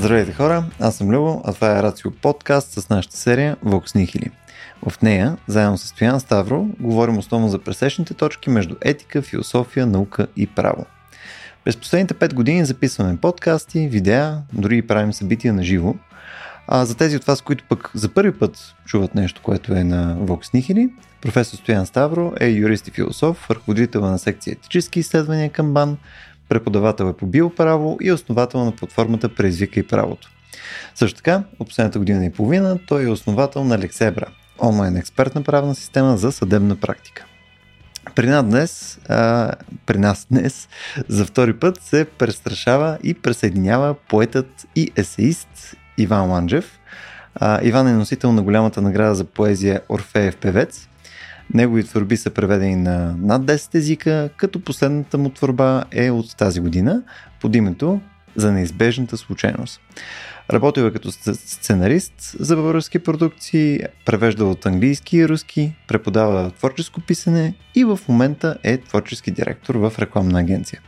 [0.00, 4.30] Здравейте хора, аз съм Любо, а това е Рацио подкаст с нашата серия Vox Nihili.
[4.88, 10.26] В нея, заедно с Стоян Ставро, говорим основно за пресечните точки между етика, философия, наука
[10.36, 10.86] и право.
[11.64, 15.94] През последните 5 години записваме подкасти, видеа, дори и правим събития на живо.
[16.68, 20.16] А за тези от вас, които пък за първи път чуват нещо, което е на
[20.16, 20.90] Vox Nihili,
[21.20, 25.96] професор Стоян Ставро е юрист и философ, ръководител на секция етически изследвания към БАН,
[26.50, 30.30] преподавател е по биоправо и основател на платформата Преизвика и правото.
[30.94, 34.26] Също така, от последната година и половина той е основател на Лексебра,
[34.62, 37.24] онлайн експертна правна система за съдебна практика.
[38.14, 39.52] При нас днес, а,
[39.86, 40.68] при нас днес
[41.08, 46.78] за втори път се престрашава и присъединява поетът и есеист Иван Ланджев.
[47.34, 50.88] А, Иван е носител на голямата награда за поезия Орфеев певец
[51.54, 56.60] Негови творби са преведени на над 10 езика, като последната му творба е от тази
[56.60, 57.02] година
[57.40, 58.00] под името
[58.36, 59.80] за неизбежната случайност.
[60.52, 67.54] Работил е като сценарист за български продукции, превеждал от английски и руски, преподава творческо писане
[67.74, 70.80] и в момента е творчески директор в рекламна агенция.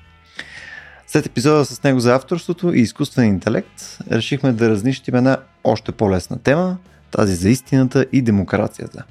[1.07, 6.39] След епизода с него за авторството и изкуствен интелект, решихме да разнищим една още по-лесна
[6.39, 6.79] тема,
[7.11, 9.05] тази за истината и демокрацията.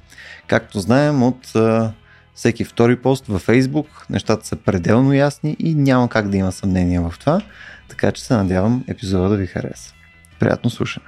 [0.52, 1.92] Както знаем от а,
[2.34, 7.00] всеки втори пост във Фейсбук, нещата са пределно ясни и няма как да има съмнение
[7.00, 7.40] в това,
[7.88, 9.94] така че се надявам епизода да ви хареса.
[10.40, 11.06] Приятно слушане!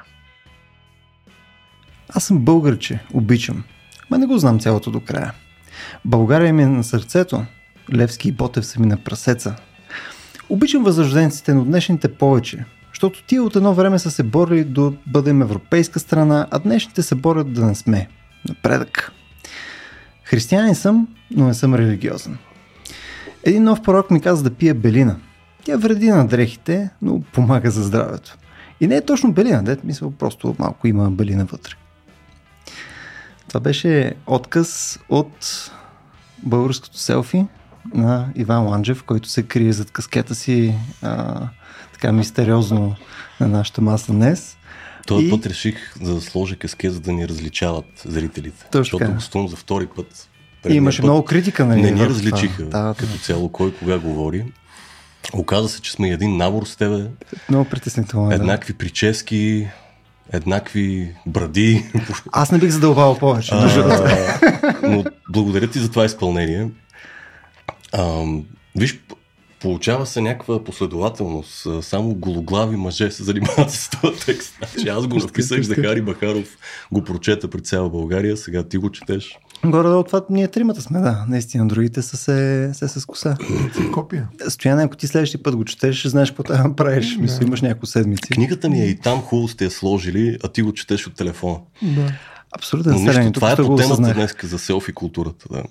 [2.09, 3.65] Аз съм българче, обичам,
[4.11, 5.33] ма не го знам цялото до края.
[6.05, 7.45] България ми е на сърцето,
[7.95, 9.57] Левски и Ботев са ми на прасеца.
[10.49, 15.43] Обичам възрожденците, но днешните повече, защото тия от едно време са се борили да бъдем
[15.43, 18.09] европейска страна, а днешните се борят да не сме.
[18.49, 19.13] Напредък.
[20.25, 22.39] Християнин съм, но не съм религиозен.
[23.45, 25.17] Един нов пророк ми каза да пия белина.
[25.65, 28.37] Тя вреди на дрехите, но помага за здравето.
[28.81, 31.75] И не е точно белина, дет мисля, просто малко има белина вътре.
[33.49, 35.71] Това беше отказ от
[36.43, 37.47] българското селфи
[37.95, 41.41] на Иван Ланджев, който се крие зад каскета си а,
[41.93, 42.97] така мистериозно
[43.41, 44.57] на нашата маса днес.
[45.07, 45.31] Този и...
[45.31, 48.65] път реших да сложа каскет, за да ни различават зрителите.
[48.71, 50.29] Точно защото гостувам за втори път.
[50.69, 51.65] И имаше път, много критика.
[51.65, 53.19] Нали, не ни различиха да, като да.
[53.19, 54.45] цяло кой кога говори.
[55.33, 57.07] Оказа се, че сме един набор с тебе.
[57.49, 58.33] Много притеснително.
[58.33, 58.79] Еднакви да.
[58.79, 59.69] прически,
[60.33, 61.85] еднакви бради.
[62.33, 63.51] Аз не бих задълбавал повече.
[63.55, 64.29] А,
[64.83, 66.69] но благодаря ти за това изпълнение.
[67.93, 68.25] А,
[68.77, 69.01] виж,
[69.61, 71.67] Получава се някаква последователност.
[71.81, 74.55] Само гологлави мъже се занимават с този текст.
[74.59, 76.59] Значи аз го написах, Захари Бахаров
[76.93, 79.39] го прочета пред цяла България, сега ти го четеш.
[79.65, 81.25] Горе да това ние тримата сме, да.
[81.29, 83.37] Наистина, другите са се, се с коса.
[83.93, 84.29] Копия.
[84.49, 87.17] Стояне, ако ти следващия път го четеш, ще знаеш какво да правиш.
[87.21, 88.29] Мисля, имаш няколко седмици.
[88.31, 91.59] Книгата ми е и там хубаво сте я сложили, а ти го четеш от телефона.
[91.83, 92.13] Да.
[92.57, 92.93] Абсолютно.
[92.93, 95.47] Но нищо, това е по темата днес за селфи културата.
[95.51, 95.63] Да.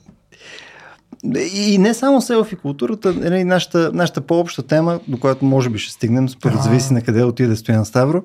[1.53, 5.93] И не само селфи културата, нали, нашата, нашата по-обща тема, до която може би ще
[5.93, 8.23] стигнем, според зависи на къде отиде Стоян Ставро,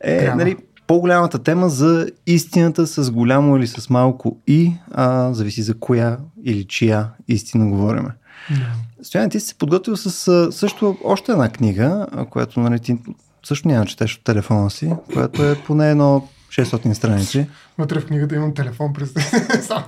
[0.00, 0.56] е нали,
[0.86, 6.64] по-голямата тема за истината с голямо или с малко и, а, зависи за коя или
[6.64, 8.10] чия истина говориме.
[8.52, 9.02] Yeah.
[9.02, 12.98] Стоян, ти си се подготвил с също още една книга, която нали, ти
[13.44, 17.46] също няма четеш от телефона си, която е поне едно 600 страници.
[17.78, 19.12] Вътре в книгата имам телефон, през...
[19.60, 19.84] само,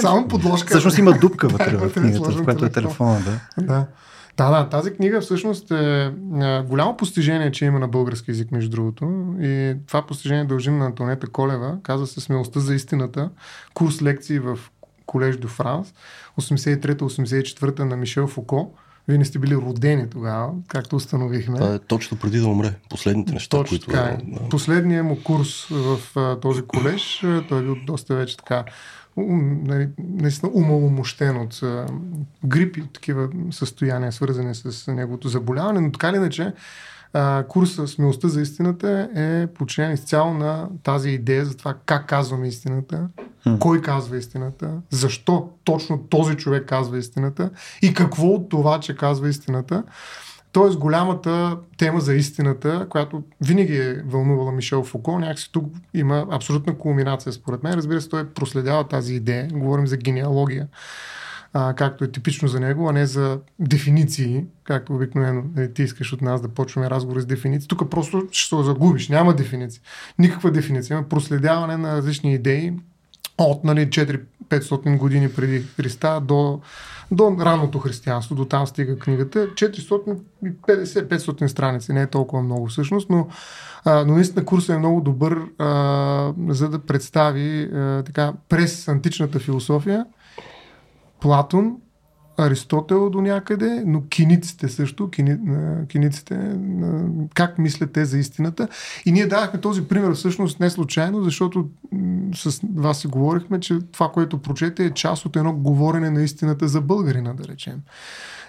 [0.00, 0.68] само подложка.
[0.68, 3.64] Всъщност има дупка вътре в книгата, в която е телефона, да.
[3.64, 3.86] да.
[4.36, 6.12] Да, да, тази книга всъщност е,
[6.42, 9.34] е голямо постижение, че има на български язик, между другото.
[9.40, 11.78] И това постижение дължим на Антонета Колева.
[11.82, 13.30] Казва се Смелостта за истината.
[13.74, 14.58] Курс лекции в
[15.06, 15.94] Колеж до Франс.
[16.40, 18.74] 83-84 на Мишел Фуко.
[19.08, 21.56] Вие не сте били родени тогава, както установихме.
[21.56, 22.74] Това е точно преди да умре.
[22.90, 23.86] Последните неща, точно които...
[23.86, 24.18] Така е.
[24.24, 24.48] Да.
[24.48, 28.64] Последният му курс в а, този колеж, той е бил доста вече така
[29.16, 31.86] нали, наистина умаломощен от а,
[32.44, 36.52] грип и такива състояния, свързани с неговото заболяване, но така или иначе
[37.16, 42.48] а, курса Смелостта за истината е подчинен изцяло на тази идея за това как казваме
[42.48, 43.08] истината,
[43.42, 43.56] хм.
[43.58, 47.50] кой казва истината, защо точно този човек казва истината
[47.82, 49.82] и какво от това, че казва истината.
[50.52, 55.64] Тоест голямата тема за истината, която винаги е вълнувала Мишел Фуко, някакси тук
[55.94, 57.74] има абсолютна кулминация според мен.
[57.74, 59.48] Разбира се, той проследява тази идея.
[59.52, 60.66] Говорим за генеалогия
[61.52, 66.12] а, както е типично за него, а не за дефиниции, както обикновено нали, ти искаш
[66.12, 67.68] от нас да почваме разговори с дефиниции.
[67.68, 69.82] Тук просто ще се загубиш, няма дефиниция.
[70.18, 70.94] Никаква дефиниция.
[70.94, 72.72] Има проследяване на различни идеи,
[73.38, 76.60] от нали, 4-500 години преди Христа до,
[77.10, 79.46] до ранното християнство, до там стига книгата.
[79.46, 83.28] 450-500 страници, не е толкова много всъщност, но,
[83.84, 89.38] а, но наистина курсът е много добър, а, за да представи а, така, през античната
[89.38, 90.06] философия
[91.20, 91.76] Платон
[92.38, 95.36] Аристотел до някъде, но киниците също, кини,
[95.88, 96.58] киниците,
[97.34, 98.68] как мислят те за истината.
[99.06, 101.68] И ние давахме този пример всъщност не случайно, защото
[102.34, 106.68] с вас си говорихме, че това, което прочете е част от едно говорене на истината
[106.68, 107.80] за българина, да речем.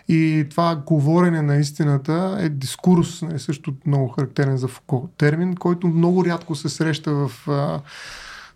[0.07, 5.87] И това говорене на истината е дискурс, е също много характерен за Фуко термин, който
[5.87, 7.31] много рядко се среща в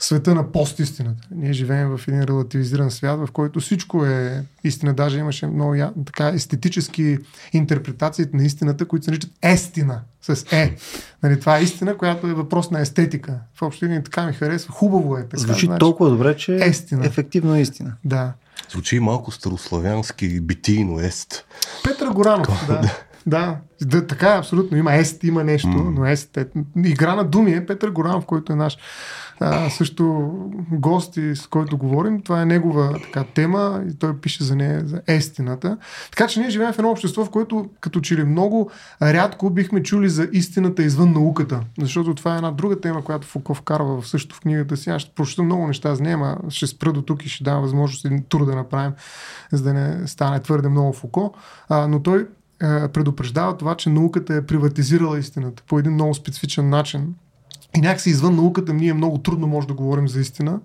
[0.03, 1.27] света на постистината.
[1.31, 4.93] Ние живеем в един релативизиран свят, в който всичко е истина.
[4.93, 7.17] Даже имаше много я, така естетически
[7.53, 10.75] интерпретации на истината, които се наричат естина с е.
[11.23, 13.39] Нали, това е истина, която е въпрос на естетика.
[13.55, 14.73] В общи линии така ми харесва.
[14.73, 15.37] Хубаво е така.
[15.37, 17.05] Звучи значи, толкова добре, че естина.
[17.05, 17.93] ефективно е истина.
[18.05, 18.33] Да.
[18.71, 21.45] Звучи малко старославянски битийно ест.
[21.83, 22.95] Петър Горанов, да.
[23.27, 24.77] Да, да, така е абсолютно.
[24.77, 25.93] Има ест, има нещо, mm.
[25.95, 26.47] но ест е.
[26.85, 28.77] Игра на думи е Петър Горанов, който е наш
[29.39, 30.31] а, също
[30.71, 32.21] гости, с който говорим.
[32.21, 35.77] Това е негова така, тема и той пише за нея, за истината.
[36.11, 38.71] Така че ние живеем в едно общество, в което като че ли много
[39.01, 41.61] рядко бихме чули за истината извън науката.
[41.79, 44.89] Защото това е една друга тема, която Фуко вкарва в също в книгата си.
[44.89, 47.61] Аз ще прочета много неща за нея, ама ще спра до тук и ще дам
[47.61, 48.91] възможност един тур да направим,
[49.51, 51.33] за да не стане твърде много Фуко.
[51.69, 52.27] А, но той
[52.93, 57.15] предупреждава това, че науката е приватизирала истината по един много специфичен начин
[57.77, 60.59] и някакси извън науката ние много трудно може да говорим за истина.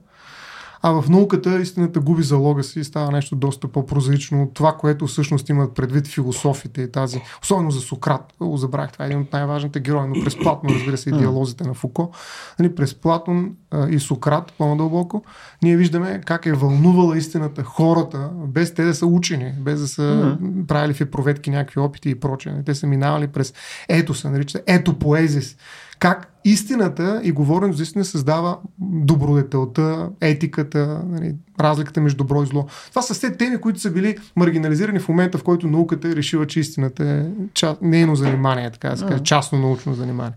[0.82, 5.06] А в науката истината губи залога си и става нещо доста по-прозаично от това, което
[5.06, 8.32] всъщност имат предвид философите и тази, особено за Сократ.
[8.40, 11.64] Го забравих, това е един от най-важните герои, но през Платон, разбира се, и диалозите
[11.64, 12.11] на Фуко.
[12.58, 15.25] Нали, през Платон а, и Сократ, по-надълбоко,
[15.62, 20.02] ние виждаме как е вълнувала истината хората, без те да са учени, без да са
[20.02, 20.67] mm-hmm.
[20.67, 22.52] правили в проветки някакви опити и прочее.
[22.67, 23.55] Те са минавали през
[23.88, 25.56] ето се нарича ето поезис
[25.98, 32.66] как истината и говоренето за истина създава добродетелта, етиката, нали, разликата между добро и зло.
[32.90, 36.46] Това са все теми, които са били маргинализирани в момента, в който науката е решила,
[36.46, 37.76] че истината е ча...
[37.82, 40.37] нейно занимание, така да се каже, частно научно занимание.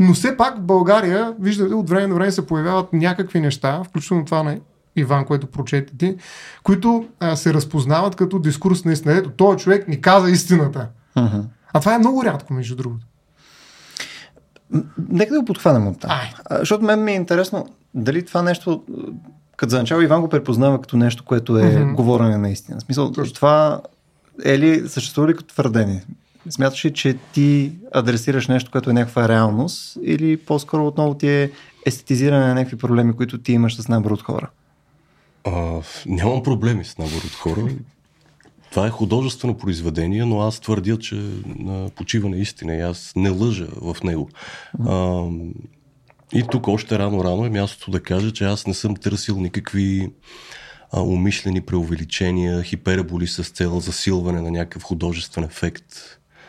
[0.00, 4.24] Но все пак в България, виждате, от време на време се появяват някакви неща, включително
[4.24, 4.58] това на
[4.96, 6.16] Иван, което прочете ти,
[6.62, 9.14] които а, се разпознават като дискурс на истина.
[9.14, 10.88] Ето, този човек ни каза истината.
[11.16, 11.44] Uh-huh.
[11.72, 13.06] А това е много рядко, между другото.
[15.08, 16.10] Нека да го подхванем от там.
[16.50, 18.82] Защото мен ми е интересно дали това нещо,
[19.56, 21.94] като за начало Иван го препознава като нещо, което е mm-hmm.
[21.94, 22.78] говорене наистина.
[22.78, 23.34] В смисъл, Точно.
[23.34, 23.80] това
[24.44, 26.04] е ли, съществува ли като твърдение?
[26.50, 31.50] Смяташ ли, че ти адресираш нещо, което е някаква реалност или по-скоро отново ти е
[31.86, 34.48] естетизиране на някакви проблеми, които ти имаш с набор от хора?
[35.44, 37.68] А, нямам проблеми с набор от хора.
[38.70, 41.14] Това е художествено произведение, но аз твърдя, че
[41.58, 44.28] на почиване истина и аз не лъжа в него.
[44.86, 45.24] А,
[46.32, 50.10] и тук още рано-рано е мястото да кажа, че аз не съм търсил никакви
[50.92, 55.84] а, умишлени преувеличения, хиперболи с цел засилване на някакъв художествен ефект,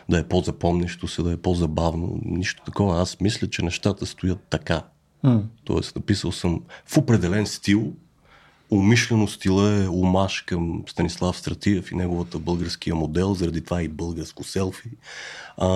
[0.08, 2.20] да е по-запомнещо се, да е по-забавно.
[2.24, 3.00] Нищо такова.
[3.00, 4.82] Аз мисля, че нещата стоят така.
[5.24, 5.42] Mm.
[5.64, 7.92] Тоест, написал съм в определен стил,
[8.70, 14.44] умишлено стила е омаш към Станислав Стратиев и неговата българския модел, заради това и българско
[14.44, 14.90] селфи.
[15.56, 15.68] А,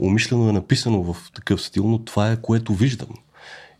[0.00, 3.14] умишлено е написано в такъв стил, но това е което виждам.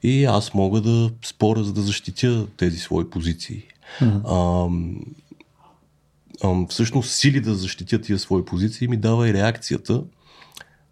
[0.03, 3.63] И аз мога да споря, за да защитя тези свои позиции.
[4.01, 4.21] Mm-hmm.
[6.43, 10.03] А, а, всъщност сили да защитя тия свои позиции ми дава и реакцията,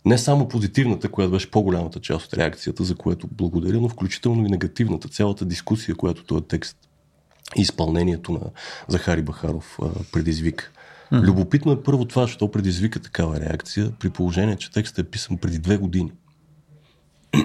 [0.04, 4.50] не само позитивната, която беше по-голямата част от реакцията, за което благодаря, но включително и
[4.50, 6.76] негативната, цялата дискусия, която този текст
[7.56, 8.40] изпълнението на
[8.88, 10.70] Захари Бахаров а, предизвика.
[11.12, 11.22] Mm-hmm.
[11.22, 15.58] Любопитно е първо това, що предизвика такава реакция, при положение, че текстът е писан преди
[15.58, 16.12] две години.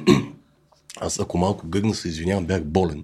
[1.01, 3.03] Аз ако малко гъгна се извинявам, бях болен.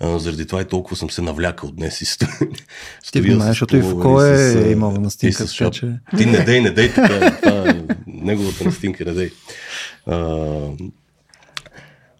[0.00, 2.26] А, заради това и толкова съм се навлякал днес и сто...
[3.12, 5.46] Ти внимаваш, защото и Фуко е имал настинка.
[5.46, 5.98] Че...
[6.16, 7.38] Ти не дей, не дей така.
[7.42, 9.30] Това е неговата настинка, не дей.
[10.06, 10.16] А,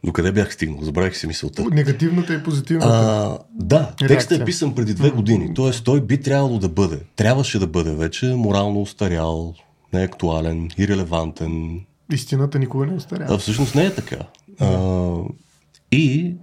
[0.05, 0.83] до къде бях стигнал?
[0.83, 1.65] Забравих си мисълта.
[1.71, 2.89] Негативната и позитивната.
[2.89, 5.55] А, да, текстът е писан преди две години.
[5.55, 9.55] Тоест той би трябвало да бъде, трябваше да бъде вече морално устарял,
[9.93, 11.81] неактуален, ирелевантен.
[12.13, 13.35] Истината никога не устарява.
[13.35, 14.17] А всъщност не е така.
[14.61, 15.17] А,
[15.93, 16.35] и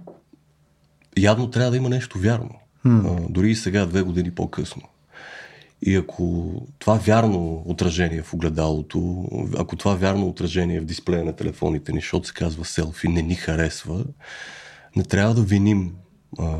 [1.18, 2.50] явно трябва да има нещо вярно.
[2.84, 4.82] А, дори и сега, две години по-късно.
[5.82, 11.92] И ако това вярно отражение в огледалото, ако това вярно отражение в дисплея на телефоните
[11.92, 14.04] ни, защото се казва селфи, не ни харесва,
[14.96, 15.92] не трябва да виним
[16.38, 16.56] а,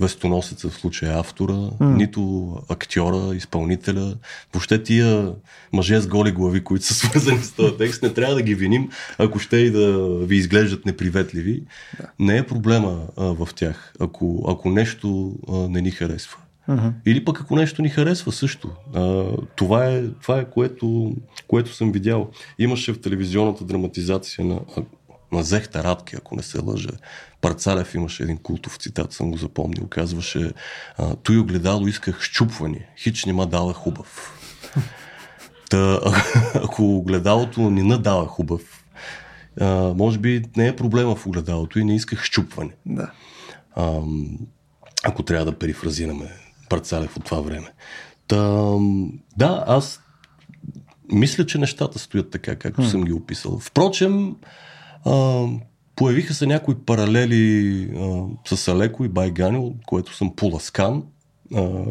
[0.00, 1.96] вестоносеца, в случая автора, mm.
[1.96, 4.14] нито актьора, изпълнителя.
[4.52, 5.34] Въобще тия
[5.72, 8.90] мъже с голи глави, които са свързани с този текст, не трябва да ги виним,
[9.18, 11.62] ако ще и да ви изглеждат неприветливи.
[12.00, 12.06] Да.
[12.18, 16.38] Не е проблема а, в тях, ако, ако нещо а, не ни харесва.
[16.68, 16.92] Uh-huh.
[17.06, 18.70] Или пък ако нещо ни харесва също.
[18.94, 19.24] А,
[19.56, 22.30] това е, това е което, което съм видял.
[22.58, 24.60] Имаше в телевизионната драматизация на,
[25.32, 26.90] на Зехта Радки, ако не се лъжа.
[27.40, 29.86] Парцалев имаше един култов цитат, съм го запомнил.
[29.86, 30.52] Казваше,
[31.22, 34.34] той огледало исках щупване, хич не ма дала хубав.
[35.70, 36.00] Та,
[36.54, 38.84] ако огледалото не надава хубав,
[39.60, 42.70] а, може би не е проблема в огледалото и не исках щупване.
[42.86, 43.10] Да.
[43.74, 44.00] А,
[45.04, 47.72] ако трябва да перифразираме Парцалев от това време.
[48.26, 48.76] Та,
[49.36, 50.00] да, аз
[51.12, 52.90] мисля, че нещата стоят така, както hmm.
[52.90, 53.58] съм ги описал.
[53.58, 54.36] Впрочем,
[55.04, 55.46] а,
[55.96, 61.02] появиха се някои паралели а, с Алеко и Байганил, което съм поласкан,
[61.54, 61.84] а,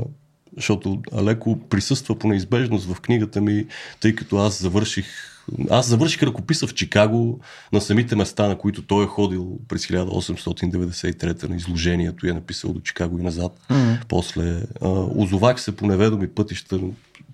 [0.58, 3.66] защото Алеко присъства по неизбежност в книгата ми,
[4.00, 5.37] тъй като аз завърших
[5.70, 7.40] аз завърших ръкописа в Чикаго
[7.74, 12.74] на самите места, на които той е ходил през 1893 на изложението и е написал
[12.74, 13.60] до Чикаго и назад.
[13.70, 14.06] Mm-hmm.
[14.08, 16.80] После а, озовах се по неведоми пътища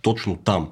[0.01, 0.69] точно там.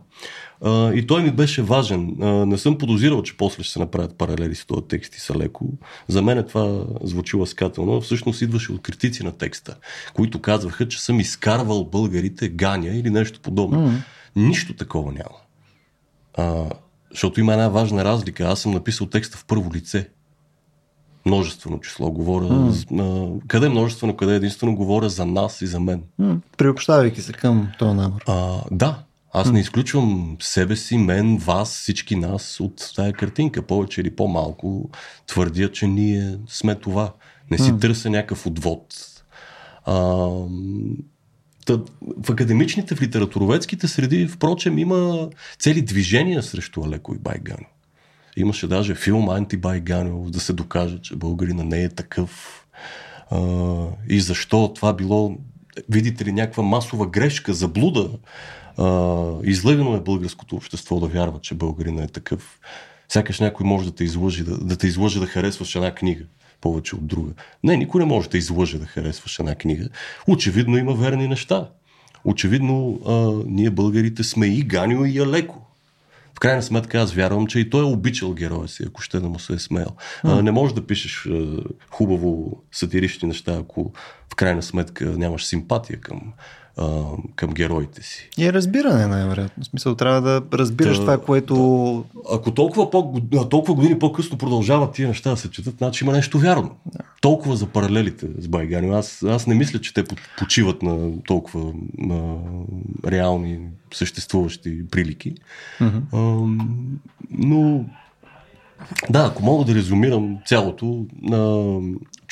[0.62, 2.18] А, и той ми беше важен.
[2.22, 5.36] А, не съм подозирал, че после ще се направят паралели с този текст и са
[5.36, 5.70] леко.
[6.08, 8.02] За мен е това звучи ласкателно.
[8.02, 9.76] Всъщност идваше от критици на текста,
[10.14, 13.88] които казваха, че съм изкарвал българите ганя или нещо подобно.
[13.88, 13.98] Mm.
[14.36, 15.38] Нищо такова няма.
[16.38, 16.70] А,
[17.12, 18.44] защото има една важна разлика.
[18.44, 20.10] Аз съм написал текста в първо лице.
[21.26, 22.12] Множествено число.
[22.12, 22.46] Говоря.
[22.46, 23.40] Mm.
[23.42, 26.04] А, къде е множествено, къде е единствено говоря за нас и за мен.
[26.22, 26.40] Mm.
[26.58, 28.22] Приобщавайки се към този набор.
[28.28, 29.04] А, да,
[29.34, 33.62] аз не изключвам себе си, мен, вас, всички нас от тая картинка.
[33.62, 34.90] Повече или по-малко
[35.28, 37.14] твърдя, че ние сме това.
[37.52, 37.82] Не си mm.
[37.82, 38.86] търся някакъв отвод.
[39.86, 40.28] А,
[42.00, 47.68] в академичните, в литературоведските среди, впрочем, има цели движения срещу Алеко и Байгано.
[48.38, 52.66] Имаше даже филм Антибайгано, да се докаже, че българина не е такъв.
[53.32, 53.40] А,
[54.10, 55.38] и защо това било,
[55.90, 58.10] видите ли, някаква масова грешка, заблуда
[59.44, 62.60] излъгано е българското общество да вярва, че българина е такъв.
[63.10, 66.24] Сякаш някой може да те излъжи, да, да те излъжи да харесваш една книга
[66.62, 67.32] повече от друга.
[67.64, 69.90] Не, никой не може да излъже да харесваш една книга.
[70.28, 71.70] Очевидно има верни неща.
[72.26, 75.68] Очевидно а, ние българите сме и Ганио и Алеко.
[76.36, 79.30] В крайна сметка аз вярвам, че и той е обичал героя си, ако ще да
[79.30, 79.88] му се е смел.
[80.24, 83.92] А, не можеш да пишеш а, хубаво сатирични неща, ако
[84.32, 86.34] в крайна сметка нямаш симпатия към
[86.82, 87.04] а,
[87.36, 88.30] към героите си.
[88.38, 89.64] И е разбиране, най-вероятно.
[89.64, 91.56] В смисъл, трябва да разбираш да, това, което...
[92.14, 92.36] Да.
[92.36, 96.40] Ако толкова, по, толкова години по-късно продължават тия неща да се четат, значи има нещо
[96.40, 96.76] вярно.
[96.86, 97.00] Да.
[97.22, 98.90] Толкова за паралелите с Байгани.
[98.90, 100.04] Аз, аз не мисля, че те
[100.38, 102.38] почиват на толкова на
[103.08, 103.60] реални
[103.94, 105.34] съществуващи прилики.
[105.80, 106.02] Mm-hmm.
[106.14, 106.18] А,
[107.32, 107.86] но
[109.10, 111.38] да, ако мога да резюмирам цялото, а,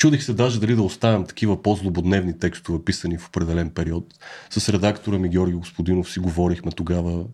[0.00, 4.14] чудих се даже дали да оставям такива по-злободневни текстове, писани в определен период.
[4.50, 7.24] С редактора ми Георги Господинов си говорихме тогава.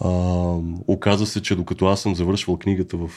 [0.00, 0.10] А,
[0.86, 3.10] оказа се, че докато аз съм завършвал книгата в,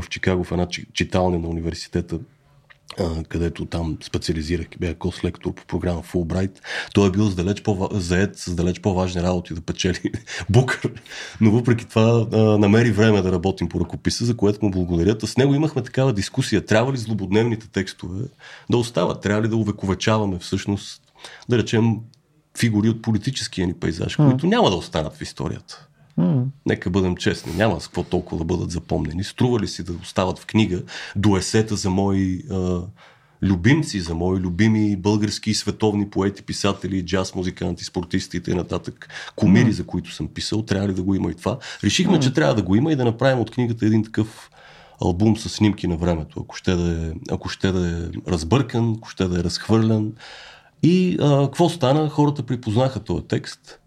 [0.00, 2.18] в Чикаго, в една читалня на университета,
[3.28, 6.58] където там специализирах, бях кос-лектор по програма Fulbright.
[6.94, 10.12] Той е бил далеч по- заед с далеч по-важни работи да печели
[10.50, 10.92] букър,
[11.40, 15.16] но въпреки това а, намери време да работим по ръкописа, за което му благодаря.
[15.26, 16.66] С него имахме такава дискусия.
[16.66, 18.24] Трябва ли злободневните текстове
[18.70, 19.22] да остават?
[19.22, 21.02] Трябва ли да увековечаваме всъщност,
[21.48, 21.96] да речем,
[22.58, 24.30] фигури от политическия ни пейзаж, mm.
[24.30, 25.86] които няма да останат в историята.
[26.18, 26.44] Mm.
[26.66, 29.24] Нека бъдем честни, няма с какво толкова да бъдат запомнени.
[29.24, 30.82] Струва ли си да остават в книга
[31.16, 32.80] до есета за мои а,
[33.42, 38.80] любимци, за мои любими български и световни поети, писатели, джаз, музиканти, спортисти и т.н.
[39.36, 39.70] Комири, mm.
[39.70, 41.58] за които съм писал, трябва ли да го има и това.
[41.84, 42.22] Решихме, mm.
[42.22, 44.50] че трябва да го има и да направим от книгата един такъв
[45.02, 49.08] албум с снимки на времето, ако ще да е, ако ще да е разбъркан, ако
[49.08, 50.12] ще да е разхвърлян.
[50.82, 52.08] И а, какво стана?
[52.08, 53.80] Хората припознаха този текст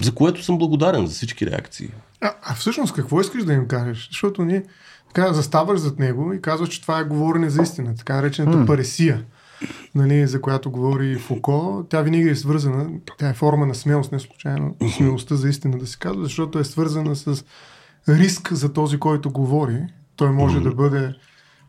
[0.00, 1.88] за което съм благодарен за всички реакции.
[2.20, 4.08] А, а всъщност какво искаш да им кажеш?
[4.08, 4.62] Защото ние
[5.14, 8.66] така заставаш зад него и казваш, че това е говорене за истина, така наречената mm.
[8.66, 9.24] паресия,
[9.94, 11.86] нали, за която говори Фуко.
[11.88, 15.86] Тя винаги е свързана, тя е форма на смелост, не случайно смелостта за истина да
[15.86, 17.44] се казва, защото е свързана с
[18.08, 19.82] риск за този, който говори.
[20.16, 20.62] Той може mm.
[20.62, 21.14] да бъде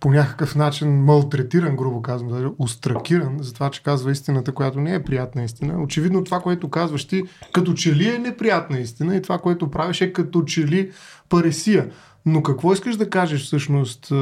[0.01, 4.93] по някакъв начин малтретиран, грубо казвам, да устракиран за това, че казва истината, която не
[4.93, 5.83] е приятна истина.
[5.83, 10.01] Очевидно това, което казваш ти, като че ли е неприятна истина и това, което правиш
[10.01, 10.91] е като че ли
[11.29, 11.89] паресия.
[12.25, 14.13] Но какво искаш да кажеш всъщност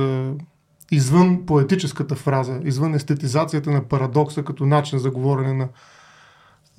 [0.92, 5.68] извън поетическата фраза, извън естетизацията на парадокса като начин за говорене на,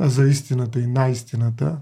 [0.00, 1.76] за истината и на-истината,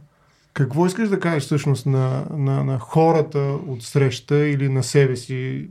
[0.53, 5.69] какво искаш да кажеш всъщност на, на, на хората от среща или на себе си,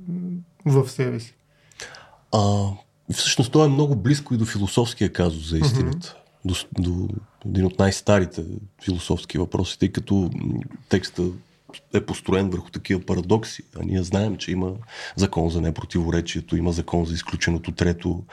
[0.65, 1.36] в себе си?
[2.33, 2.67] А,
[3.13, 6.17] всъщност той е много близко и до философския казус за истината.
[6.45, 6.67] Mm-hmm.
[6.79, 7.07] До, до
[7.45, 8.43] един от най-старите
[8.83, 10.29] философски въпроси, тъй като
[10.89, 11.23] текста
[11.93, 13.63] е построен върху такива парадокси.
[13.79, 14.73] А ние знаем, че има
[15.15, 18.23] закон за непротиворечието, има закон за изключеното трето.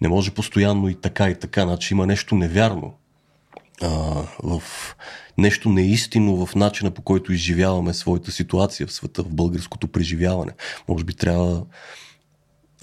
[0.00, 1.62] Не може постоянно и така и така.
[1.62, 2.94] Значи има нещо невярно.
[3.82, 3.88] А,
[4.42, 4.62] в
[5.38, 10.52] нещо неистинно в начина по който изживяваме своята ситуация в света, в българското преживяване.
[10.88, 11.64] Може би трябва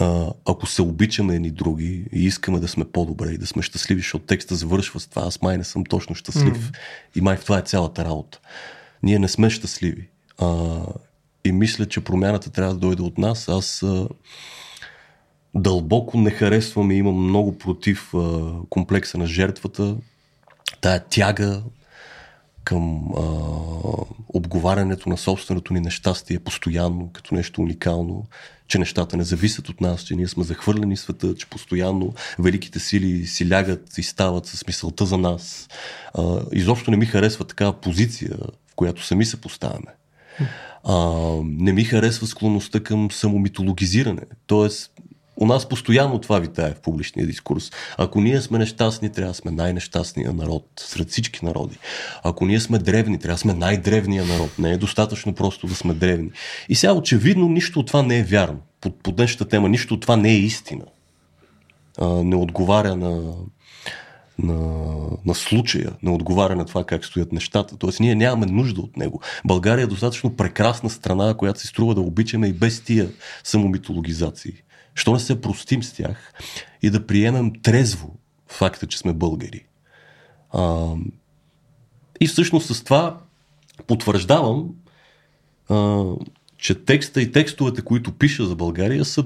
[0.01, 4.01] а, ако се обичаме едни други и искаме да сме по-добре и да сме щастливи,
[4.01, 6.75] защото текста завършва с това, аз май не съм точно щастлив mm.
[7.15, 8.39] и май в това е цялата работа.
[9.03, 10.07] Ние не сме щастливи.
[10.37, 10.79] А,
[11.45, 13.49] и мисля, че промяната трябва да дойде от нас.
[13.49, 14.07] Аз а,
[15.55, 19.95] дълбоко не харесвам и имам много против а, комплекса на жертвата,
[20.81, 21.63] тая тяга
[22.63, 23.21] към а,
[24.29, 28.25] обговарянето на собственото ни нещастие постоянно, като нещо уникално,
[28.71, 33.27] че нещата не зависят от нас, че ние сме захвърлени света, че постоянно великите сили
[33.27, 35.67] си лягат и стават с мисълта за нас.
[36.13, 38.37] А, изобщо не ми харесва такава позиция,
[38.71, 39.91] в която сами се поставяме.
[40.83, 40.95] А,
[41.43, 44.21] не ми харесва склонността към самомитологизиране.
[44.47, 44.91] Тоест,
[45.41, 47.71] у нас постоянно това витае в публичния дискурс.
[47.97, 51.77] Ако ние сме нещастни, трябва да сме най-нещастния народ сред всички народи.
[52.23, 54.59] Ако ние сме древни, трябва да сме най-древния народ.
[54.59, 56.31] Не е достатъчно просто да сме древни.
[56.69, 58.59] И сега очевидно нищо от това не е вярно.
[58.81, 60.85] Под, под днешната тема нищо от това не е истина.
[61.97, 63.33] А, не отговаря на,
[64.39, 64.57] на,
[65.25, 67.77] на случая, не отговаря на това как стоят нещата.
[67.77, 69.21] Тоест ние нямаме нужда от него.
[69.45, 73.09] България е достатъчно прекрасна страна, която се струва да обичаме и без тия
[73.43, 74.53] самомитологизации.
[74.93, 76.33] Що не се простим с тях
[76.81, 78.15] и да приемем трезво
[78.47, 79.65] факта, че сме българи.
[80.53, 80.93] А,
[82.19, 83.17] и всъщност с това
[83.87, 84.69] потвърждавам,
[85.69, 86.03] а,
[86.57, 89.25] че текста и текстовете, които пиша за България, са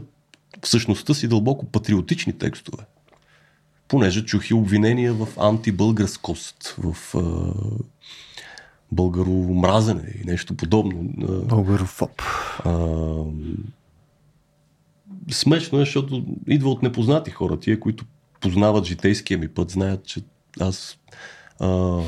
[0.63, 2.83] в същността си дълбоко патриотични текстове.
[3.87, 7.53] Понеже чух и обвинения в антибългарскост, в а,
[8.91, 11.09] българомразене и нещо подобно.
[11.45, 12.21] Българофоб.
[12.65, 12.93] А,
[15.31, 17.59] смешно е, защото идва от непознати хора.
[17.59, 18.05] Тия, които
[18.41, 20.21] познават житейския ми път, знаят, че
[20.59, 20.97] аз
[21.59, 22.01] а,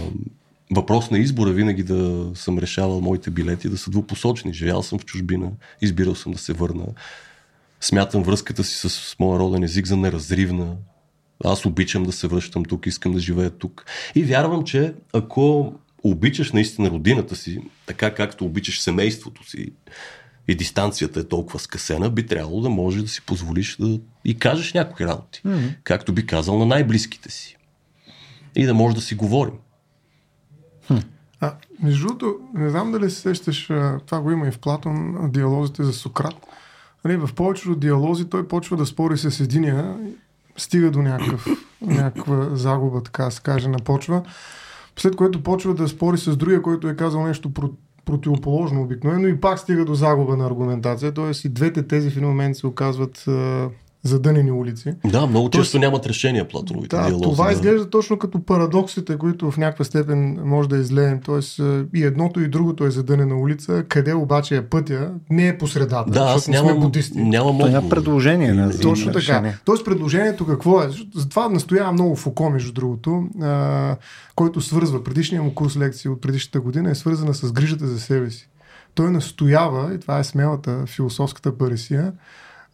[0.71, 4.53] въпрос на избора винаги да съм решавал моите билети да са двупосочни.
[4.53, 6.86] Живял съм в чужбина, избирал съм да се върна.
[7.81, 10.75] Смятам връзката си с моя роден език за неразривна.
[11.43, 13.86] Аз обичам да се връщам тук, искам да живея тук.
[14.15, 19.71] И вярвам, че ако обичаш наистина родината си, така както обичаш семейството си,
[20.47, 24.73] и дистанцията е толкова скъсена, би трябвало да можеш да си позволиш да и кажеш
[24.73, 25.75] някои работи, mm-hmm.
[25.83, 27.57] както би казал на най-близките си.
[28.55, 29.53] И да може да си говорим.
[30.88, 30.97] Хм.
[31.39, 33.65] А, между другото, не знам дали се сещаш,
[34.05, 36.47] това го има и в Платон, диалозите за Сократ.
[37.05, 39.97] Нали, в повечето диалози той почва да спори с единия,
[40.57, 41.47] стига до някакъв,
[41.81, 44.23] някаква загуба, така се каже, на почва,
[44.97, 47.53] след което почва да спори с другия, който е казал нещо
[48.08, 51.12] противоположно обикновено и пак стига до загуба на аргументация.
[51.12, 53.26] Тоест и двете тези в един момент се оказват
[54.03, 54.93] задънени улици.
[55.05, 57.31] Да, много често Тоест, нямат решения платоновите да, диалози.
[57.31, 57.51] Това да.
[57.51, 61.21] изглежда точно като парадоксите, които в някаква степен може да излеем.
[61.25, 61.62] Тоест
[61.95, 66.12] и едното и другото е задънена улица, къде обаче е пътя, не е по средата.
[66.12, 67.19] Да, аз нямам, будисти.
[67.19, 68.53] нямам Това няма предложение.
[68.53, 69.17] Не, точно така.
[69.17, 69.57] Решение.
[69.65, 70.89] Тоест предложението какво е?
[71.15, 73.95] Затова настоява много Фуко, между другото, а,
[74.36, 78.29] който свързва предишния му курс лекции от предишната година е свързана с грижата за себе
[78.29, 78.49] си.
[78.95, 82.13] Той настоява, и това е смелата философската паресия,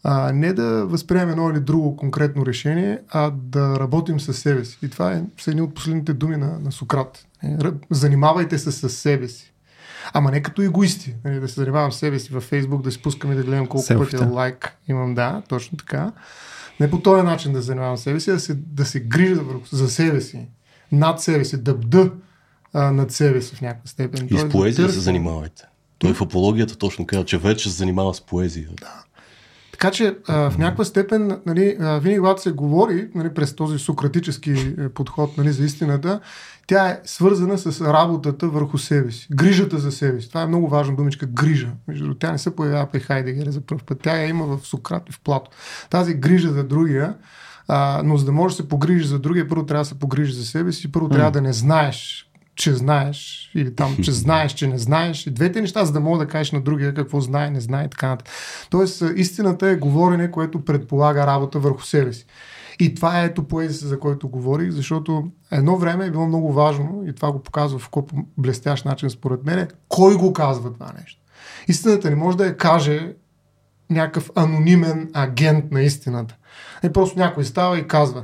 [0.04, 4.78] а, не да възприемем едно или друго конкретно решение, а да работим със себе си.
[4.82, 7.26] И това е, са едни от последните думи на, на Сократ.
[7.44, 7.58] Е,
[7.90, 9.54] занимавайте се с себе си.
[10.14, 11.16] Ама не като егоисти.
[11.26, 14.18] Нали, да се занимавам с себе си във Фейсбук, да спускаме да гледам колко пъти
[14.18, 15.16] лайк имам.
[15.16, 16.12] Да, точно така.
[16.80, 19.00] Не по този начин да се занимавам с себе си, а да се, да се
[19.00, 20.48] грижа за, за себе си.
[20.92, 22.10] Над себе си, да бда
[22.74, 24.28] а, над себе си в някаква степен.
[24.32, 25.64] И с поезия да се занимавайте.
[26.00, 28.70] Той в апологията точно казва, че вече се занимава с поезия.
[28.80, 29.04] Да.
[29.84, 33.80] Така че а, в някаква степен, нали, а, винаги когато се говори нали, през този
[33.80, 36.20] сократически е, подход нали, за истината,
[36.68, 40.30] тя е свързана с работата върху себе си, грижата за себе си.
[40.30, 41.72] Това е много важна думичка грижа.
[41.88, 44.00] Между тя не се появява при Хайдегер за първ път.
[44.04, 45.52] Тя я има в Сократ и в Плато.
[45.90, 47.16] Тази грижа за другия,
[47.68, 50.36] а, но за да можеш да се погрижиш за другия, първо трябва да се погрижиш
[50.36, 51.12] за себе си, първо mm.
[51.12, 55.28] трябва да не знаеш че знаеш, или там, че знаеш, че не знаеш.
[55.28, 57.90] И двете неща, за да мога да кажеш на другия какво знае, не знае и
[57.90, 58.34] така нататък.
[58.70, 62.26] Тоест, истината е говорене, което предполага работа върху себе си.
[62.80, 67.04] И това е ето поезия, за който говорих, защото едно време е било много важно,
[67.08, 68.06] и това го показва в по
[68.38, 71.22] блестящ начин според мен, кой го казва това нещо.
[71.68, 73.14] Истината не може да я каже
[73.90, 76.36] някакъв анонимен агент на истината.
[76.84, 78.24] Не просто някой става и казва.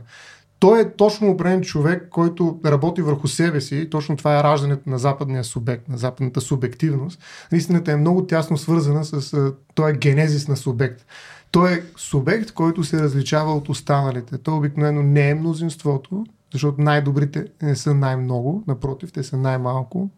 [0.59, 3.89] Той е точно определен човек, който работи върху себе си.
[3.89, 7.19] Точно това е раждането на западния субект, на западната субективност.
[7.51, 11.05] Истината е много тясно свързана с той е генезис на субект.
[11.51, 14.37] Той е субект, който се различава от останалите.
[14.37, 20.09] Той обикновено не е мнозинството, защото най-добрите не са най-много, напротив, те са най-малко.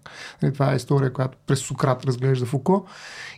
[0.41, 2.85] Нали, това е история, която през Сократ разглежда Фуко.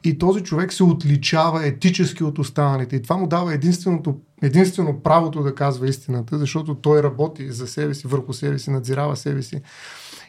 [0.03, 2.95] И този човек се отличава етически от останалите.
[2.95, 7.93] И това му дава единственото, единствено правото да казва истината, защото той работи за себе
[7.93, 9.61] си, върху себе си, надзирава себе си.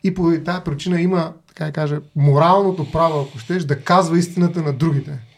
[0.04, 4.62] И по тази причина има, така да кажа, моралното право, ако щеш, да казва истината
[4.62, 5.33] на другите.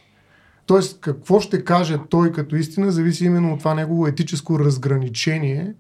[0.66, 5.74] Тоест, какво ще каже той като истина, зависи именно от това негово етическо разграничение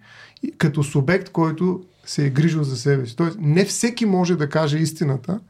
[0.58, 3.16] като субект, който се е грижил за себе си.
[3.16, 5.40] Тоест, не всеки може да каже истината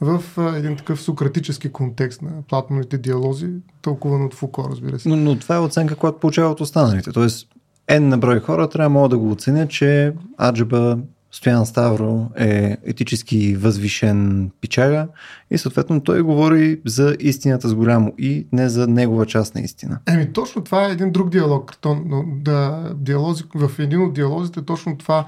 [0.00, 0.22] в
[0.56, 3.48] един такъв сократически контекст на платновите диалози,
[3.82, 5.08] тълкуван от Фуко, разбира се.
[5.08, 7.12] Но, но това е оценка, която получава от останалите.
[7.12, 7.48] Тоест,
[7.88, 10.98] N на брой хора трябва могат да го оценят, че Аджаба
[11.36, 15.08] Стоян Ставро е етически възвишен пичага
[15.50, 19.98] и съответно той говори за истината с голямо и не за негова част на истина.
[20.08, 21.78] Еми точно това е един друг диалог.
[21.84, 25.26] Но да, диалози, в един от диалозите точно това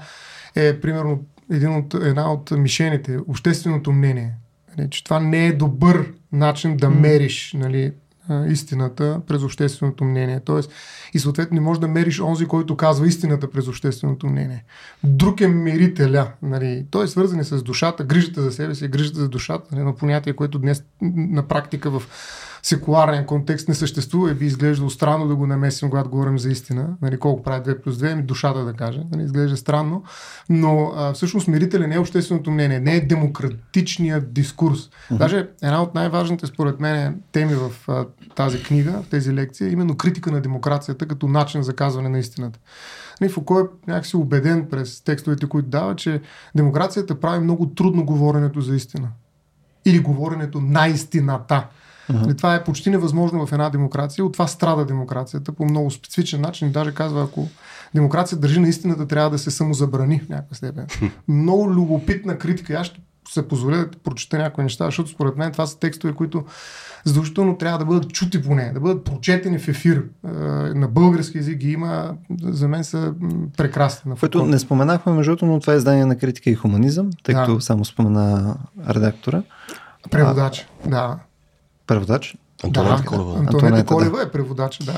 [0.55, 4.33] е примерно един от, една от мишените, общественото мнение.
[4.77, 7.93] Нали, че това не е добър начин да мериш нали,
[8.47, 10.39] истината през общественото мнение.
[10.39, 10.71] Тоест,
[11.13, 14.63] и съответно не можеш да мериш онзи, който казва истината през общественото мнение.
[15.03, 16.31] Друг е мерителя.
[16.41, 16.85] Нали.
[16.91, 19.75] Той е свързан с душата, грижата за себе си, грижата за душата.
[19.75, 22.03] Нали, понятие, което днес на практика в
[22.63, 26.87] секуларен контекст не съществува и би изглеждало странно да го намесим, когато говорим за истина.
[27.01, 29.01] Нали, колко прави 2 плюс 2, ами душата да каже.
[29.11, 30.03] Нали, изглежда странно.
[30.49, 34.89] Но а, всъщност мирителя не е общественото мнение, не е демократичният дискурс.
[35.11, 39.71] Даже една от най-важните според мен теми в а, тази книга, в тези лекции, е
[39.71, 42.59] именно критика на демокрацията като начин за казване на истината.
[43.21, 46.21] Нали, Фуко е някакси убеден през текстовете, които дава, че
[46.55, 49.07] демокрацията прави много трудно говоренето за истина.
[49.85, 51.67] Или говоренето на истината.
[52.09, 52.37] Uh-huh.
[52.37, 54.25] Това е почти невъзможно в една демокрация.
[54.25, 56.71] От това страда демокрацията по много специфичен начин.
[56.71, 57.47] Даже казва, ако
[57.95, 60.87] демокрация държи на истината, трябва да се самозабрани в някаква степен.
[61.27, 62.73] много любопитна критика.
[62.73, 66.45] Аз ще се позволя да прочета някои неща, защото според мен това са текстове, които
[67.03, 70.03] задължително трябва да бъдат чути поне, да бъдат прочетени в ефир.
[70.75, 73.13] На български език ги има, за мен са
[73.57, 74.15] прекрасни.
[74.19, 77.55] Което не споменахме, между другото, но това е издание на критика и хуманизъм, тъй като
[77.55, 77.61] да.
[77.61, 78.55] само спомена
[78.89, 79.43] редактора.
[80.11, 81.19] Преводач, а, да.
[81.89, 82.37] Преводач?
[82.63, 83.39] Антонета да, Колева.
[83.39, 84.23] Антонета, Колева да.
[84.23, 84.93] е преводач, да.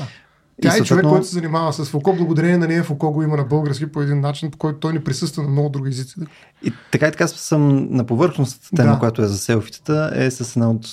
[0.62, 2.14] Тя и е човек, който се занимава с Фуко.
[2.16, 5.04] Благодарение на нея Фуко го има на български по един начин, по който той не
[5.04, 6.14] присъства на много други езици.
[6.62, 8.98] И така и така съм на повърхност тема, да.
[8.98, 10.86] която е за селфитата, е с една от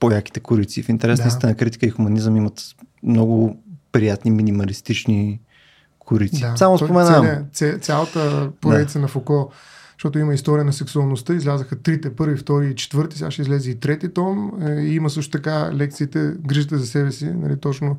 [0.00, 0.82] по-яките корици.
[0.82, 1.46] В интерес да.
[1.46, 2.60] на критика и хуманизъм имат
[3.02, 3.62] много
[3.92, 5.40] приятни минималистични
[5.98, 6.40] корици.
[6.40, 6.56] Да.
[6.56, 7.44] Само споменавам.
[7.52, 9.02] Ця, цялата поредица да.
[9.02, 9.50] на Фуко
[9.98, 13.80] защото има история на сексуалността, излязаха трите, първи, втори и четвърти, сега ще излезе и
[13.80, 14.52] трети том.
[14.62, 17.98] Е, и има също така лекциите Грижата за себе си, нали, точно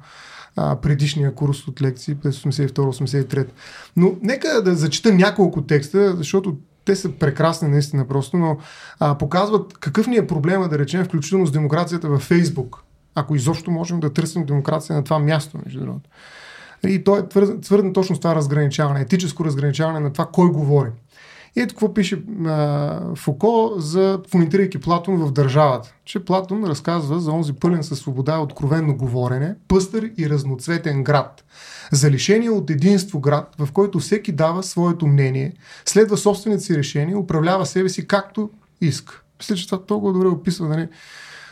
[0.56, 3.48] а, предишния курс от лекции през 82-83.
[3.96, 8.58] Но нека да зачита няколко текста, защото те са прекрасни наистина просто, но
[9.00, 12.84] а, показват какъв ни е проблема, да речем, включително с демокрацията във Фейсбук.
[13.16, 16.10] Ако изобщо можем да търсим демокрация на това място, между другото.
[16.88, 17.30] И то е
[17.62, 20.90] твърден точно с това разграничаване, етическо разграничаване на това кой говори.
[21.56, 25.94] И ето какво пише а, Фуко, за, коментирайки Платон в държавата.
[26.06, 31.44] Че Платон разказва за онзи пълен със свобода и откровенно говорене, пъстър и разноцветен град.
[31.92, 35.54] За лишение от единство град, в който всеки дава своето мнение,
[35.86, 38.50] следва собствените си решения, управлява себе си както
[38.82, 39.22] иска.
[39.40, 40.88] Мисля, че това толкова добре описва, нали?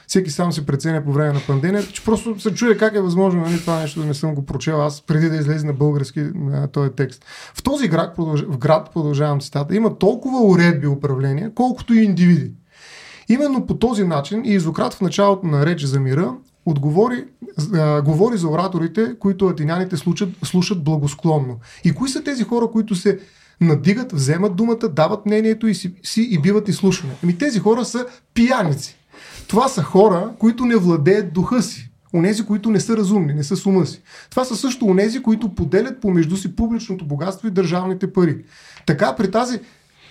[0.08, 3.41] Всеки сам се преценя по време на пандемията, че просто се чуя как е възможно
[3.41, 6.67] нали, това нещо да не съм го прочел аз преди да излезе на български на
[6.67, 7.26] този текст.
[7.56, 8.43] В този град, продълж...
[8.48, 12.52] в град, продължавам цитата, има толкова уредби управления, колкото и индивиди.
[13.30, 16.34] Именно по този начин и Изократ в началото на реч за мира
[16.65, 17.26] отговори,
[17.74, 21.60] а, говори за ораторите, които атиняните слушат, слушат благосклонно.
[21.84, 23.20] И кои са тези хора, които се
[23.62, 27.13] надигат, вземат думата, дават мнението и, си, си и биват изслушани?
[27.24, 28.98] Ами тези хора са пияници.
[29.47, 31.89] Това са хора, които не владеят духа си.
[32.13, 34.02] Онези, които не са разумни, не са с ума си.
[34.30, 38.38] Това са също онези, които поделят помежду си публичното богатство и държавните пари.
[38.86, 39.60] Така при тази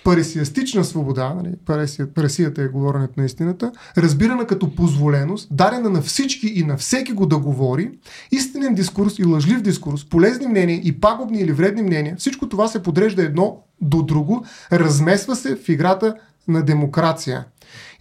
[0.03, 6.47] паресиастична свобода, нали, паресия, паресията е говоренето на истината, разбирана като позволеност, дарена на всички
[6.47, 7.91] и на всеки го да говори,
[8.31, 12.83] истинен дискурс и лъжлив дискурс, полезни мнения и пагубни или вредни мнения, всичко това се
[12.83, 16.15] подрежда едно до друго, размесва се в играта
[16.47, 17.45] на демокрация.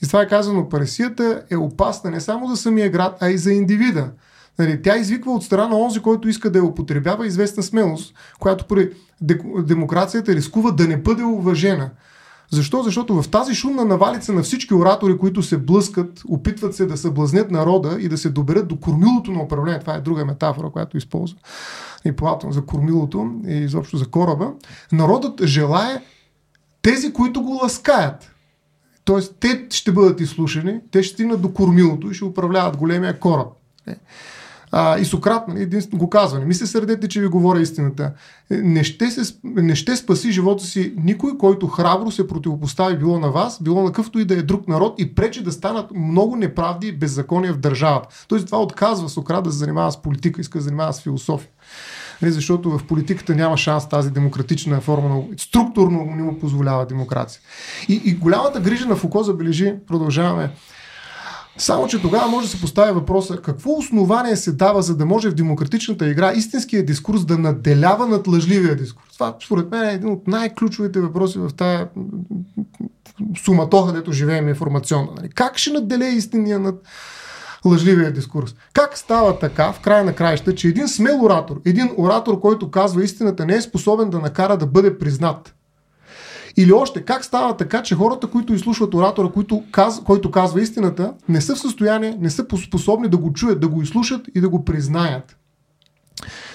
[0.02, 3.52] И това е казано, паресията е опасна не само за самия град, а и за
[3.52, 4.10] индивида.
[4.58, 8.66] Нали, тя извиква от страна на онзи, който иска да я употребява известна смелост, която
[8.66, 8.90] при
[9.58, 11.90] демокрацията рискува да не бъде уважена.
[12.50, 12.82] Защо?
[12.82, 17.50] Защото в тази шумна навалица на всички оратори, които се блъскат, опитват се да съблазнят
[17.50, 21.38] народа и да се доберат до кормилото на управление, това е друга метафора, която използва
[22.04, 24.52] и Платон за кормилото и изобщо за кораба,
[24.92, 26.02] народът желае
[26.82, 28.35] тези, които го ласкаят.
[29.06, 33.48] Тоест, те ще бъдат изслушани, те ще стигнат до кормилото и ще управляват големия кораб.
[33.86, 33.96] Е.
[34.72, 38.12] А, и Сократ нали, един го казва, не ми се сърдете, че ви говоря истината.
[38.50, 43.30] Не ще, се, не ще спаси живота си никой, който храбро се противопостави било на
[43.30, 46.86] вас, било на къвто и да е друг народ и пречи да станат много неправди
[46.86, 48.24] и беззакония в държавата.
[48.28, 51.50] Тоест това отказва Сократ да се занимава с политика, иска да се занимава с философия.
[52.22, 57.40] Нали, защото в политиката няма шанс тази демократична форма, структурно не му позволява демокрация.
[57.88, 60.50] И, и голямата грижа на Фуко забележи, продължаваме,
[61.58, 65.30] само, че тогава може да се поставя въпроса какво основание се дава, за да може
[65.30, 69.12] в демократичната игра истинския дискурс да наделява над лъжливия дискурс.
[69.14, 71.84] Това, според мен, е един от най-ключовите въпроси в тази
[73.44, 75.12] суматоха, дето живеем информационно.
[75.16, 75.28] Нали?
[75.28, 76.74] Как ще наделе истиния над
[77.64, 78.54] лъжливия дискурс?
[78.74, 83.04] Как става така, в края на краища, че един смел оратор, един оратор, който казва
[83.04, 85.54] истината, не е способен да накара да бъде признат?
[86.56, 91.14] Или още, как става така, че хората, които изслушват оратора, който, каз, който казва истината,
[91.28, 94.48] не са в състояние, не са способни да го чуят, да го изслушат и да
[94.48, 95.36] го признаят?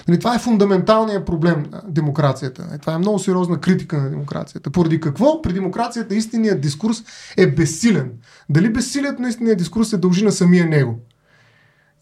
[0.08, 2.66] Нали, това е фундаменталният проблем на демокрацията.
[2.68, 4.70] Нали, това е много сериозна критика на демокрацията.
[4.70, 7.02] Поради какво при демокрацията истинният дискурс
[7.36, 8.10] е безсилен?
[8.50, 10.98] Дали безсилието на истинния дискурс се дължи на самия него?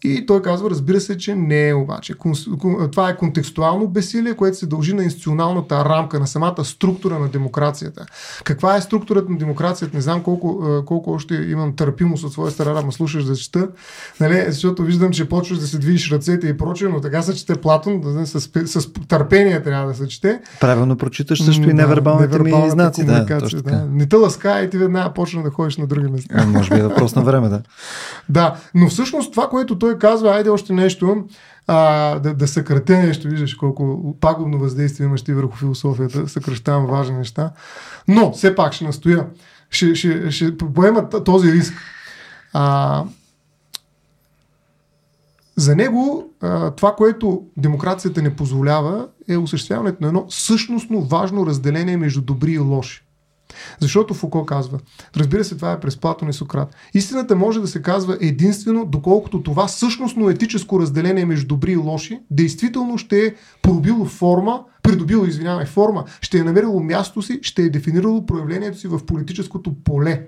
[0.03, 2.13] И той казва, разбира се, че не е обаче.
[2.91, 8.05] Това е контекстуално бесилие, което се дължи на институционалната рамка, на самата структура на демокрацията.
[8.43, 9.97] Каква е структурата на демокрацията?
[9.97, 13.67] Не знам колко, колко още имам търпимост от своя страна, ма слушаш да чета,
[14.19, 14.45] нали?
[14.47, 18.01] защото виждам, че почваш да се движиш ръцете и прочее, но така се чете Платон,
[18.01, 20.39] да, с, с, с търпение трябва да се чете.
[20.59, 23.05] Правилно прочиташ също и невербалните да, ми знаци.
[23.05, 23.25] Да,
[23.63, 23.85] да.
[23.91, 26.35] Не те ласка и ти веднага почна да ходиш на други места.
[26.37, 27.61] А, може би е въпрос на време, да.
[28.29, 31.25] да, но всъщност това, което той той казва, айде още нещо,
[31.67, 37.17] а, да, да съкратя нещо, виждаш колко пагубно въздействие имаш ти върху философията, съкръщавам важни
[37.17, 37.51] неща.
[38.07, 39.27] Но, все пак ще настоя,
[39.69, 41.73] ще, ще, ще поема този риск.
[42.53, 43.03] А,
[45.55, 51.97] за него а, това, което демокрацията не позволява, е осъществяването на едно същностно важно разделение
[51.97, 53.03] между добри и лоши.
[53.79, 54.79] Защото Фуко казва,
[55.15, 56.75] разбира се, това е през Платон и Сократ.
[56.93, 62.19] Истината може да се казва единствено, доколкото това същностно етическо разделение между добри и лоши,
[62.31, 67.69] действително ще е пробило форма, придобило, извинявай, форма, ще е намерило място си, ще е
[67.69, 70.27] дефинирало проявлението си в политическото поле.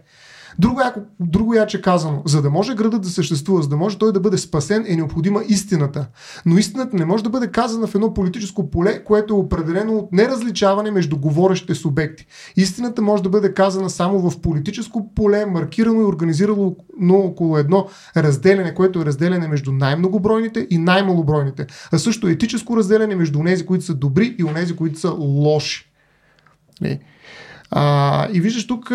[0.59, 4.13] Друго, яко, друго яче казано, за да може градът да съществува, за да може той
[4.13, 6.07] да бъде спасен, е необходима истината.
[6.45, 10.11] Но истината не може да бъде казана в едно политическо поле, което е определено от
[10.11, 12.25] неразличаване между говорещите субекти.
[12.57, 17.87] Истината може да бъде казана само в политическо поле, маркирано и организирано но около едно
[18.17, 23.85] разделяне, което е разделяне между най-многобройните и най-малобройните, а също етическо разделяне между онези, които
[23.85, 25.89] са добри и онези, които са лоши.
[27.75, 28.91] А, и виждаш тук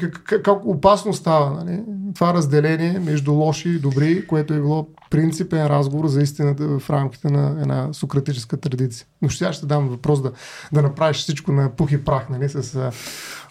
[0.00, 1.82] как, как, как опасно става нали?
[2.14, 7.30] това разделение между лоши и добри, което е било принципен разговор за истината в рамките
[7.30, 9.06] на една сократическа традиция.
[9.22, 10.32] Но ще ще дам въпрос да,
[10.72, 12.48] да направиш всичко на пух и прах, нали?
[12.48, 12.90] с а,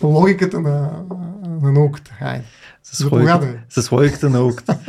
[0.07, 0.91] логиката на,
[1.62, 2.17] на науката.
[2.21, 2.43] Айде.
[2.83, 4.79] С, логиката, с логиката на науката.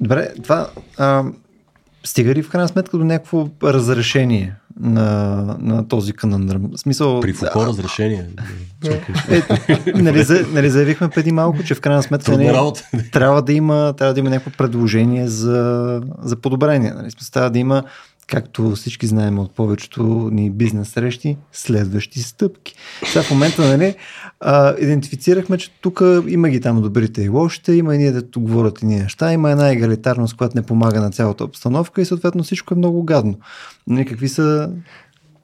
[0.00, 1.24] Добре, това а,
[2.04, 6.70] стига ли в крайна сметка до някакво разрешение на, на този канандръм?
[6.72, 7.20] В смисъл...
[7.20, 8.26] При Фуко да, разрешение.
[9.30, 9.42] Е,
[9.94, 12.52] нали, за, нали, заявихме преди малко, че в крайна сметка не,
[13.12, 16.92] трябва, да има, трябва да има някакво предложение за, за подобрение.
[16.96, 17.10] Нали?
[17.10, 17.82] Смисъл, трябва да има
[18.28, 22.74] както всички знаем от повечето ни бизнес срещи, следващи стъпки.
[23.06, 23.94] Сега в момента, нали,
[24.40, 28.42] а, идентифицирахме, че тук има ги там добрите и лошите, има и ние да тук
[28.42, 32.42] говорят и ние неща, има една егалитарност, която не помага на цялата обстановка и съответно
[32.42, 33.38] всичко е много гадно.
[33.86, 34.70] Нали, какви са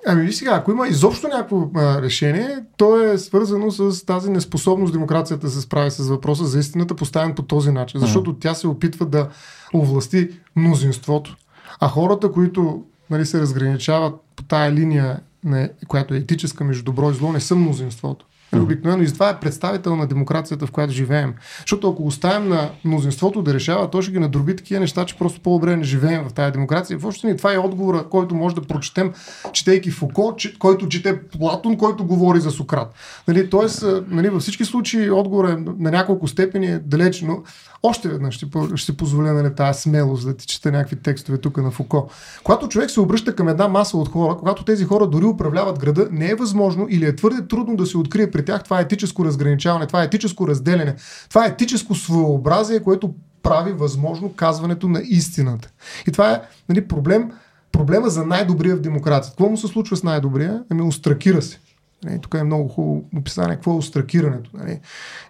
[0.06, 4.92] Ами виж сега, ако има изобщо някакво а, решение, то е свързано с тази неспособност
[4.92, 8.00] демокрацията да се справи с въпроса за истината, поставен по този начин.
[8.00, 9.28] Защото тя се опитва да
[9.74, 11.36] овласти мнозинството.
[11.80, 17.10] А хората, които нали, се разграничават по тая линия не, която е етическа между добро
[17.10, 18.26] и зло, не са мнозинството.
[18.56, 21.34] Обикновено и това е представител на демокрацията, в която живеем.
[21.60, 25.40] Защото ако оставим на мнозинството да решава, то ще ги надроби такива неща, че просто
[25.40, 26.98] по-добре не живеем в тази демокрация.
[26.98, 29.12] Въобще ни това е отговора, който може да прочетем,
[29.52, 32.94] четейки Фуко, че, който чете Платон, който говори за Сократ.
[33.28, 37.42] Нали, тоест, нали, във всички случаи отговор е на няколко степени е далеч, но
[37.86, 41.70] още веднъж ще, ще позволя нали, тази смелост да ти чета някакви текстове тук на
[41.70, 42.10] Фуко.
[42.44, 46.08] Когато човек се обръща към една маса от хора, когато тези хора дори управляват града,
[46.10, 49.86] не е възможно или е твърде трудно да се открие при тях това етическо разграничаване,
[49.86, 50.96] това етическо разделяне,
[51.28, 55.70] това етическо своеобразие, което прави възможно казването на истината.
[56.08, 57.30] И това е нали, проблем,
[57.72, 59.36] проблема за най-добрия в демокрацията.
[59.36, 60.62] Какво му се случва с най-добрия?
[60.70, 61.60] Ами, устракира се.
[62.04, 64.50] Нали, тук е много хубаво описание какво е остракирането.
[64.54, 64.80] Нали.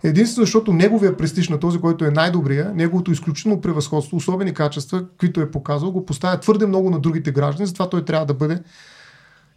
[0.02, 5.40] Единствено, защото неговия престиж на този, който е най-добрия, неговото изключително превъзходство, особени качества, които
[5.40, 8.58] е показал, го поставя твърде много на другите граждани, затова той трябва да бъде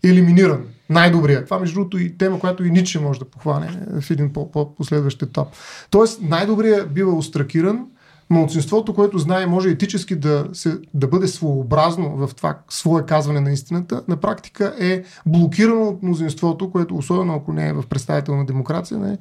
[0.04, 0.64] елиминиран.
[0.90, 1.46] Най-добрият.
[1.46, 5.48] Това, между другото, и тема, която и Ниче може да похване в един по-последващ етап.
[5.90, 7.86] Тоест, най-добрият бива остракиран,
[8.30, 13.52] Малцинството, което знае, може етически да, се, да бъде своеобразно в това свое казване на
[13.52, 19.00] истината, на практика е блокирано от мнозинството, което, особено ако не е в представителна демокрация,
[19.00, 19.18] не,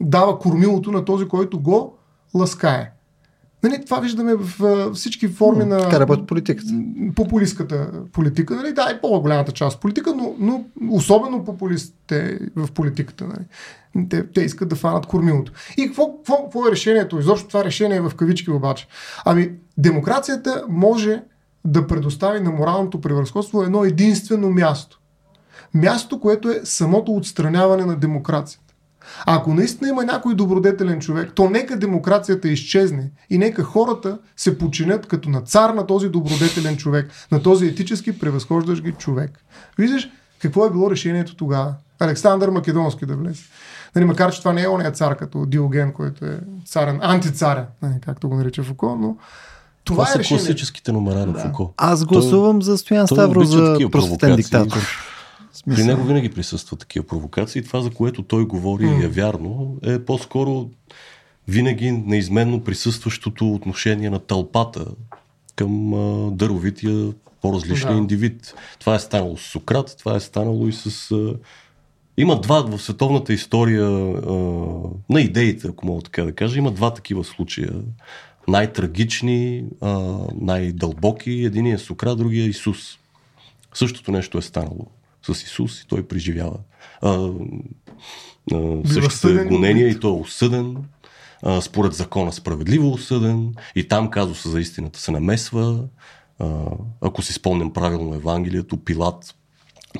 [0.00, 1.94] дава кормилото на този, който го
[2.34, 2.92] ласкае.
[3.62, 5.78] Нали, това виждаме в всички форми на...
[5.78, 6.68] Така работи политиката.
[7.16, 8.56] Популистската политика.
[8.56, 13.26] Нали, да, и по-голямата част от политика, но, но особено популистите в политиката.
[13.26, 13.44] Нали.
[14.08, 15.52] Те, те искат да фанат кормилото.
[15.76, 17.18] И какво, какво, какво е решението?
[17.18, 18.86] Изобщо това решение е в кавички обаче.
[19.24, 21.22] Ами, демокрацията може
[21.64, 25.00] да предостави на моралното превъзходство едно единствено място.
[25.74, 28.69] Място, което е самото отстраняване на демокрацията.
[29.26, 34.58] А ако наистина има някой добродетелен човек, то нека демокрацията изчезне и нека хората се
[34.58, 39.30] починят като на цар на този добродетелен човек, на този етически превъзхождащ ги човек.
[39.78, 40.08] Виждаш
[40.38, 41.74] какво е било решението тогава?
[42.00, 43.42] Александър Македонски да влезе.
[43.96, 47.94] Нали, макар, че това не е ония цар като Диоген, който е царен, антицарен, нали,
[48.00, 49.16] както го нарича Фуко, но
[49.84, 50.38] това, това е са решение.
[50.38, 51.40] класическите номера на да.
[51.40, 51.74] Фуко.
[51.76, 54.78] Аз гласувам той, за Стоян Ставро за просветен диктатор.
[55.52, 55.84] Смисъл.
[55.84, 57.62] При него винаги присъстват такива провокации.
[57.62, 59.04] Това, за което той говори mm.
[59.04, 60.70] е вярно, е по-скоро
[61.48, 64.86] винаги неизменно присъстващото отношение на тълпата
[65.56, 67.98] към а, дъровития по-различния да.
[67.98, 68.54] индивид.
[68.78, 71.10] Това е станало с Сократ, това е станало и с...
[71.10, 71.34] А...
[72.16, 74.32] Има два в световната история а,
[75.10, 77.72] на идеите, ако мога така да кажа, има два такива случая.
[78.48, 81.30] Най-трагични, а, най-дълбоки.
[81.30, 82.98] Единият е Сократ, другия е Исус.
[83.74, 84.86] Същото нещо е станало
[85.22, 86.56] с Исус и той преживява
[87.02, 87.30] а,
[88.52, 90.76] а, същите гонения и той е осъден
[91.42, 95.84] а, според закона справедливо осъден и там казуса за истината се намесва.
[96.38, 96.64] А,
[97.00, 99.34] ако си спомням правилно Евангелието, Пилат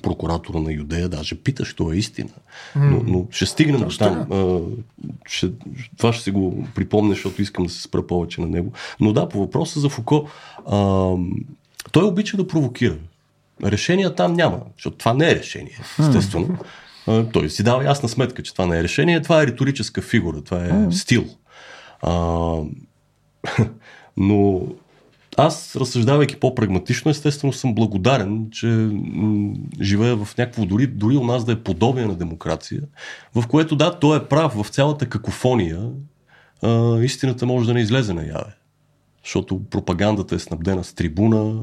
[0.03, 2.31] прокуратора на Юдея даже пита, що е истина.
[2.77, 4.33] Но, но ще стигнем до там.
[4.33, 4.61] А,
[5.27, 5.51] ще,
[5.97, 8.73] това ще се го припомня, защото искам да се спра повече на него.
[9.01, 10.29] Но да, по въпроса за Фуко,
[10.67, 11.15] а,
[11.93, 12.97] той обича да провокира.
[13.65, 16.59] Решения там няма, защото това не е решение, естествено.
[17.33, 20.65] Той си дава ясна сметка, че това не е решение, това е риторическа фигура, това
[20.65, 21.25] е стил.
[22.03, 22.57] А,
[24.17, 24.63] но
[25.37, 31.45] аз, разсъждавайки по-прагматично, естествено съм благодарен, че м- живея в някакво, дори, дори у нас
[31.45, 32.81] да е подобие на демокрация,
[33.35, 35.91] в което да, той е прав в цялата какофония,
[36.63, 38.57] а, истината може да не излезе наяве.
[39.25, 41.63] Защото пропагандата е снабдена с трибуна,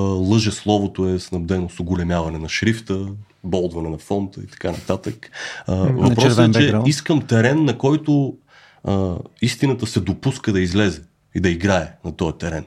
[0.00, 3.06] лъже словото е снабдено с оголемяване на шрифта,
[3.44, 5.30] болдване на фонта и така нататък.
[5.68, 8.36] въпросът е, че искам терен, на който
[8.84, 11.02] а, истината се допуска да излезе
[11.34, 12.64] и да играе на този терен.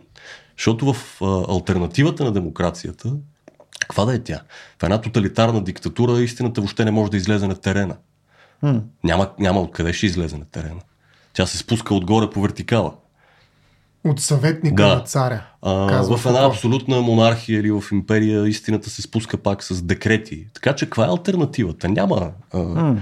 [0.58, 3.14] Защото в а, альтернативата на демокрацията,
[3.80, 4.42] каква да е тя?
[4.80, 7.96] В една тоталитарна диктатура истината въобще не може да излезе на терена.
[9.04, 10.82] Няма, няма откъде ще излезе на терена.
[11.34, 12.94] Тя се спуска отгоре по вертикала.
[14.06, 14.96] От съветника да.
[14.96, 15.44] на царя.
[15.62, 15.72] А,
[16.18, 20.48] в една абсолютна монархия или в империя истината се спуска пак с декрети.
[20.54, 21.90] Така че каква е альтернативата?
[21.90, 22.32] Няма.
[22.54, 22.98] А, mm.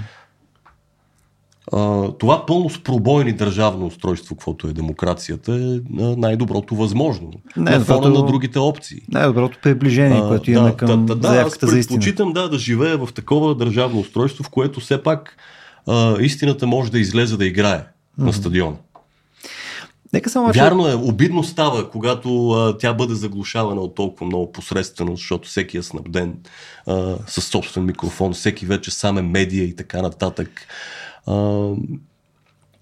[1.73, 5.79] а, това пълно с пробойни държавно устройство, каквото е демокрацията, е
[6.17, 7.31] най-доброто възможно.
[7.57, 9.01] Не, на фона на другите опции.
[9.09, 11.99] Най-доброто приближение, а, което имаме да, към да, да, заявката за истина.
[11.99, 15.37] Предпочитам да, да живея в такова държавно устройство, в което все пак
[15.87, 17.85] а, истината може да излезе да играе mm.
[18.25, 18.75] на стадиона.
[20.15, 25.15] Нека само Вярно е, обидно става, когато а, тя бъде заглушавана от толкова много посредствено,
[25.15, 26.37] защото всеки е снабден
[26.87, 30.49] а, с собствен микрофон, всеки вече сам е медия и така нататък.
[31.27, 31.69] А,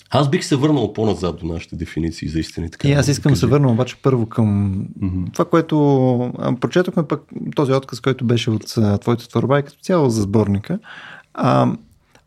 [0.10, 2.70] Аз бих се върнал по-назад до нашите дефиниции за истина.
[2.70, 4.72] Така, и аз искам да се върна обаче първо към
[5.02, 5.26] Мгм.
[5.34, 7.22] това, което а, прочетохме пък
[7.56, 10.80] този отказ, който беше от а, твоята творба и като цяло за сборника.
[11.34, 11.72] А,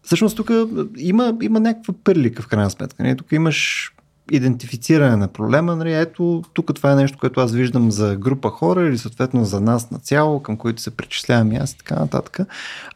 [0.03, 0.51] всъщност тук
[0.99, 3.03] има, има някаква пърлика в крайна сметка.
[3.03, 3.17] Не?
[3.17, 3.93] Тук имаш
[4.31, 5.77] идентифициране на проблема.
[5.77, 5.95] Нали?
[5.95, 9.91] Ето, тук това е нещо, което аз виждам за група хора или съответно за нас
[9.91, 12.39] на цяло, към които се причислявам и аз и така нататък.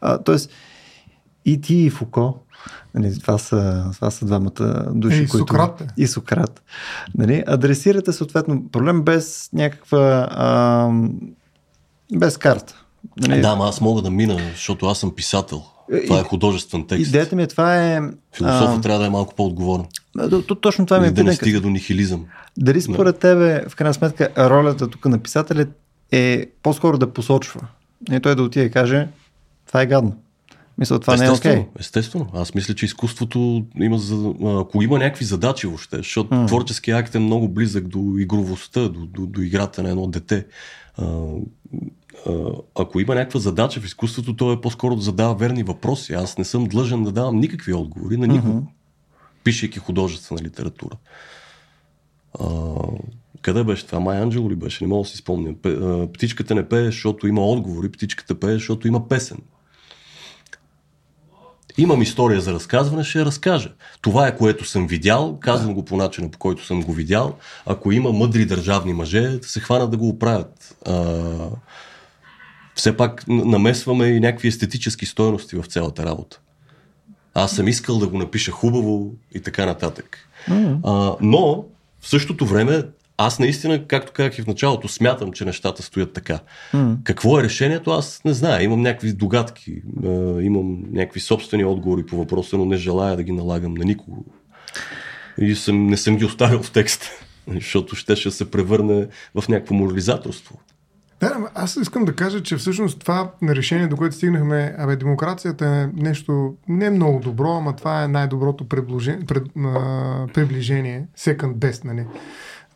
[0.01, 0.51] А, тоест,
[1.45, 2.39] и ти и Фуко,
[2.95, 5.37] нали, това, са, това са двамата души, Е, и които...
[5.37, 5.87] Сократ е.
[5.97, 6.61] И Сократ.
[7.17, 10.27] Нали, адресирате съответно проблем без някаква...
[10.31, 10.89] А,
[12.13, 12.85] без карта.
[13.17, 15.63] Нали, Да, ама аз мога да мина, защото аз съм писател.
[16.07, 17.07] Това е художествен текст.
[17.07, 18.01] Идеята ми е това е...
[18.33, 19.85] Философът трябва да е малко по-отговорен.
[20.17, 22.25] Т- точно това ми е да не стига до нихилизъм.
[22.57, 25.65] Дали според тебе, в крайна сметка, ролята тук на писателя
[26.11, 27.61] е по-скоро да посочва.
[28.11, 29.07] И той да отиде и каже,
[29.67, 30.15] това е гадно.
[30.77, 31.69] Мисля, това не е естествено, окей.
[31.79, 32.27] естествено.
[32.33, 36.45] Аз мисля, че изкуството има, за, ако има някакви задачи въобще, защото М.
[36.45, 40.45] творческия акт е много близък до игровостта, до, до, до играта на едно дете.
[40.97, 41.05] А,
[42.27, 42.31] а,
[42.79, 46.13] ако има някаква задача в изкуството, то е по-скоро да задава верни въпроси.
[46.13, 48.67] Аз не съм длъжен да давам никакви отговори на никого, Мгм.
[49.43, 50.97] Пишейки художествена литература.
[52.39, 52.47] А,
[53.41, 53.99] къде беше това?
[53.99, 54.83] Май Анджело ли беше?
[54.83, 55.53] Не мога да си спомня.
[56.13, 59.37] Птичката не пее, защото има отговори, птичката пее, защото има песен.
[61.77, 63.73] Имам история за разказване, ще я разкажа.
[64.01, 67.37] Това е което съм видял, казвам го по начина, по който съм го видял.
[67.65, 70.77] Ако има мъдри държавни мъже, да се хванат да го оправят.
[70.85, 71.03] А,
[72.75, 76.39] все пак намесваме и някакви естетически стойности в цялата работа.
[77.33, 80.17] Аз съм искал да го напиша хубаво и така нататък.
[80.47, 80.79] М.
[80.83, 81.65] А, но
[82.01, 82.83] в същото време
[83.17, 86.39] аз наистина, както казах и в началото, смятам, че нещата стоят така.
[86.73, 86.97] М.
[87.03, 88.61] Какво е решението, аз не знам.
[88.61, 89.81] Имам някакви догадки,
[90.41, 94.25] имам някакви собствени отговори по въпроса, но не желая да ги налагам на никого.
[95.37, 97.11] И съм, не съм ги оставил в текста,
[97.47, 100.59] защото ще, ще се превърне в някакво морализаторство.
[101.21, 105.67] Да, ама аз искам да кажа, че всъщност това решение, до което стигнахме, абе, демокрацията
[105.67, 111.85] е нещо не много добро, ама това е най-доброто приближение, пред, а, приближение second best,
[111.85, 112.05] нали?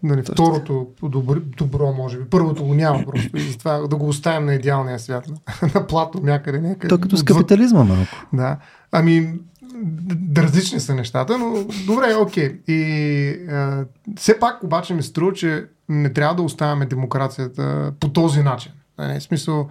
[0.04, 2.26] Нали, второто добро, добро, може би.
[2.26, 3.38] Първото го няма просто.
[3.38, 5.28] И затова да го оставим на идеалния свят.
[5.76, 6.88] На, плато някъде, някъде.
[6.88, 8.26] То като с капитализма малко.
[8.34, 8.58] Да.
[8.92, 9.34] Ами,
[10.38, 12.60] различни са нещата, но добре, окей.
[12.68, 13.86] И а,
[14.18, 18.72] все пак обаче ми струва, че не трябва да оставяме демокрацията по този начин.
[18.98, 19.70] Нали, В смисъл,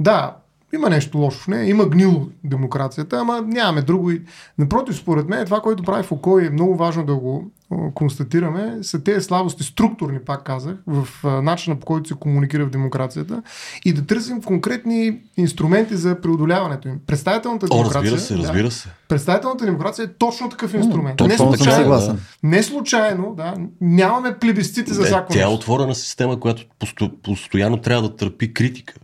[0.00, 0.36] да,
[0.74, 4.10] има нещо лошо в нея, има гнило демокрацията, ама нямаме друго.
[4.10, 4.22] И...
[4.58, 7.50] Напротив, според мен, това, което прави Фуко и е много важно да го
[7.94, 11.08] констатираме, са тези слабости, структурни, пак казах, в
[11.42, 13.42] начина по който се комуникира в демокрацията
[13.84, 17.00] и да търсим конкретни инструменти за преодоляването им.
[17.06, 18.12] Представителната О, демокрация.
[18.12, 18.88] разбира се, да, разбира се.
[19.08, 21.16] Представителната демокрация е точно такъв инструмент.
[21.16, 22.18] точно не, случайно, съгласен.
[22.42, 28.08] не случайно, да, нямаме плебисцити за всяко тя е отворена система, която посто, постоянно трябва
[28.08, 28.94] да търпи критика.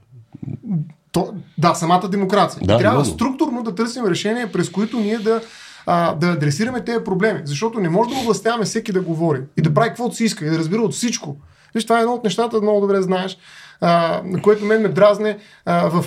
[1.13, 2.63] То, да, самата демокрация.
[2.67, 3.15] Да, и трябва именно.
[3.15, 5.41] структурно да търсим решения, през които ние да,
[5.87, 7.41] а, да адресираме тези проблеми.
[7.45, 10.51] Защото не може да областяваме всеки да говори и да прави каквото си иска и
[10.51, 11.37] да разбира от всичко.
[11.75, 13.39] Виж, това е едно от нещата, много добре знаеш,
[13.81, 16.05] а, което мен ме дразне а, в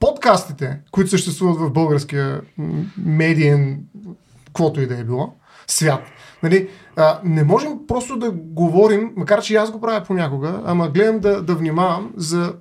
[0.00, 2.40] подкастите, които съществуват в българския
[2.96, 3.80] медиен,
[4.46, 5.34] каквото и да е било,
[5.66, 6.02] свят.
[6.42, 10.88] Нали, а, не можем просто да говорим, макар че и аз го правя понякога, ама
[10.88, 12.54] гледам да, да внимавам за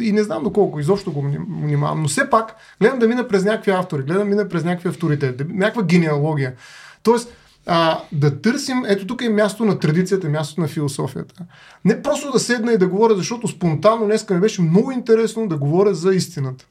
[0.00, 3.44] и не знам доколко изобщо го вним- внимавам, но все пак гледам да мина през
[3.44, 6.54] някакви автори, гледам да мина през някакви авторитети, някаква генеалогия.
[7.02, 7.32] Тоест,
[7.66, 11.34] а, да търсим, ето тук е място на традицията, място на философията.
[11.84, 15.56] Не просто да седна и да говоря, защото спонтанно днеска ми беше много интересно да
[15.56, 16.66] говоря за истината.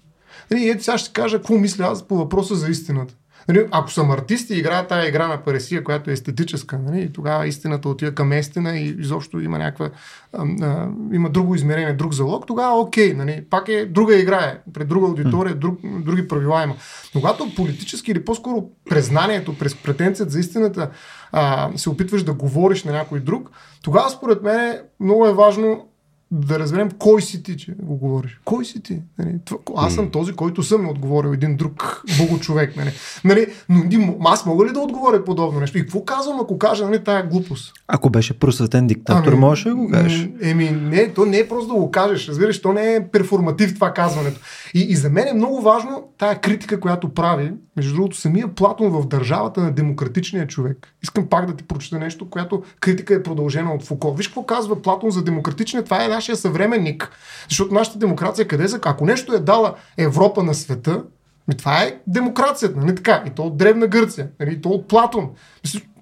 [0.52, 3.16] Нали, ето сега ще кажа какво мисля аз по въпроса за истината.
[3.48, 7.48] Нали, ако съм артист и играя тази игра на Паресия, която е естетическа, нали, тогава
[7.48, 9.90] истината отива към истина и изобщо има някаква
[10.34, 14.72] а, а, има друго измерение, друг залог, тогава окей, нали, пак е друга игра, е,
[14.74, 16.76] пред друга аудитория, друг, други правила има.
[17.16, 20.90] Но когато политически или по-скоро през знанието, през претенцията за истината
[21.32, 23.50] а, се опитваш да говориш на някой друг,
[23.82, 25.88] тогава според мен много е важно
[26.34, 28.40] да разберем кой си ти, че го говориш.
[28.46, 29.02] Кой си ти?
[29.20, 32.76] Нали, това, аз съм този, който съм отговорил един друг богочовек.
[32.76, 32.92] Нали.
[33.24, 35.78] Нали, но аз мога ли да отговоря подобно нещо?
[35.78, 37.74] И какво казвам, ако кажа нали, тая глупост?
[37.88, 40.30] Ако беше просветен диктатор, можеш да го кажеш.
[40.42, 43.94] Еми, не, то не е просто да го кажеш, разбираш, то не е перформатив това
[43.94, 44.40] казването.
[44.74, 48.90] И, и за мен е много важно тая критика, която прави, между другото, самия Платон
[48.90, 50.88] в държавата на демократичния човек.
[51.04, 54.14] Искам пак да ти прочета нещо, която критика е продължена от Фуко.
[54.14, 57.12] Виж какво казва Платон за демократичния, това е нашия съвременник.
[57.50, 58.80] Защото нашата демокрация къде са?
[58.84, 61.04] Ако нещо е дала Европа на света,
[61.48, 63.24] ми това е демокрацията, нали така?
[63.28, 64.54] И то от Древна Гърция, нали?
[64.54, 65.30] и то от Платон.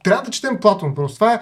[0.03, 1.15] Трябва да четем Платон просто.
[1.15, 1.39] Това е...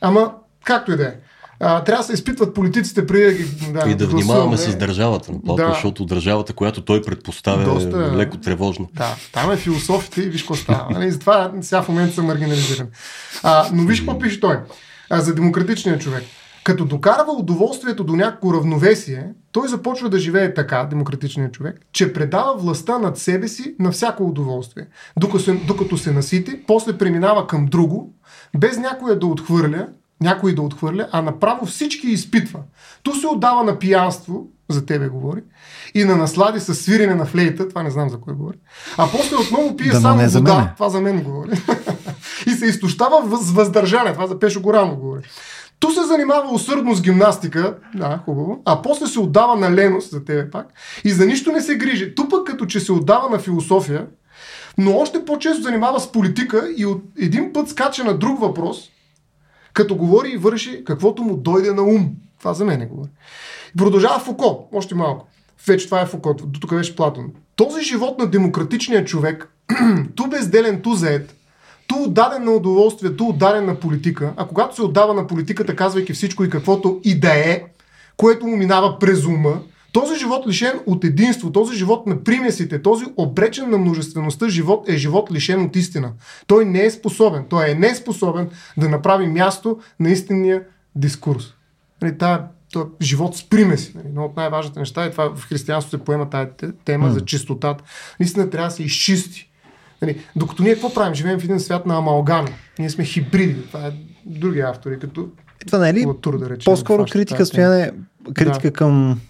[0.00, 0.32] Ама,
[0.64, 1.12] както и да е.
[1.60, 5.32] А, трябва да се изпитват политиците преди да ги да, И да внимаваме с държавата
[5.32, 5.72] на Платон, Да.
[5.72, 8.86] защото държавата, която той предпоставя Доста- е леко тревожна.
[8.92, 10.86] Да, там е философите и виж какво става.
[10.90, 11.10] Нали?
[11.10, 12.88] Затова сега в момента са маргинализирани.
[13.42, 14.58] А, но виж какво пише той
[15.10, 16.24] а, за демократичния човек.
[16.64, 22.56] Като докарва удоволствието до някакво равновесие, той започва да живее така, демократичният човек, че предава
[22.56, 24.86] властта над себе си на всяко удоволствие.
[25.18, 28.14] Докато се, докато се насити, после преминава към друго,
[28.58, 29.88] без някой да отхвърля,
[30.20, 32.60] някой да отхвърля, а направо всички изпитва.
[33.02, 35.40] Ту се отдава на пиянство, за тебе говори,
[35.94, 38.56] и на наслади с свирене на флейта, това не знам за кой говори,
[38.98, 40.70] а после отново пие Да, само вода, мене.
[40.74, 41.50] това за мен говори,
[42.46, 45.22] и се изтощава с въздържание, това за Пешо Горанов говори.
[45.82, 50.24] Ту се занимава усърдно с гимнастика, да, хубаво, а после се отдава на леност, за
[50.24, 50.66] тебе пак,
[51.04, 52.14] и за нищо не се грижи.
[52.14, 54.06] Ту пък като че се отдава на философия,
[54.78, 58.90] но още по-често занимава с политика и от един път скача на друг въпрос,
[59.72, 62.10] като говори и върши каквото му дойде на ум.
[62.38, 63.10] Това за мен не говори.
[63.78, 65.26] Продължава Фуко, още малко.
[65.66, 67.32] Вече това е Фуко, до тук беше Платон.
[67.56, 69.52] Този живот на демократичния човек,
[70.14, 71.34] ту безделен, ту заед,
[71.92, 76.12] ту отдаден на удоволствие, ту отдаден на политика, а когато се отдава на политиката, казвайки
[76.12, 77.62] всичко и каквото и да е,
[78.16, 79.60] което му минава през ума,
[79.92, 84.96] този живот лишен от единство, този живот на примесите, този обречен на множествеността живот е
[84.96, 86.12] живот лишен от истина.
[86.46, 90.62] Той не е способен, той е не способен да направи място на истинния
[90.94, 91.54] дискурс.
[92.02, 93.92] Нали, тая, този живот с примеси.
[93.94, 97.24] Нали, едно от най-важните неща и това в християнството се поема тая те- тема за
[97.24, 97.84] чистотата.
[98.20, 99.51] Наистина трябва да се изчисти.
[100.02, 101.14] Нали, докато ние какво правим?
[101.14, 102.48] Живеем в един свят на амалгами.
[102.78, 103.62] Ние сме хибриди.
[103.62, 103.92] Това е
[104.26, 105.28] други автори, като
[105.66, 106.64] Това не е ли Латур, да речем.
[106.64, 107.90] по-скоро критика, стояне,
[108.34, 108.72] критика Да.
[108.72, 109.20] към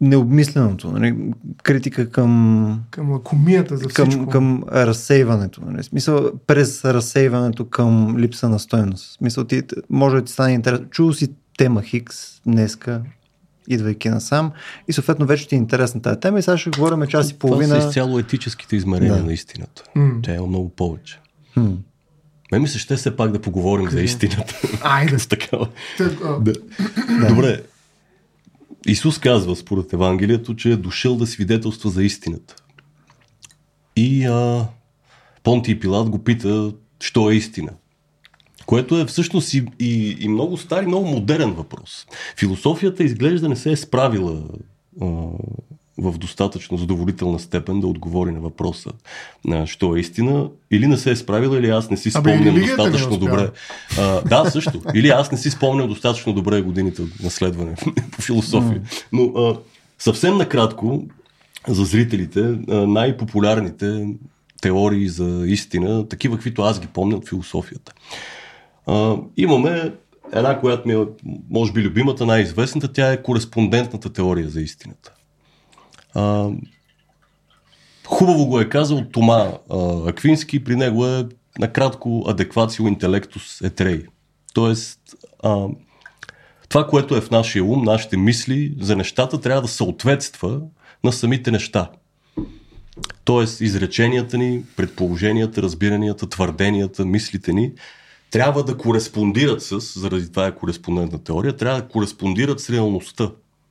[0.00, 1.16] необмисленото, нали?
[1.62, 4.10] критика към, Към лакомията за всичко.
[4.12, 5.60] към, към разсейването.
[5.66, 5.82] Нали?
[5.82, 9.12] Смисъл, през разсейването към липса на стоеност.
[9.12, 10.86] Смисъл, ти, може да ти стане интересно.
[10.86, 11.28] Чул си
[11.58, 13.02] тема Хикс днеска,
[13.68, 14.52] идвайки насам
[14.88, 17.38] и съответно вече ти е интересна тази тема и сега ще говорим час и Това
[17.40, 17.80] половина.
[17.82, 19.22] са изцяло етическите измерения Да.
[19.22, 19.82] на истината.
[19.94, 20.10] М.
[20.22, 21.20] Тя е много повече.
[21.54, 21.72] Хм.
[22.52, 24.54] Ме ми се ще все пак да поговорим за истината.
[24.82, 25.18] Айде.
[25.18, 25.68] С такава.
[26.40, 26.52] Да.
[27.28, 27.62] Добре.
[28.86, 32.54] Исус казва според Евангелието, че е дошъл да свидетелства за истината.
[33.96, 34.66] И а,
[35.42, 37.70] Понтий Пилат го пита, що е истина.
[38.66, 42.06] Което е всъщност и, и, и много стар и много модерен въпрос.
[42.36, 44.42] Философията изглежда не се е справила
[45.02, 45.06] а,
[45.98, 48.90] в достатъчно задоволителна степен да отговори на въпроса
[49.44, 50.48] на що е истина.
[50.70, 53.50] Или не се е справила, или аз не си спомням е достатъчно добре.
[53.98, 54.82] А, да, също.
[54.94, 57.74] Или аз не си спомням достатъчно добре годините на следване
[58.12, 58.82] по философия.
[59.12, 59.58] Но а,
[59.98, 61.04] съвсем накратко,
[61.68, 64.06] за зрителите, а, най-популярните
[64.62, 67.92] теории за истина, такива, каквито аз ги помня от философията.
[69.36, 69.92] Имаме
[70.32, 71.06] една, която ми е,
[71.50, 75.12] може би, любимата, най-известната, тя е кореспондентната теория за истината.
[76.14, 76.48] А,
[78.06, 81.28] хубаво го е казал Тома а, Аквински, при него е
[81.58, 84.04] накратко адеквацио интелектус етрей.
[84.54, 85.00] Тоест,
[85.42, 85.66] а,
[86.68, 90.60] това, което е в нашия ум, нашите мисли за нещата, трябва да съответства
[91.04, 91.90] на самите неща.
[93.24, 97.72] Тоест, изреченията ни, предположенията, разбиранията, твърденията, мислите ни
[98.30, 103.30] трябва да кореспондират с, заради това е кореспондентна теория, трябва да кореспондират с реалността.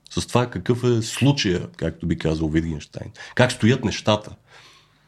[0.10, 3.12] С това какъв е случая, както би казал Витгенштайн.
[3.36, 4.36] Как стоят нещата.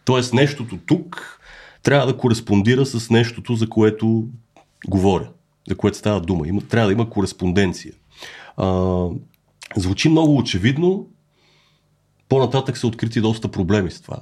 [0.05, 1.39] Тоест, нещото тук
[1.83, 4.27] трябва да кореспондира с нещото, за което
[4.87, 5.29] говоря,
[5.69, 6.47] за което става дума.
[6.47, 7.93] Има, трябва да има кореспонденция.
[8.57, 9.05] А,
[9.75, 11.07] звучи много очевидно,
[12.29, 14.17] по-нататък са открити доста проблеми с това.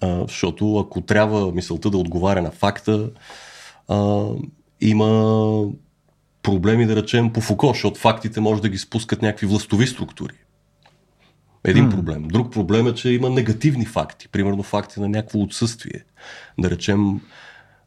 [0.00, 3.10] А, защото ако трябва мисълта да отговаря на факта,
[3.88, 4.28] а,
[4.80, 5.68] има
[6.42, 10.34] проблеми, да речем, по Фуко, защото фактите може да ги спускат някакви властови структури.
[11.64, 12.28] Един проблем.
[12.28, 14.28] Друг проблем е, че има негативни факти.
[14.28, 16.04] Примерно факти на някакво отсъствие.
[16.58, 17.20] Да речем,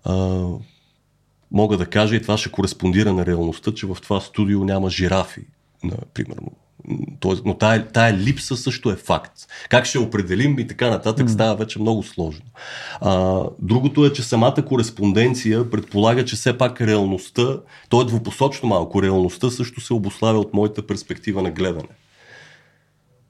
[0.04, 0.46] а,
[1.52, 5.42] мога да кажа, и това ще кореспондира на реалността, че в това студио няма жирафи,
[5.84, 6.52] на, примерно.
[7.20, 9.34] Тоест, но тая, тая липса също е факт.
[9.70, 12.46] Как ще определим и така нататък става вече много сложно.
[13.02, 17.60] А, другото е, че самата кореспонденция предполага, че все пак реалността,
[17.90, 21.88] то е двупосочно малко, реалността също се обославя от моята перспектива на гледане.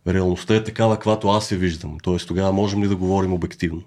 [0.08, 1.98] Реалността е такава, каквато аз я виждам.
[2.04, 3.82] Тоест тогава можем ли да говорим обективно?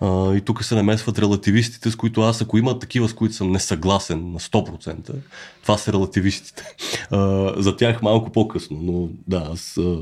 [0.00, 3.52] А, и тук се намесват релативистите, с които аз, ако има такива, с които съм
[3.52, 5.14] несъгласен на 100%,
[5.62, 6.64] това са релативистите.
[7.10, 9.98] А, за тях малко по-късно, но да, аз а,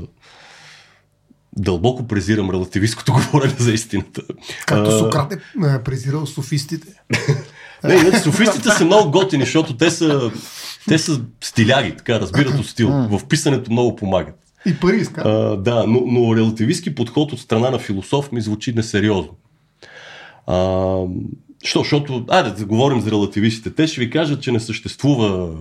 [1.57, 4.21] дълбоко презирам релативистското говорене за истината.
[4.65, 5.35] Както Сократ е
[5.75, 6.87] е презирал софистите.
[7.83, 10.31] Не, иначе софистите са много готини, защото те са,
[10.87, 12.89] те са стиляги, така разбират от стил.
[12.89, 14.35] В писането много помагат.
[14.65, 15.21] И пари иска.
[15.21, 19.31] А, да, но, но релативистски подход от страна на философ ми звучи несериозно.
[20.47, 20.55] А,
[21.63, 23.75] що, защото, айде да говорим за релативистите.
[23.75, 25.55] Те ще ви кажат, че не съществува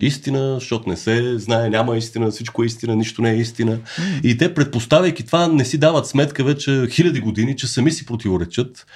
[0.00, 3.78] истина, защото не се знае, няма истина, всичко е истина, нищо не е истина.
[4.22, 8.86] И те, предпоставяйки това, не си дават сметка вече хиляди години, че сами си противоречат,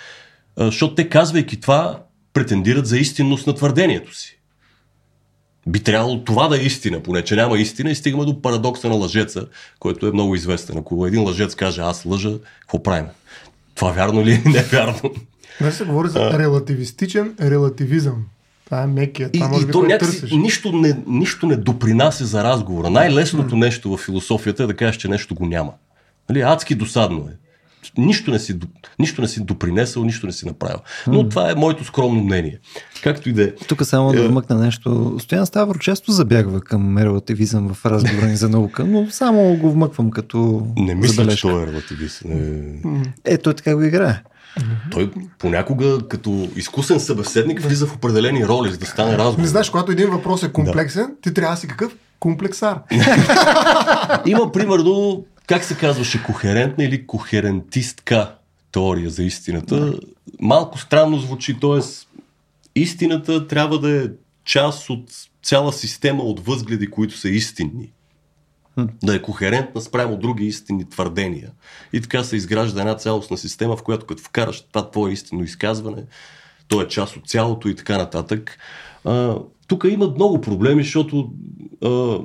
[0.58, 4.38] защото те, казвайки това, претендират за истинност на твърдението си.
[5.68, 8.94] Би трябвало това да е истина, поне че няма истина и стигаме до парадокса на
[8.94, 9.46] лъжеца,
[9.78, 10.78] който е много известен.
[10.78, 13.06] Ако един лъжец каже аз лъжа, какво правим?
[13.76, 14.42] Това вярно ли е?
[14.48, 15.00] Не е вярно.
[15.60, 18.24] Днес се говори за релативистичен релативизъм.
[18.64, 19.30] Това е мекия.
[19.32, 22.90] И, Това може и би, то някакси нищо не, нищо не допринася за разговора.
[22.90, 25.72] Най-лесното нещо в философията е да кажеш, че нещо го няма.
[26.28, 27.45] Нали, адски досадно е.
[27.98, 28.58] Нищо не, си,
[28.98, 30.78] нищо не си допринесъл, нищо не си направил.
[31.06, 32.58] Но това е моето скромно мнение.
[33.02, 33.50] Както и да е.
[33.68, 34.28] Тук само да Е.
[34.28, 35.16] вмъкна нещо.
[35.20, 40.10] Стоян Ставро често забягва към релативизъм в разговора ни за наука, но само го вмъквам
[40.10, 41.48] като Не мисля, че забележка.
[41.48, 42.22] той е релативист.
[42.24, 42.72] Не.
[43.24, 44.22] Е, той така го играе.
[44.90, 49.40] Той понякога като изкусен събеседник влиза в определени роли, за да стане разговор.
[49.40, 51.92] Не знаеш, когато един въпрос е комплексен, ти трябва да си какъв?
[52.20, 52.78] Комплексар.
[54.26, 58.34] Има примерно, как се казваше, кохерентна или кохерентистка
[58.72, 59.98] теория за истината.
[60.40, 61.80] Малко странно звучи, т.е.
[62.74, 64.08] истината трябва да е
[64.44, 65.10] част от
[65.42, 67.92] цяла система от възгледи, които са истинни.
[69.02, 71.50] Да е кохерентна спрямо други истинни твърдения.
[71.92, 76.04] И така се изгражда една цялостна система, в която като вкараш това твое истинно изказване,
[76.68, 78.58] то е част от цялото и така нататък.
[79.66, 81.32] Тук има много проблеми, защото
[81.84, 82.18] а,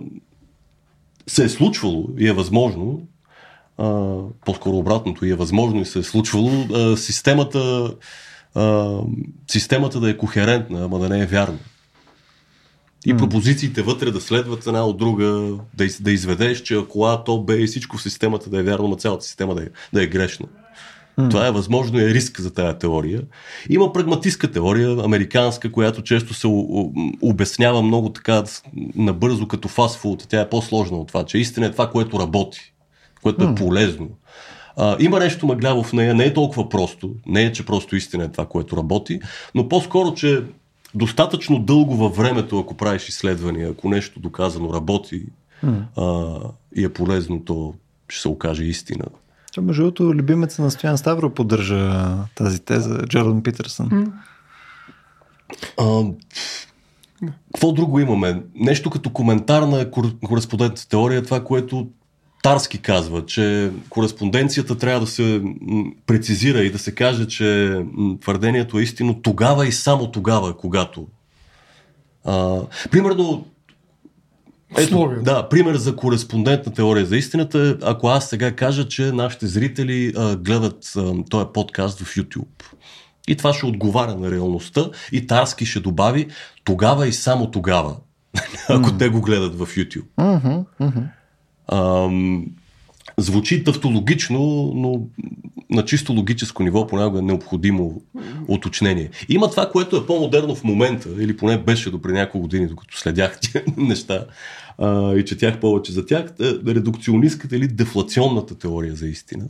[1.28, 3.08] се е случвало и е възможно,
[3.82, 7.94] а, по-скоро обратното и е възможно и се е случвало, а, системата,
[8.56, 8.98] а,
[9.48, 11.58] системата да е кохерентна, ама да не е вярна.
[13.06, 17.24] И пропозициите вътре да следват една от друга, да, из, да изведеш, че ако А,
[17.24, 20.04] то Б и всичко в системата да е вярно, но цялата система да е, да
[20.04, 20.48] е грешна.
[21.16, 23.22] Това е възможно и е риск за тая теория.
[23.70, 26.48] Има прагматистка теория, американска, която често се
[27.22, 28.44] обяснява много така
[28.96, 30.26] набързо като фастфуд.
[30.30, 32.71] Тя е по-сложна от това, че истина е това, което работи,
[33.24, 34.10] което е полезно.
[34.78, 38.24] А, има нещо мъгляво в нея, не е толкова просто, не е, че просто истина
[38.24, 39.20] е това, което работи,
[39.56, 40.44] но по-скоро, че
[40.96, 45.26] достатъчно дълго във времето, ако правиш изследвания, ако нещо доказано работи
[45.98, 46.36] а,
[46.76, 47.74] и е полезно, то
[48.10, 49.06] ще се окаже истина.
[49.54, 54.14] То, между другото, любимеца на Стоян Ставро поддържа тази теза, Джордан Питърсън.
[55.80, 56.04] А,
[57.54, 58.44] какво друго имаме?
[58.56, 61.88] Нещо като коментар на кор- кореспондентната теория, това, което
[62.44, 65.42] Тарски казва, че кореспонденцията трябва да се
[66.06, 67.80] прецизира и да се каже, че
[68.22, 71.08] твърдението е истинно тогава и само тогава, когато.
[72.26, 72.60] А,
[72.92, 73.46] примерно,
[74.78, 79.48] ето, да, пример за кореспондентна теория за истината е, ако аз сега кажа, че нашите
[79.48, 82.64] зрители а, гледат а, този подкаст в YouTube.
[83.28, 86.28] И това ще отговаря на реалността и Тарски ще добави
[86.64, 87.96] тогава и само тогава,
[88.70, 90.06] ако те го гледат в YouTube.
[91.72, 92.46] Ам,
[93.18, 95.02] звучи тавтологично, но
[95.70, 98.02] на чисто логическо ниво понякога е необходимо
[98.48, 99.10] уточнение.
[99.30, 102.98] Има това, което е по-модерно в момента, или поне беше до преди няколко години, докато
[102.98, 104.26] следях тия неща
[104.78, 109.46] а, и четях повече за тях, е редукционистката или дефлационната теория за истина,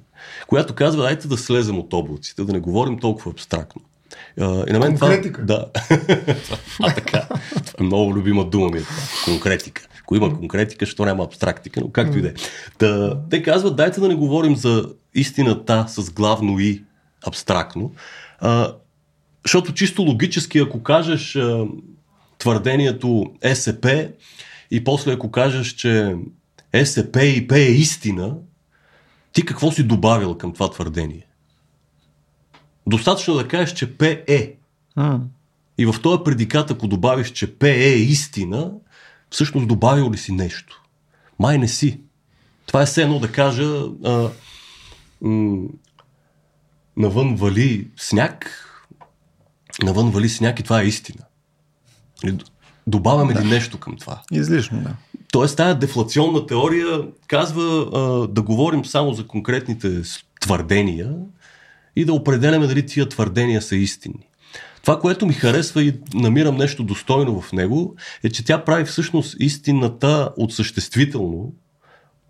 [0.48, 3.82] която казва, дайте да слезем от облаците, да не говорим толкова абстрактно.
[4.40, 5.42] А, и на мен Конкретика.
[5.48, 5.66] Това, да.
[6.84, 7.28] а така.
[7.52, 9.02] Това е много любима дума ми е това.
[9.26, 9.88] Конкретика.
[10.12, 12.34] Ако има конкретика, що няма абстрактика, но както и да е.
[12.78, 16.84] Та, Те казват, дайте да не говорим за истината с главно и
[17.28, 17.92] абстрактно,
[18.40, 18.74] а,
[19.44, 21.66] защото чисто логически, ако кажеш а,
[22.38, 24.10] твърдението СП
[24.72, 26.16] и после ако кажеш, че
[26.84, 28.36] СП и П е истина,
[29.34, 31.26] ти какво си добавил към това твърдение?
[32.88, 34.54] Достатъчно да кажеш, че П е.
[34.96, 35.22] М.
[35.78, 38.72] И в този предикат, ако добавиш, че П е истина,
[39.32, 40.82] всъщност добавил ли си нещо?
[41.40, 42.00] Май не си.
[42.66, 44.30] Това е все едно да кажа а,
[45.22, 45.68] м-
[46.98, 48.66] навън вали сняг,
[49.84, 51.24] навън вали сняг и това е истина.
[52.88, 54.22] Добавяме ли нещо към това?
[54.32, 54.96] Излишно, да.
[55.32, 60.02] Тоест, тази дефлационна теория казва а, да говорим само за конкретните
[60.42, 61.16] твърдения
[61.96, 64.28] и да определяме дали тия твърдения са истинни.
[64.82, 69.36] Това, което ми харесва и намирам нещо достойно в него, е, че тя прави всъщност
[69.40, 71.54] истината от съществително,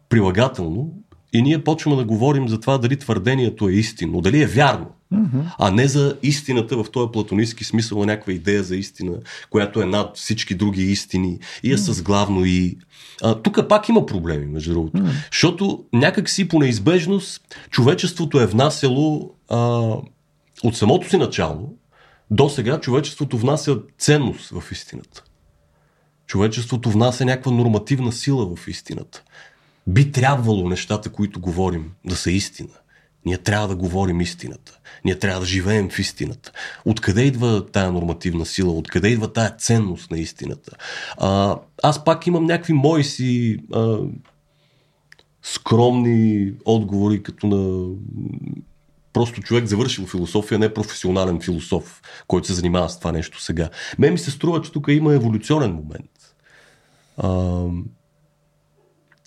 [0.09, 0.93] прилагателно
[1.33, 5.43] и ние почваме да говорим за това дали твърдението е истинно, дали е вярно, mm-hmm.
[5.59, 9.11] а не за истината в този платонистски смисъл на някаква идея за истина,
[9.49, 11.91] която е над всички други истини и е mm-hmm.
[11.91, 12.77] с главно и...
[13.43, 15.29] тук пак има проблеми, между другото, mm-hmm.
[15.31, 19.57] защото някак си по неизбежност човечеството е внасяло а,
[20.63, 21.73] от самото си начало
[22.31, 25.23] до сега човечеството внася ценност в истината.
[26.27, 29.23] Човечеството внася някаква нормативна сила в истината.
[29.87, 32.73] Би трябвало нещата, които говорим, да са истина.
[33.25, 34.79] Ние трябва да говорим истината.
[35.05, 36.51] Ние трябва да живеем в истината.
[36.85, 38.73] Откъде идва тая нормативна сила?
[38.73, 40.71] Откъде идва тая ценност на истината?
[41.17, 43.97] А, аз пак имам някакви мои си а,
[45.43, 47.89] скромни отговори, като на
[49.13, 53.69] просто човек завършил философия, не професионален философ, който се занимава с това нещо сега.
[53.99, 56.35] Ме ми се струва, че тук има еволюционен момент.
[57.17, 57.63] А,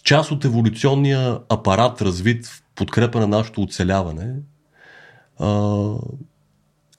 [0.05, 4.35] част от еволюционния апарат, развит в подкрепа на нашето оцеляване,
[5.39, 5.93] а,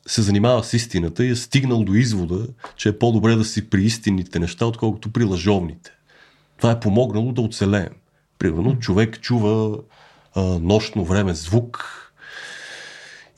[0.08, 3.84] се занимава с истината и е стигнал до извода, че е по-добре да си при
[3.84, 5.92] истинните неща, отколкото при лъжовните.
[6.58, 7.94] Това е помогнало да оцелеем.
[8.40, 9.78] Примерно, човек чува
[10.36, 12.05] а, нощно време звук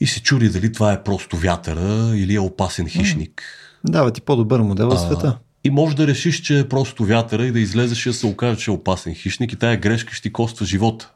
[0.00, 3.42] и се чуди дали това е просто вятъра или е опасен хищник.
[3.84, 5.38] Дава ти по-добър модел в света.
[5.64, 8.60] И може да решиш, че е просто вятъра и да излезеш и да се окаже,
[8.60, 11.12] че е опасен хищник и тая грешка ще ти коства живота.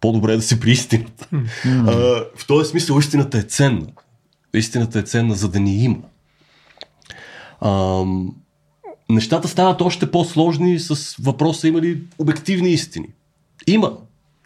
[0.00, 1.28] По-добре е да си при истината.
[1.64, 1.92] А,
[2.36, 3.86] в този смисъл истината е ценна.
[4.54, 5.98] Истината е ценна, за да ни има.
[7.60, 8.02] А,
[9.10, 13.08] нещата стават още по-сложни с въпроса има ли обективни истини.
[13.66, 13.92] Има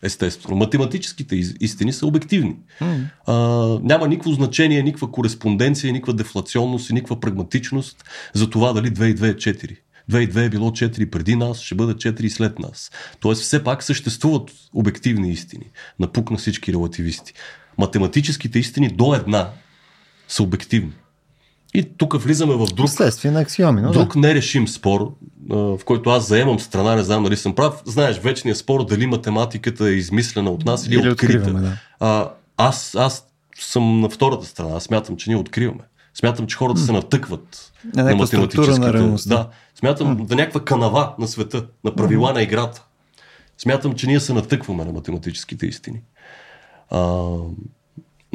[0.06, 0.56] естествено.
[0.56, 2.56] Математическите истини са обективни.
[2.80, 3.04] Mm.
[3.26, 3.34] А,
[3.82, 8.04] няма никакво значение, никаква кореспонденция, никаква дефлационност и никаква прагматичност
[8.34, 9.76] за това дали 2 и 2 е 4.
[10.10, 12.90] 2 и 2 е било 4 преди нас, ще бъдат 4 и след нас.
[13.20, 15.70] Тоест все пак съществуват обективни истини.
[16.00, 17.32] Напук на всички релативисти.
[17.78, 19.50] Математическите истини до една
[20.28, 20.92] са обективни.
[21.76, 24.18] И тук влизаме в друг, Следствие на аксиоми, но друг да.
[24.18, 25.12] нерешим спор,
[25.50, 27.82] в който аз заемам страна, не знам дали съм прав.
[27.84, 31.52] Знаеш, вечният спор дали математиката е измислена от нас или, или открита.
[31.52, 31.72] Да.
[32.00, 33.26] А, аз, аз
[33.58, 34.76] съм на втората страна.
[34.76, 35.80] Аз смятам, че ние откриваме.
[36.14, 38.92] Смятам, че хората се натъкват на, на математическите.
[38.92, 39.48] На да.
[39.74, 42.84] Смятам да някаква канава на света, на правила на играта.
[43.58, 46.00] Смятам, че ние се натъкваме на математическите истини.
[46.90, 47.28] А,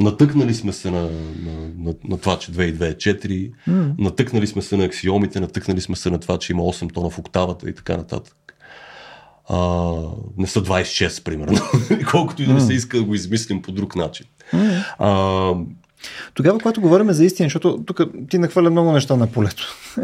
[0.02, 3.94] Натъкнали сме се на, на, на, на това, че 2 и 2 е 4, mm.
[3.98, 7.18] натъкнали сме се на аксиомите, натъкнали сме се на това, че има 8 тона в
[7.18, 8.36] октавата и така нататък.
[9.48, 9.56] А,
[10.38, 11.58] не са 26, примерно.
[12.10, 14.26] Колкото и да не се иска да го измислим по друг начин.
[14.52, 14.84] Mm.
[14.98, 15.54] А,
[16.34, 18.00] тогава, когато говорим за истина, защото тук
[18.30, 19.76] ти нахвърля много неща на полето.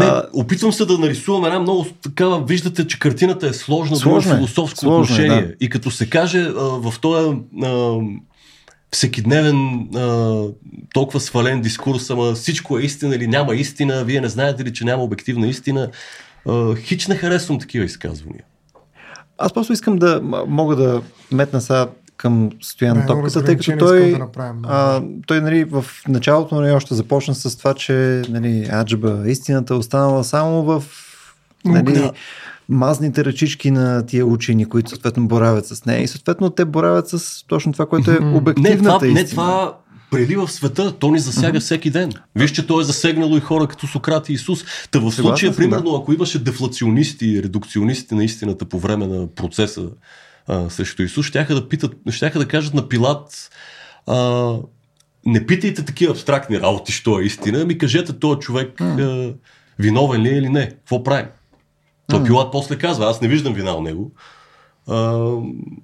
[0.00, 4.36] Не, опитвам се да нарисувам една много такава, виждате, че картината е сложна, сложна е.
[4.36, 5.42] философско сложна, отношение.
[5.42, 5.54] Да.
[5.60, 7.36] И като се каже а, в този
[8.92, 10.44] всекидневен а,
[10.92, 14.84] толкова свален дискурс, ама всичко е истина или няма истина, вие не знаете ли, че
[14.84, 15.90] няма обективна истина.
[16.48, 18.44] А, хич не харесвам такива изказвания.
[19.38, 21.86] Аз просто искам да мога да метна сега
[22.16, 26.94] към Стоян топката, тъй като той, да направим, а, той нали, в началото нали, още
[26.94, 30.84] започна с това, че нали, аджба, истината останала само в
[31.64, 32.12] нали, да
[32.70, 37.44] мазните ръчички на тия учени, които съответно боравят с нея и съответно те боравят с
[37.46, 39.12] точно това, което е обективната не, това, истина.
[39.12, 39.76] Не, това
[40.10, 41.62] прелива в света, то ни засяга mm-hmm.
[41.62, 42.12] всеки ден.
[42.36, 44.64] Виж, че то е засегнало и хора като Сократ и Исус.
[44.90, 49.82] Та в случая, примерно, ако имаше дефлационисти, редукционисти на истината по време на процеса
[50.48, 53.50] а, срещу Исус, щяха да питат, щяха да кажат на Пилат
[54.06, 54.56] а,
[55.26, 59.30] не питайте такива абстрактни работи, що е истина, ми кажете този човек mm.
[59.30, 59.34] а,
[59.78, 61.26] виновен ли е или не, какво правим?
[62.10, 64.12] Той Пилат после казва, аз не виждам вина от него.
[64.88, 64.96] А,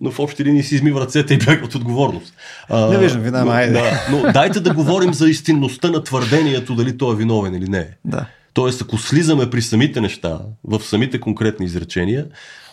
[0.00, 2.34] но в общи линии си измива ръцете и бяга от отговорност.
[2.68, 3.72] А, не виждам вина, но, айде.
[3.72, 7.88] Да, но дайте да говорим за истинността на твърдението, дали той е виновен или не.
[8.04, 8.26] Да.
[8.52, 12.26] Тоест, ако слизаме при самите неща, в самите конкретни изречения,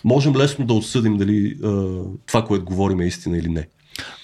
[0.03, 1.69] можем лесно да отсъдим дали а,
[2.25, 3.67] това, което говорим е истина или не.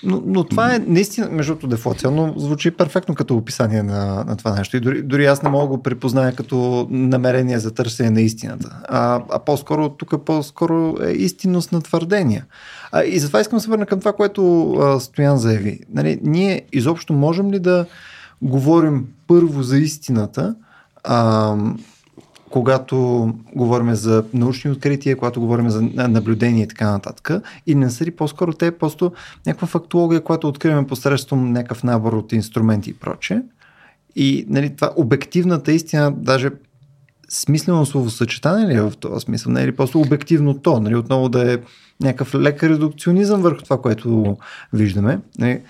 [0.03, 4.55] Но, но това е наистина, между другото, дефлационно звучи перфектно като описание на, на това
[4.55, 4.77] нещо.
[4.77, 8.77] И дори, дори аз не мога да го припозная като намерение за търсене на истината.
[8.87, 12.45] А, а по-скоро, тук по-скоро е истинност на твърдения.
[12.91, 15.79] А, и затова искам да се върна към това, което а, Стоян заяви.
[15.93, 17.85] Нали, ние изобщо можем ли да
[18.41, 20.55] говорим първо за истината,
[21.03, 21.55] а,
[22.49, 27.31] когато говорим за научни открития, когато говорим за наблюдение и така нататък.
[27.67, 29.11] И не са ли по-скоро те просто
[29.45, 33.41] някаква фактология, която откриваме посредством някакъв набор от инструменти и проче.
[34.15, 36.49] И нали, това обективната истина, даже
[37.29, 39.51] смислено словосъчетание ли е в този смисъл?
[39.51, 40.79] Не е ли просто обективно то?
[40.79, 40.95] Нали?
[40.95, 41.57] Отново да е
[42.01, 44.37] някакъв лек редукционизъм върху това, което
[44.73, 45.19] виждаме.
[45.39, 45.61] Нали?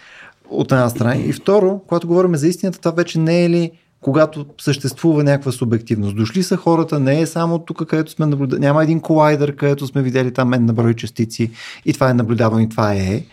[0.50, 1.16] От една страна.
[1.16, 3.72] И второ, когато говорим за истината, това вече не е ли
[4.02, 6.16] когато съществува някаква субективност.
[6.16, 8.60] Дошли са хората, не е само тук, където сме наблюдали.
[8.60, 11.52] Няма един колайдър, където сме видели там мен на брой частици
[11.86, 13.24] и това е наблюдавано и това е.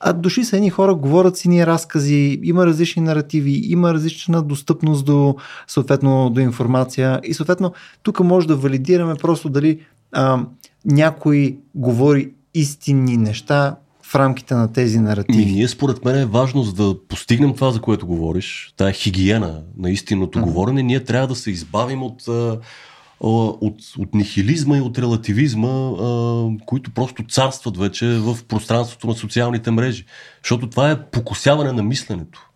[0.00, 5.04] А дошли са едни хора, говорят си ни разкази, има различни наративи, има различна достъпност
[5.04, 9.80] до, съответно, до информация и съответно тук може да валидираме просто дали
[10.12, 10.40] а,
[10.84, 13.76] някой говори истинни неща,
[14.12, 15.42] в рамките на тези наративи.
[15.42, 19.62] И ние според мен е важно, за да постигнем това, за което говориш, тая хигиена
[19.78, 20.42] на истинното mm-hmm.
[20.42, 22.22] говорене, ние трябва да се избавим от,
[23.20, 25.90] от, от нихилизма и от релативизма,
[26.66, 30.04] които просто царстват вече в пространството на социалните мрежи.
[30.42, 32.48] Защото това е покусяване на мисленето.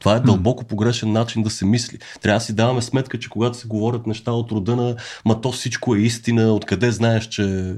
[0.00, 1.98] Това е дълбоко погрешен начин да се мисли.
[2.22, 5.52] Трябва да си даваме сметка, че когато се говорят неща от рода на ма то
[5.52, 7.74] всичко е истина, откъде знаеш, че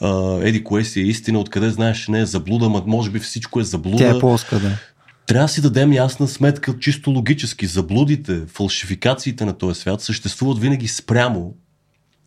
[0.00, 3.18] а, еди кое си е истина, откъде знаеш, че не е заблуда, ма може би
[3.18, 3.98] всичко е заблуда.
[3.98, 4.70] Тя е плоска, да.
[5.26, 7.66] Трябва да си дадем ясна сметка, чисто логически.
[7.66, 11.54] Заблудите, фалшификациите на този свят съществуват винаги спрямо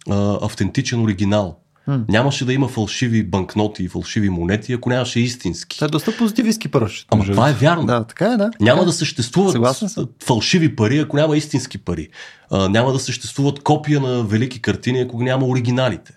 [0.09, 1.58] а, автентичен оригинал.
[1.89, 2.03] Hmm.
[2.09, 5.77] Нямаше да има фалшиви банкноти и фалшиви монети, ако нямаше истински.
[5.77, 7.07] Това е доста позитивистки пръщ.
[7.11, 7.85] Ама това е вярно.
[7.85, 8.51] Да, така е, да.
[8.59, 8.85] Няма така.
[8.85, 9.57] да съществуват
[10.23, 12.07] фалшиви пари, ако няма истински пари.
[12.51, 16.13] А, няма да съществуват копия на велики картини, ако няма оригиналите.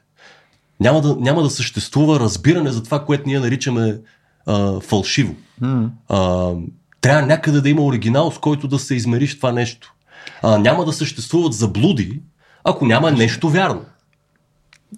[0.81, 3.99] Няма да, няма да съществува разбиране за това, което ние наричаме
[4.47, 5.35] а, фалшиво.
[5.63, 5.89] Hmm.
[6.09, 6.51] А,
[7.01, 9.95] трябва някъде да има оригинал, с който да се измериш това нещо.
[10.43, 12.21] А, няма да съществуват заблуди,
[12.65, 13.85] ако няма нещо вярно.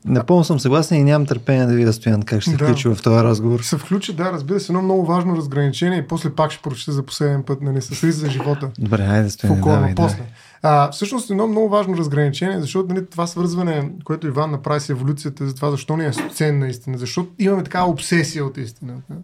[0.05, 2.64] Напълно съм съгласен и нямам търпение да видя Стоян как ще се да.
[2.64, 3.61] включи в този разговор.
[3.61, 7.03] Се включи, да, разбира се, едно много важно разграничение и после пак ще прочета за
[7.03, 8.70] последен път, нали, с риск за живота.
[8.78, 10.22] Добре, хайде Стоян, Фукова, давай, после.
[10.62, 15.47] А, всъщност едно много важно разграничение, защото нали, това свързване, което Иван направи с еволюцията,
[15.47, 19.14] за това защо ни е ценна истина, защото имаме такава обсесия от истината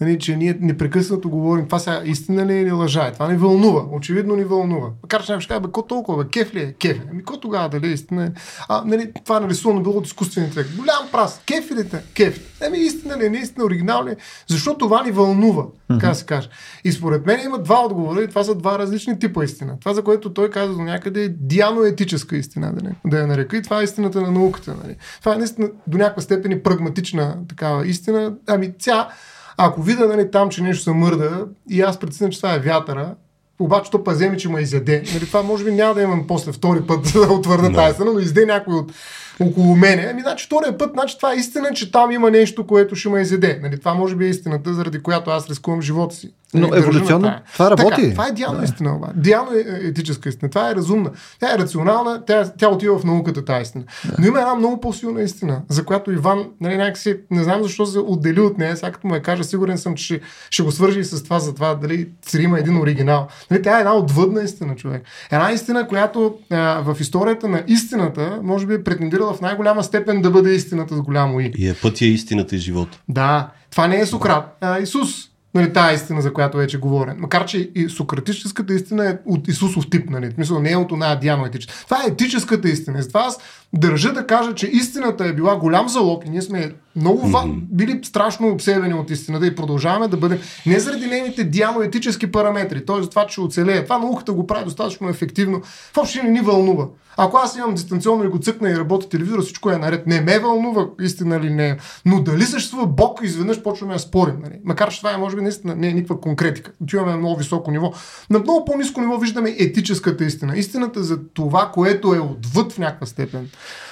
[0.00, 3.12] нали, че ние непрекъснато говорим, това сега истина ли е или лъжа е.
[3.12, 4.88] Това ни вълнува, очевидно ни вълнува.
[5.02, 6.72] Макар че някой ще каже, бе, ко толкова, бе, кеф ли е?
[6.72, 7.00] Кеф.
[7.10, 8.30] Ами, ко тогава дали е истина е?
[8.68, 10.76] А, нали, това е нарисувано било от изкуствен интелект.
[10.76, 11.42] Голям прас.
[11.46, 12.02] Кеф ли те?
[12.14, 12.40] Кеф.
[12.66, 13.30] Ами, истина ли е?
[13.30, 14.16] Не истина, оригинал ли е?
[14.46, 16.48] Защо това ни вълнува, така се каже.
[16.84, 19.76] И според мен има два отговора и това са два различни типа истина.
[19.80, 23.56] Това, за което той каза до някъде е дианоетическа истина, да, не, да я нарека.
[23.56, 24.76] И това е истината на науката.
[24.84, 24.96] Нали.
[25.20, 28.34] Това е наистина до някаква степен и прагматична такава истина.
[28.46, 29.08] Ами, ця,
[29.56, 33.14] ако видя нали, там, че нещо се мърда и аз преценя, че това е вятъра,
[33.58, 35.02] обаче то паземи, че ме изяде.
[35.14, 38.18] Нали, това може би няма да имам после втори път да утвърда тази страна, но
[38.18, 38.92] изде някой от
[39.40, 40.08] около мене.
[40.10, 43.20] Ами, значи, втория път, значи, това е истина, че там има нещо, което ще ме
[43.20, 43.60] изяде.
[43.62, 46.30] Нали, това може би е истината, заради която аз рискувам живота си.
[46.60, 48.02] Но Нали, еволюционно това, това работи.
[48.02, 48.64] Така, това е идеална да.
[48.64, 48.96] истина.
[48.96, 49.12] Обаче.
[49.16, 50.50] Идеална е етическа истина.
[50.50, 51.10] Това е разумна.
[51.40, 53.84] Тя е рационална, тя, тя отива в науката тази истина.
[54.04, 54.14] Да.
[54.18, 57.98] Но има една много по-силна истина, за която Иван, нали, някакси, не знам защо се
[57.98, 61.00] отдели от нея, сега като му я кажа, сигурен съм, че ще, ще го свържи
[61.00, 63.28] и с това, за това дали има един оригинал.
[63.50, 65.02] Нали, тя е една отвъдна истина, човек.
[65.30, 70.22] Една истина, която а, в историята на истината, може би е претендирала в най-голяма степен
[70.22, 71.52] да бъде истината с голямо и.
[71.58, 73.00] И е пътя истината и живота.
[73.08, 75.08] Да, това не е Сократ, а Исус
[75.56, 77.14] нали, тази истина, за която вече говоря.
[77.18, 80.30] Макар, че и сократическата истина е от Исусов тип, нали?
[80.30, 81.74] В смисъл, не е от една етическа.
[81.84, 83.02] Това е етическата истина.
[83.02, 83.38] Затова аз
[83.72, 87.60] държа да кажа, че истината е била голям залог и ние сме много mm-hmm.
[87.70, 93.02] били страшно обсебени от истината и продължаваме да бъдем не заради нейните диано-етически параметри, т.е.
[93.02, 93.84] за това, че оцелее.
[93.84, 95.62] Това науката го прави достатъчно ефективно.
[95.94, 96.86] Въобще не ни вълнува.
[97.16, 100.06] Ако аз имам дистанционно и го цъкна и работи телевизора, всичко е наред.
[100.06, 101.76] Не ме вълнува истина ли не е.
[102.06, 104.34] Но дали съществува Бог, изведнъж почваме да спорим.
[104.42, 104.54] Нали?
[104.64, 106.72] Макар че това е, може би, наистина не е никаква конкретика.
[106.82, 107.92] Отиваме на много високо ниво.
[108.30, 110.58] На много по-низко ниво виждаме етическата истина.
[110.58, 113.48] Истината за това, което е отвъд в някаква степен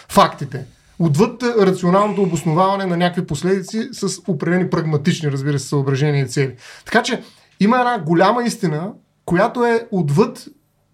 [0.09, 0.65] фактите.
[0.99, 6.55] Отвъд рационалното обосноваване на някакви последици с определени прагматични, разбира се, съображения и цели.
[6.85, 7.23] Така че
[7.61, 8.93] има една голяма истина,
[9.25, 10.49] която е отвъд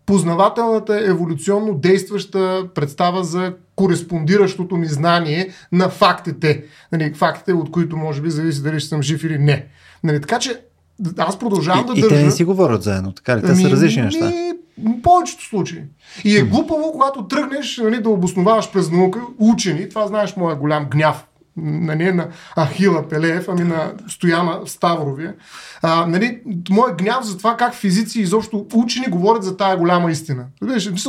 [0.06, 6.64] познавателната еволюционно действаща представа за кореспондиращото ми знание на фактите.
[6.92, 9.66] Нали, фактите, от които може би зависи дали ще съм жив или не.
[10.04, 10.60] Нали, така че
[11.18, 12.14] аз продължавам и, да и държа...
[12.16, 13.40] те не си говорят заедно, така ли?
[13.40, 14.26] Те са Ми, различни неща.
[14.26, 14.52] ми,
[15.02, 15.82] повечето случаи.
[16.24, 20.84] И е глупаво, когато тръгнеш нали, да обосноваваш през наука учени, това знаеш моя голям
[20.84, 25.34] гняв на не на Ахила Пелеев, ами на Стояна Ставровия.
[25.82, 26.40] А, нали,
[26.70, 30.44] моят гняв за това как физици изобщо учени говорят за тая голяма истина.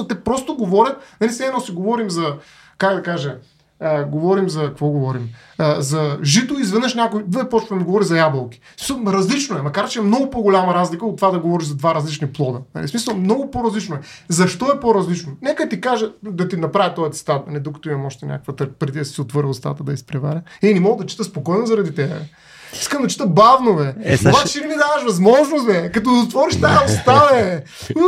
[0.09, 2.36] Те просто говорят, нали, все едно си говорим за,
[2.78, 3.38] как да кажа,
[3.82, 5.29] а, говорим за, какво говорим?
[5.57, 8.59] А, за жито, изведнъж някой, две почва ми говори за ябълки.
[9.07, 12.27] Различно е, макар че е много по-голяма разлика от това да говориш за два различни
[12.27, 12.59] плода.
[12.75, 12.88] Нали?
[12.88, 13.99] Смисъл, много по-различно е.
[14.29, 15.34] Защо е по-различно?
[15.41, 18.99] Нека ти кажа, да ти направя този цитат, не, докато имам още някаква търп, преди
[18.99, 20.41] да си отвърля устата да изпреваря.
[20.61, 22.29] Е, не мога да чета спокойно заради те.
[22.74, 23.84] Искам да чета бавно, бе.
[24.03, 25.91] Е, Обаче ще- ще ми даваш възможност, бе?
[25.91, 27.63] Като отвориш тази уста, бе.
[27.95, 28.01] У,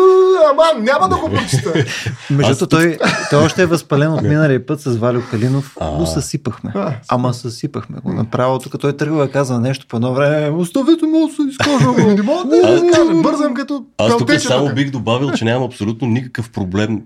[0.52, 1.74] Ама, няма да го прочита.
[2.30, 2.98] Между той,
[3.30, 5.78] той още е възпален от миналия път с Валю Калинов.
[5.92, 6.74] Го съсипахме.
[7.08, 8.14] Ама съсипахме го.
[8.14, 10.50] Направо тук той тръгва да казва нещо по едно време.
[10.50, 11.88] Оставете му да се изкажа.
[12.08, 12.62] Не мога да
[12.94, 17.02] кажа, бързам като Аз тук само бих добавил, че нямам абсолютно никакъв проблем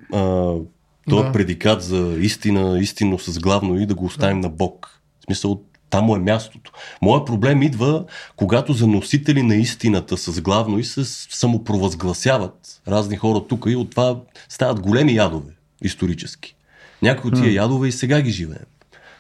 [1.10, 1.32] този Да.
[1.32, 4.90] предикат за истина, истинно с главно и да го оставим на Бог.
[5.20, 6.72] В смисъл, там му е мястото.
[7.02, 13.42] Моят проблем идва, когато за носители на истината с главно и се самопровъзгласяват разни хора
[13.48, 14.16] тук и от това
[14.50, 16.56] стават големи ядове, исторически.
[17.02, 18.66] Някои от тия ядове и сега ги живеем.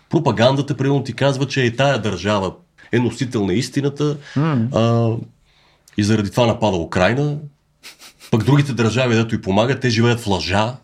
[0.10, 2.54] Пропагандата, примерно, ти казва, че и тая държава
[2.92, 4.18] е носител на истината
[4.74, 5.12] а,
[5.98, 7.38] и заради това напада Украина.
[8.32, 10.76] Пък другите държави, дето и помагат, те живеят в лъжа.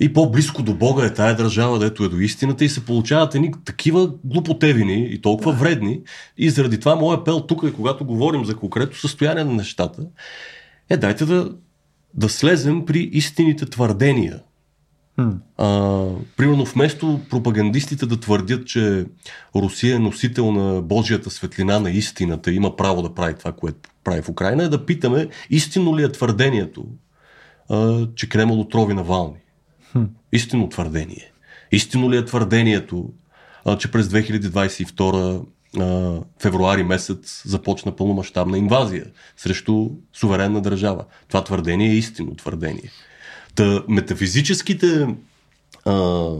[0.00, 3.52] И по-близко до Бога е тая държава, дето е до истината и се получават едни
[3.64, 6.00] такива глупотевини и толкова вредни.
[6.38, 10.02] И заради това моят апел тук е, когато говорим за конкретно състояние на нещата,
[10.90, 11.52] е дайте да,
[12.14, 14.40] да слезем при истините твърдения.
[15.56, 16.04] А,
[16.36, 19.06] примерно вместо пропагандистите да твърдят, че
[19.56, 24.22] Русия е носител на Божията светлина на истината има право да прави това, което прави
[24.22, 26.84] в Украина, е да питаме истинно ли е твърдението,
[27.70, 29.38] а, че Кремъл отрови Навални.
[30.32, 31.32] Истинно твърдение.
[31.72, 33.12] Истинно ли е твърдението,
[33.64, 35.42] а, че през 2022
[35.78, 39.06] а, февруари месец започна пълномащабна инвазия
[39.36, 41.04] срещу суверенна държава.
[41.28, 42.90] Това твърдение е истинно твърдение.
[43.54, 45.16] Та, метафизическите
[45.84, 46.30] а,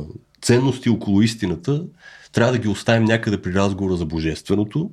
[0.42, 1.84] ценности около истината
[2.32, 4.90] трябва да ги оставим някъде при разговора за божественото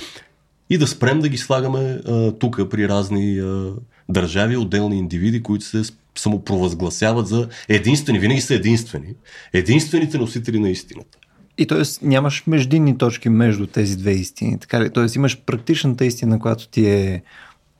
[0.70, 2.00] и да спрем да ги слагаме
[2.40, 3.72] тук при разни а,
[4.12, 5.82] държави, отделни индивиди, които се
[6.18, 9.14] самопровъзгласяват за единствени, винаги са единствени,
[9.52, 11.18] единствените носители на истината.
[11.58, 12.06] И т.е.
[12.06, 14.58] нямаш междинни точки между тези две истини.
[14.58, 14.90] Така ли?
[14.90, 15.06] Т.е.
[15.16, 17.22] имаш практичната истина, която ти е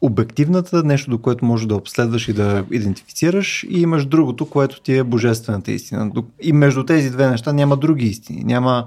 [0.01, 4.97] обективната, нещо до което можеш да обследваш и да идентифицираш и имаш другото, което ти
[4.97, 6.13] е божествената истина.
[6.43, 8.45] И между тези две неща няма други истини.
[8.45, 8.87] Няма,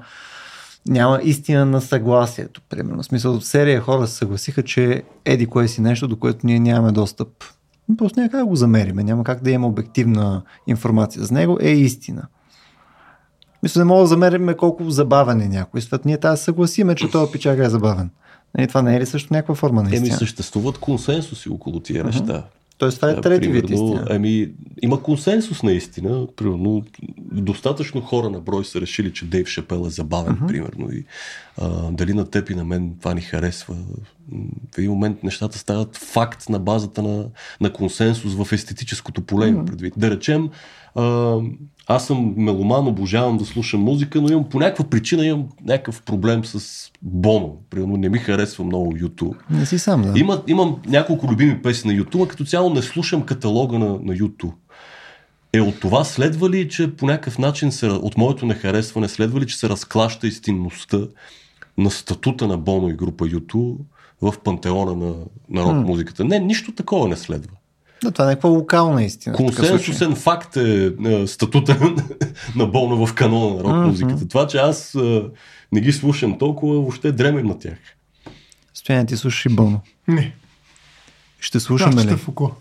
[0.88, 3.04] няма истина на съгласието, примерно.
[3.04, 6.92] В смисъл, серия хора се съгласиха, че еди кое си нещо, до което ние нямаме
[6.92, 7.30] достъп.
[7.98, 11.70] Просто няма как да го замериме, няма как да имаме обективна информация за него, е
[11.70, 12.24] истина.
[13.64, 15.82] Мисля, не мога да замерим колко забавен е някой.
[15.82, 18.10] След ние трябва да се съгласиме, че този пичага е забавен.
[18.58, 20.18] Нали, това не е ли също някаква форма на Еми истина?
[20.18, 22.44] съществуват консенсуси около тия неща.
[22.78, 24.08] Тоест това е трети вид истина.
[24.10, 24.52] Ами,
[24.82, 26.28] има консенсус наистина.
[26.36, 26.84] Примерно,
[27.32, 30.48] достатъчно хора на брой са решили, че Дейв Шапел е забавен, uh-huh.
[30.48, 30.92] примерно.
[30.92, 31.06] И,
[31.58, 33.76] а, дали на теб и на мен това ни харесва.
[34.76, 37.26] В един момент нещата стават факт на базата на,
[37.62, 39.66] на консенсус в естетическото поле, uh-huh.
[39.66, 39.94] предвид.
[39.98, 40.50] Да речем,
[40.96, 41.38] а,
[41.88, 46.46] аз съм меломан, обожавам да слушам музика, но имам по някаква причина имам някакъв проблем
[46.46, 47.58] с Боно.
[47.70, 49.36] Примерно не ми харесва много YouTube.
[49.50, 50.20] Не си сам, да.
[50.20, 54.14] Има, имам няколко любими песни на YouTube, а като цяло не слушам каталога на, на
[54.14, 54.54] YouTube.
[55.54, 59.48] Е от това следва ли, че по някакъв начин се, от моето нехаресване следва ли,
[59.48, 61.00] че се разклаща истинността
[61.78, 63.78] на статута на Боно и група YouTube
[64.22, 65.16] в пантеона на,
[65.50, 66.26] на рок музиката?
[66.26, 67.56] Не, нищо такова не следва.
[68.04, 69.36] Да, това е някаква локална истина.
[69.36, 71.96] Консенсусен факт е, е статута
[72.56, 74.28] на Боно в канона на рок музиката.
[74.28, 75.24] Това, че аз е,
[75.72, 77.78] не ги слушам толкова, въобще дремем на тях.
[78.74, 79.82] Стояне ти слушаш и Боно.
[80.08, 80.34] Не.
[81.44, 82.18] Ще Да, слушаме ще ли?
[82.18, 82.52] Фуко.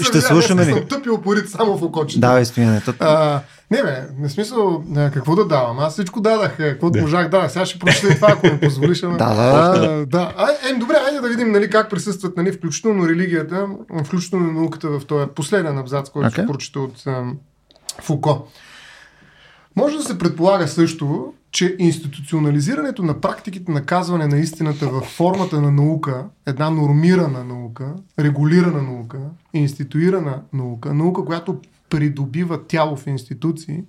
[0.00, 0.72] ще слушаме ли?
[0.72, 2.20] Съм тъпил порит само в окочите.
[2.20, 2.80] Давай, Стояне.
[2.80, 2.94] То...
[3.00, 4.84] А, не бе, не смисъл,
[5.14, 5.78] какво да давам?
[5.78, 7.52] Аз всичко дадах, а, каквото можах дадах.
[7.52, 9.02] Сега ще прочета и това, ако ми позволиш.
[9.02, 10.32] ама- Да, да, да.
[10.36, 13.66] А, е, добре, айде да видим нали, как присъстват нали, включително религията,
[14.04, 16.32] включително науката в този последен абзац, който Okay.
[16.32, 17.36] ще прочета от ам,
[18.02, 18.46] Фуко.
[19.76, 25.60] Може да се предполага също, че институционализирането на практиките на казване на истината в формата
[25.60, 29.18] на наука, една нормирана наука, регулирана наука,
[29.54, 33.82] институирана наука, наука, която придобива тяло в институции,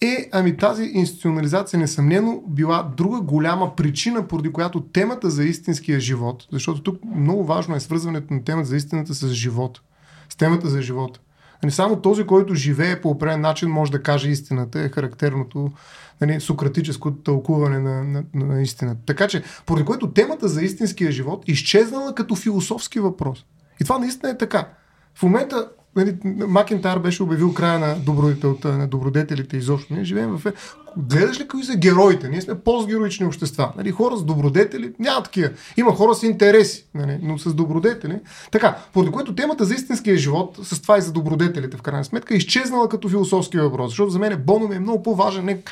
[0.00, 6.46] е, ами тази институционализация несъмнено била друга голяма причина, поради която темата за истинския живот,
[6.52, 9.80] защото тук много важно е свързването на темата за истината с живота,
[10.28, 11.20] с темата за живота.
[11.62, 15.72] Нали, само този, който живее по определен начин, може да каже истината, е характерното
[16.20, 19.00] нали, сократическото тълкуване на, на, на, на истината.
[19.06, 23.44] Така че, поради което темата за истинския живот изчезнала като философски въпрос.
[23.80, 24.68] И това наистина е така.
[25.14, 29.94] В момента нали, Макентар беше обявил края на, добродетелта, на добродетелите изобщо.
[29.94, 30.52] Ние живеем в...
[30.96, 32.28] Гледаш ли кои са героите?
[32.28, 33.72] Ние сме постгероични общества.
[33.76, 35.50] Нали, хора с добродетели няма такива.
[35.76, 38.20] Има хора с интереси, нали, но с добродетели.
[38.50, 42.34] Така, поради което темата за истинския живот, с това и за добродетелите в крайна сметка,
[42.34, 43.90] е изчезнала като философски въпрос.
[43.90, 45.44] Защото за мен Боно е много по-важен.
[45.44, 45.62] Не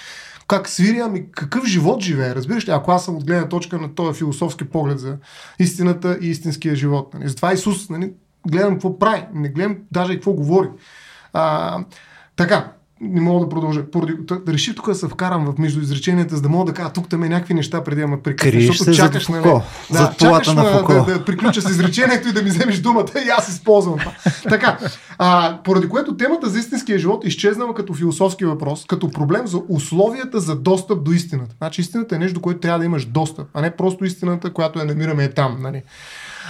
[0.49, 2.34] как свири, ами какъв живот живее.
[2.34, 5.16] Разбираш ли, ако аз съм от гледна точка на този философски поглед за
[5.59, 7.14] истината и истинския живот.
[7.14, 7.28] Нали.
[7.28, 8.12] Затова Исус нали,
[8.49, 10.68] гледам какво прави, не гледам даже и какво говори.
[11.32, 11.78] А,
[12.36, 13.90] така, не мога да продължа.
[13.90, 14.14] Поради,
[14.47, 17.09] да реших тук да се вкарам в между изреченията, за да мога да кажа тук
[17.09, 18.61] там е някакви неща преди да ме прекъсна.
[18.61, 19.61] Защото чакаш на нали,
[19.92, 23.28] да, чакаш на, на да, да, приключа с изречението и да ми вземеш думата и
[23.28, 24.12] аз използвам това.
[24.42, 24.78] така,
[25.18, 30.40] а, поради което темата за истинския живот изчезнала като философски въпрос, като проблем за условията
[30.40, 31.55] за достъп до истината.
[31.59, 34.84] Значи истината е нещо, което трябва да имаш достъп, а не просто истината, която я
[34.84, 35.57] намираме е там.
[35.61, 35.82] Нали?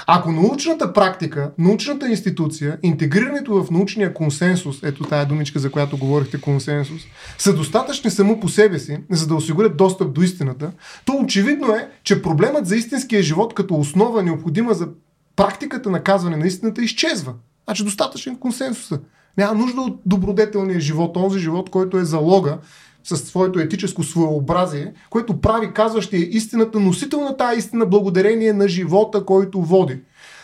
[0.06, 6.40] Ако научната практика, научната институция, интегрирането в научния консенсус, ето тая думичка, за която говорихте
[6.40, 7.02] консенсус,
[7.38, 10.72] са достатъчни само по себе си, за да осигурят достъп до истината,
[11.04, 14.88] то очевидно е, че проблемът за истинския живот като основа необходима за
[15.36, 17.34] практиката на казване на истината изчезва.
[17.64, 18.98] Значи достатъчен консенсус.
[19.38, 22.58] Няма нужда от добродетелния живот, този живот, който е залога
[23.06, 29.24] с своето етическо своеобразие, което прави казващия истината носител на тази истина благодарение на живота,
[29.24, 29.98] който води.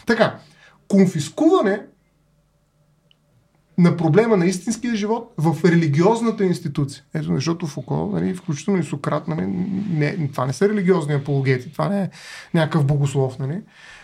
[0.06, 0.38] Така,
[0.88, 1.80] конфискуване
[3.78, 7.04] на проблема на истинския живот в религиозната институция.
[7.14, 9.46] Ето, защото Фуко, нали, включително и Сократ, нали,
[9.90, 12.10] не, това не са религиозни апологети, това не е
[12.54, 13.38] някакъв богослов.
[13.38, 13.60] Нали.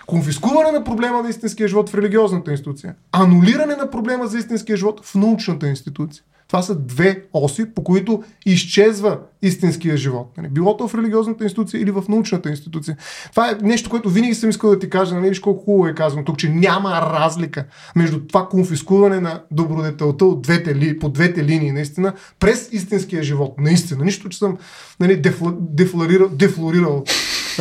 [0.07, 2.95] Конфискуване на проблема на истинския живот в религиозната институция.
[3.13, 6.25] Анулиране на проблема за истинския живот в научната институция.
[6.49, 10.33] Това са две оси, по които изчезва истинския живот.
[10.37, 10.49] Нали?
[10.49, 12.97] Било то в религиозната институция или в научната институция.
[13.31, 15.95] Това е нещо, което винаги съм искал да ти кажа, нали, виж колко хубаво е
[15.95, 17.65] казано тук, че няма разлика
[17.97, 23.55] между това конфискуване на добродетелта от двете, ли, по двете линии, наистина, през истинския живот.
[23.59, 24.05] Наистина.
[24.05, 24.59] Нищо, че съм
[25.01, 27.05] нали, дефла, дефлорирал, дефлорирал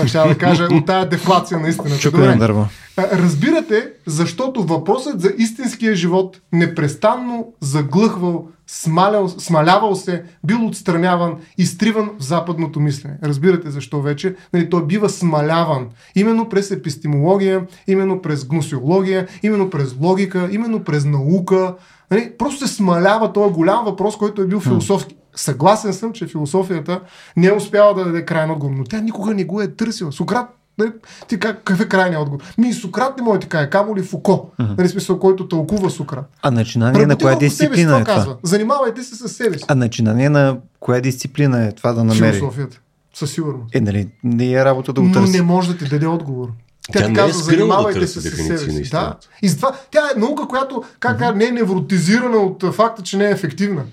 [0.06, 1.98] ще да кажа, от тая дефлация наистина.
[1.98, 2.66] Чукане дърво.
[2.98, 12.24] Разбирате, защото въпросът за истинския живот непрестанно заглъхвал смалял, смалявал се, бил отстраняван, изтриван в
[12.24, 13.18] западното мислене.
[13.24, 14.36] Разбирате защо вече?
[14.54, 21.06] Нали, той бива смаляван именно през епистемология, именно през гносиология, именно през логика, именно през
[21.06, 21.76] наука.
[22.12, 25.16] Нали, просто се смалява този голям въпрос, който е бил философски.
[25.38, 27.01] Съгласен съм, че философията
[27.38, 30.11] не е успяла да даде крайен отговор, но тя никога не го е търсила.
[30.11, 30.91] Сократ Нали,
[31.27, 32.43] ти как, какъв е крайният отговор?
[32.57, 34.77] Ми Сократ не може така е, камо ли Фуко, uh-huh.
[34.77, 36.25] нали, смисъл, който тълкува Сократ.
[36.41, 38.15] А начинание на коя дисциплина си, е това?
[38.15, 38.38] Казва.
[38.43, 39.65] Занимавайте се с себе си.
[39.67, 42.33] А начинание на коя дисциплина е това да намери?
[42.33, 42.79] Философията.
[43.13, 43.75] Със сигурност.
[43.75, 45.31] Е, нали, не е работа да го търси.
[45.31, 46.49] Но не може да ти даде отговор.
[46.91, 48.89] Тя, тя ти казва, е занимавайте да се с себе си.
[48.91, 49.15] Да.
[49.41, 51.35] И затова тя е наука, която как uh-huh.
[51.35, 53.83] не е невротизирана от факта, че не е ефективна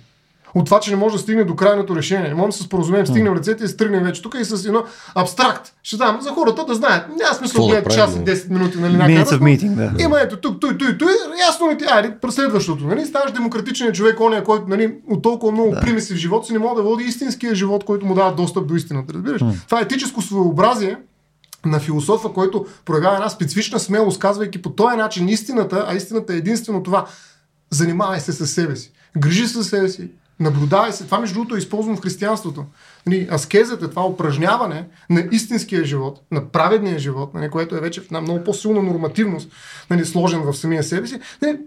[0.55, 2.29] от това, че не може да стигне до крайното решение.
[2.29, 4.85] Не можем да се споразумеем, стигнем ръцете и се тръгнем вече тук и с едно
[5.15, 5.73] абстракт.
[5.83, 7.09] Ще дам за хората да знаят.
[7.09, 9.41] Няма смисъл да гледат час и 10 минути, нали, някакъв.
[9.41, 10.03] Meeting, да.
[10.03, 11.13] Има ето тук, той, той, той,
[11.49, 13.07] ясно ли ти, айде, преследващото, нали?
[13.07, 15.81] Ставаш демократичен човек, оня, който, нали, от толкова много да.
[15.81, 18.75] примеси в живота си не може да води истинския живот, който му дава достъп до
[18.75, 19.15] истината.
[19.15, 19.43] Разбираш?
[19.43, 19.67] Mm.
[19.67, 20.97] Това е етическо своеобразие,
[21.67, 26.37] на философа, който проявява една специфична смелост, казвайки по този начин истината, а истината е
[26.37, 27.07] единствено това.
[27.71, 28.93] Занимавай се с себе си.
[29.19, 30.11] Грижи се за себе си.
[30.41, 31.05] Наблюдавай се.
[31.05, 32.65] Това, между другото, е използвано в християнството.
[33.07, 38.11] Нали, аскезата, това упражняване на истинския живот, на праведния живот, нали, което е вече в
[38.11, 39.51] много по-силна нормативност,
[39.91, 41.59] нали, сложен в самия себе си, нали,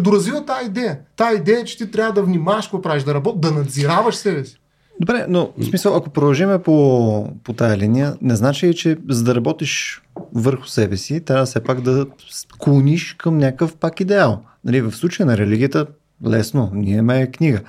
[0.00, 0.98] доразвива тази идея.
[1.16, 4.60] Тази идея че ти трябва да внимаваш какво правиш, да работиш, да надзираваш себе си.
[5.00, 9.34] Добре, но в смисъл, ако продължиме по, по тая линия, не значи, че за да
[9.34, 10.02] работиш
[10.34, 14.42] върху себе си, трябва все пак да склониш към някакъв пак идеал.
[14.64, 15.86] Нали, в случая на религията,
[16.26, 17.60] лесно, ние имаме книга.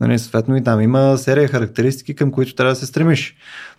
[0.00, 3.34] Нали, съответно и там има серия характеристики, към които трябва да се стремиш.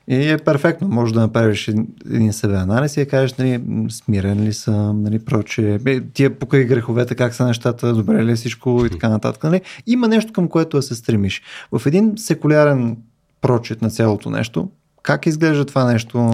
[0.07, 0.87] И е перфектно.
[0.87, 1.67] Може да направиш
[2.05, 5.79] един себе анализ и да кажеш, нали, смирен ли съм, нали, проче,
[6.13, 9.43] тия покрай греховете, как са нещата, добре ли е всичко и така нататък.
[9.43, 9.61] Нали.
[9.87, 11.41] Има нещо към което да се стремиш.
[11.71, 12.97] В един секулярен
[13.41, 14.69] прочет на цялото нещо,
[15.03, 16.33] как изглежда това нещо,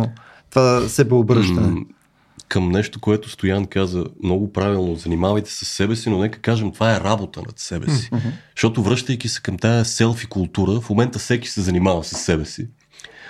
[0.50, 1.86] това себеобръщане?
[2.52, 4.96] Към нещо, което Стоян каза много правилно.
[4.96, 8.10] Занимавайте се с себе си, но нека кажем, това е работа над себе си.
[8.10, 8.32] Mm-hmm.
[8.56, 12.68] Защото връщайки се към тази селфи култура, в момента всеки се занимава с себе си.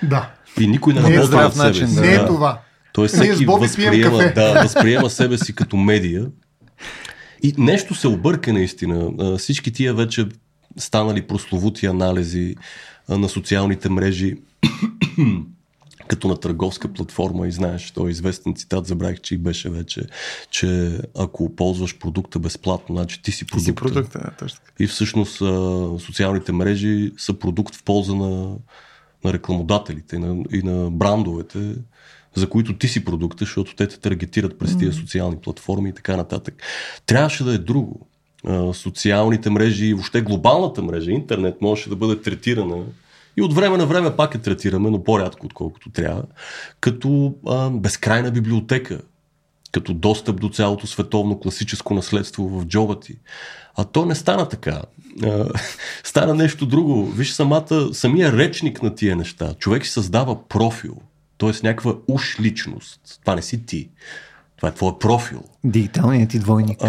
[0.03, 0.33] Да.
[0.59, 1.99] И никой не, не работи над себе си.
[1.99, 2.61] Не е това.
[2.93, 6.25] Тоест всеки възприема, да, възприема себе си като медия.
[7.43, 9.11] И нещо се обърка наистина.
[9.37, 10.27] Всички тия вече
[10.77, 12.55] станали прословути анализи
[13.09, 14.35] на социалните мрежи
[16.11, 20.01] като на търговска платформа и знаеш, той е известен цитат, забравих, че и беше вече,
[20.49, 23.59] че ако ползваш продукта безплатно, значи ти си продукта.
[23.59, 24.59] Ти си продукта, да, точно.
[24.79, 25.37] И всъщност
[26.05, 28.55] социалните мрежи са продукт в полза на,
[29.23, 31.75] на рекламодателите и на, и на брандовете,
[32.35, 36.17] за които ти си продукта, защото те те таргетират през тия социални платформи и така
[36.17, 36.63] нататък.
[37.05, 38.07] Трябваше да е друго.
[38.73, 42.83] Социалните мрежи и въобще глобалната мрежа, интернет, можеше да бъде третирана
[43.37, 46.23] и от време на време пак я третираме, но по-рядко, отколкото трябва,
[46.79, 49.01] като а, безкрайна библиотека,
[49.71, 53.15] като достъп до цялото световно класическо наследство в джоба ти.
[53.75, 54.81] А то не стана така.
[55.23, 55.45] А,
[56.03, 57.05] стана нещо друго.
[57.05, 59.53] Виж самата, самия речник на тия неща.
[59.53, 60.97] Човек си създава профил.
[61.37, 61.51] т.е.
[61.63, 62.99] някаква уж личност.
[63.21, 63.89] Това не си ти.
[64.57, 65.43] Това е твой профил.
[65.63, 66.83] Дигиталният ти двойник.
[66.83, 66.87] А,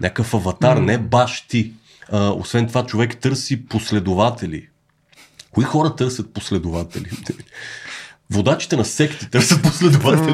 [0.00, 1.72] някакъв аватар, не баш ти.
[2.12, 4.68] А, освен това, човек търси последователи.
[5.54, 7.10] Кои хора търсят последователи?
[8.30, 10.32] Водачите на секти търсят последователи.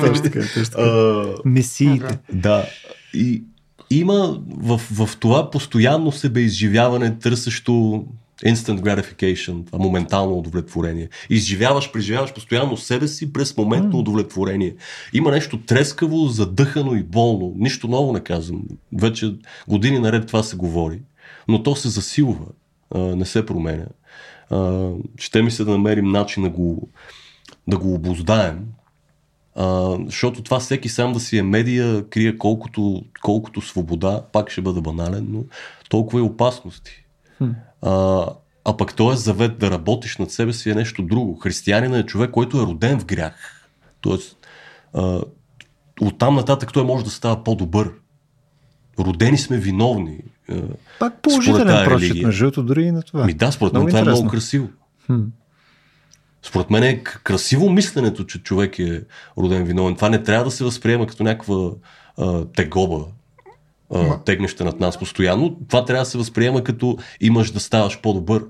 [1.45, 2.19] Месиите.
[2.33, 2.67] да.
[3.15, 3.43] И
[3.91, 8.05] има в, в това постоянно себеизживяване, търсещо
[8.47, 11.09] instant gratification, това моментално удовлетворение.
[11.31, 14.75] Изживяваш, преживяваш постоянно себе си през моментно удовлетворение.
[15.13, 17.53] Има нещо трескаво, задъхано и болно.
[17.57, 18.63] Нищо ново не казвам.
[18.99, 19.35] Вече
[19.69, 21.01] години наред това се говори.
[21.49, 22.47] Но то се засилва,
[22.95, 23.87] не се променя.
[24.51, 26.89] А, ще ми се да намерим начин да го,
[27.69, 28.65] да го обоздаем,
[29.55, 34.63] а, защото това всеки сам да си е медия крие колкото, колкото свобода, пак ще
[34.63, 35.45] бъде банален, но
[35.89, 37.05] толкова и опасности.
[37.83, 38.27] А,
[38.65, 41.37] а пък този завет да работиш над себе си е нещо друго.
[41.37, 43.69] Християнин е човек, който е роден в грях.
[44.01, 44.47] Тоест,
[44.95, 45.21] а,
[46.01, 47.93] оттам нататък той може да става по-добър.
[48.99, 50.21] Родени сме виновни.
[50.51, 50.63] А,
[50.99, 53.25] Пак положителен прочит, между другото, дори и на това.
[53.25, 54.69] Ми да, според мен това е много красиво.
[55.07, 55.21] Хм.
[56.43, 59.03] Според мен е красиво мисленето, че човек е
[59.39, 59.95] роден виновен.
[59.95, 61.71] Това не трябва да се възприема като някаква
[62.19, 63.05] а, тегоба,
[63.95, 65.59] а, тегнеща над нас постоянно.
[65.69, 68.45] Това трябва да се възприема като имаш да ставаш по-добър.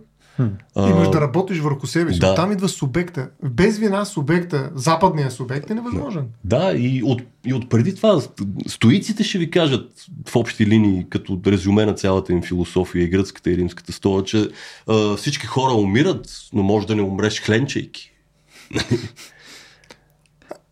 [0.74, 2.18] А, Имаш да работиш върху себе си.
[2.18, 2.32] да.
[2.32, 3.28] Оттам идва субекта.
[3.42, 6.26] Без вина субекта, западният субект е невъзможен.
[6.44, 8.20] Да, и от, и от преди това
[8.66, 9.90] стоиците ще ви кажат
[10.28, 14.48] в общи линии, като резюме на цялата им философия и гръцката и римската стола, че
[14.86, 18.12] а, всички хора умират, но може да не умреш хленчейки.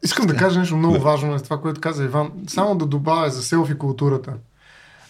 [0.05, 2.31] Искам да кажа нещо много важно на това, което каза Иван.
[2.47, 4.33] Само да добавя за селфи културата.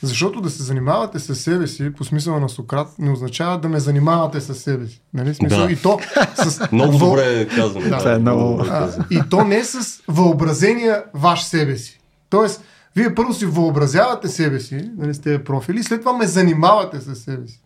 [0.07, 3.81] Защото да се занимавате с себе си, по смисъла на Сократ, не означава да ме
[3.81, 5.03] занимавате с себе си.
[5.15, 5.35] Нали?
[5.35, 5.73] Смисъл, Да.
[5.73, 5.99] И то
[6.37, 7.89] с Много добре е казано.
[7.89, 7.99] Да.
[7.99, 12.01] Това е много- добре А, и то не с въобразения ваш себе си.
[12.31, 12.65] Тоест,
[12.97, 17.15] вие първо си въобразявате себе си, нали, с тези профили, след това ме занимавате с
[17.15, 17.61] себе си.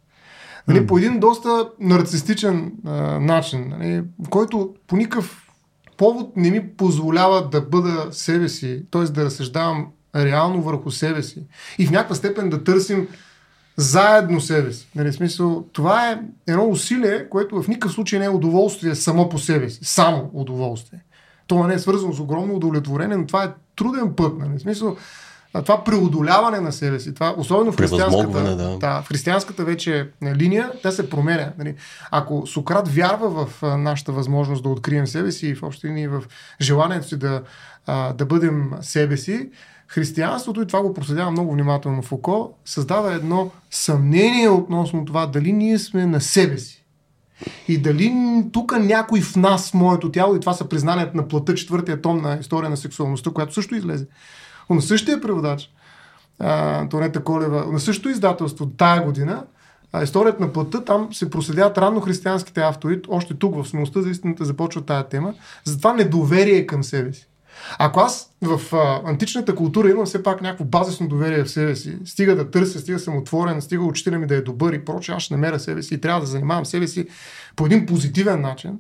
[0.68, 2.90] Нали, по един доста нарцистичен а,
[3.20, 5.46] начин, нали, който по никакъв
[5.96, 9.02] повод не ми позволява да бъда себе си, т.е.
[9.02, 11.42] да разсъждавам реално върху себе си.
[11.78, 13.08] И в някаква степен да търсим
[13.76, 14.88] заедно себе си.
[14.94, 19.38] Нали, смисъл, това е едно усилие, което в никакъв случай не е удоволствие само по
[19.38, 19.80] себе си.
[19.82, 21.00] Само удоволствие.
[21.46, 24.38] Това не е свързано с огромно удовлетворение, но това е труден път.
[24.38, 24.60] Нали?
[24.60, 24.96] Смисъл,
[25.52, 28.78] това преодоляване на себе си, това, особено в християнската, да.
[28.78, 31.52] да, в християнската вече е, линия, тя се променя.
[31.58, 31.74] Нали?
[32.10, 36.22] Ако Сократ вярва в нашата възможност да открием себе си и в общи линии в
[36.60, 37.42] желанието си да,
[38.14, 39.50] да бъдем себе си,
[39.90, 45.78] християнството, и това го проследява много внимателно Фуко, създава едно съмнение относно това дали ние
[45.78, 46.84] сме на себе си.
[47.68, 48.14] И дали
[48.52, 52.22] тук някой в нас, в моето тяло, и това са признанията на плътта, четвъртия том
[52.22, 54.06] на история на сексуалността, която също излезе.
[54.70, 55.70] На същия преводач,
[56.38, 59.44] Антонета Колева, на същото издателство тая година,
[59.92, 64.10] а, историята на плътта, там се проследяват ранно християнските автори, още тук в смелостта за
[64.10, 65.34] истината започва тая тема,
[65.64, 67.29] за това недоверие към себе си.
[67.78, 71.98] Ако аз в а, античната култура имам все пак някакво базисно доверие в себе си,
[72.04, 75.22] стига да търся, стига съм отворен, стига учителя ми да е добър и проче, аз
[75.22, 77.06] ще намеря себе си и трябва да занимавам себе си
[77.56, 78.78] по един позитивен начин.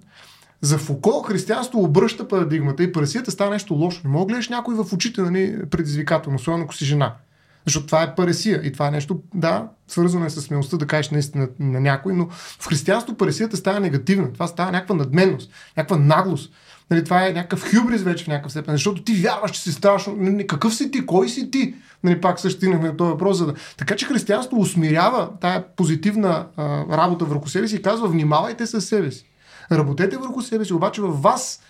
[0.60, 4.00] За Фуко християнство обръща парадигмата и парасията става нещо лошо.
[4.04, 7.14] Не мога да гледаш някой в очите нали, предизвикателно, особено ако си жена.
[7.66, 11.10] Защото това е паресия и това е нещо, да, свързано е с смелостта да кажеш
[11.10, 14.32] наистина на някой, но в християнство паресията става негативна.
[14.32, 16.52] Това става някаква надменност, някаква наглост.
[16.90, 20.16] Нали, това е някакъв хюбрис вече в някакъв степен, защото ти вярваш, че си страшно.
[20.18, 21.06] Нали, какъв си ти?
[21.06, 21.74] Кой си ти?
[22.04, 23.36] Нали, пак също стигнахме на този въпрос.
[23.36, 23.54] За да...
[23.76, 28.86] Така че християнство усмирява тая позитивна а, работа върху себе си и казва, внимавайте със
[28.86, 29.26] себе си.
[29.72, 31.60] Работете върху себе си, обаче във вас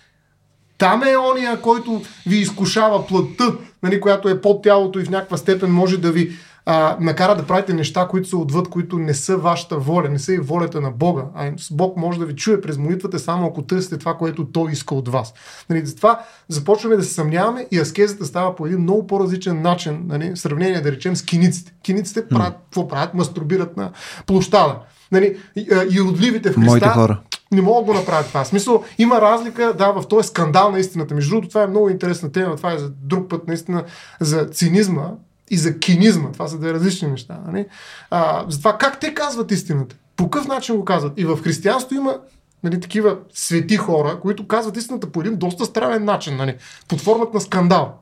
[0.77, 3.53] там е ония, който ви изкушава плътта,
[3.83, 6.31] нали, която е под тялото и в някаква степен може да ви
[6.65, 10.33] а, накара да правите неща, които са отвъд, които не са вашата воля, не са
[10.33, 11.23] и волята на Бога.
[11.35, 14.95] А Бог може да ви чуе през молитвата само ако търсите това, което Той иска
[14.95, 15.33] от вас.
[15.69, 20.31] Нали, затова започваме да се съмняваме и аскезата става по един много по-различен начин, нали,
[20.35, 21.73] в сравнение да речем с киниците.
[21.83, 23.13] Киниците правят, какво правят?
[23.13, 23.91] Мастурбират на
[24.25, 24.75] площада.
[25.11, 27.19] Нали, и, родливите в Христа Моите хора.
[27.51, 28.43] не могат да го направят това.
[28.43, 31.15] В смисъл, има разлика, да, в този скандал на истината.
[31.15, 33.83] Между другото, това е много интересна тема, това е за друг път, наистина,
[34.19, 35.11] за цинизма
[35.51, 36.31] и за кинизма.
[36.31, 37.39] Това са две различни неща.
[37.47, 37.65] Нали?
[38.09, 39.95] А, за това как те казват истината?
[40.15, 41.13] По какъв начин го казват?
[41.17, 42.17] И в християнство има
[42.63, 46.55] нали, такива свети хора, които казват истината по един доста странен начин, нали,
[46.87, 47.93] под формата на скандал.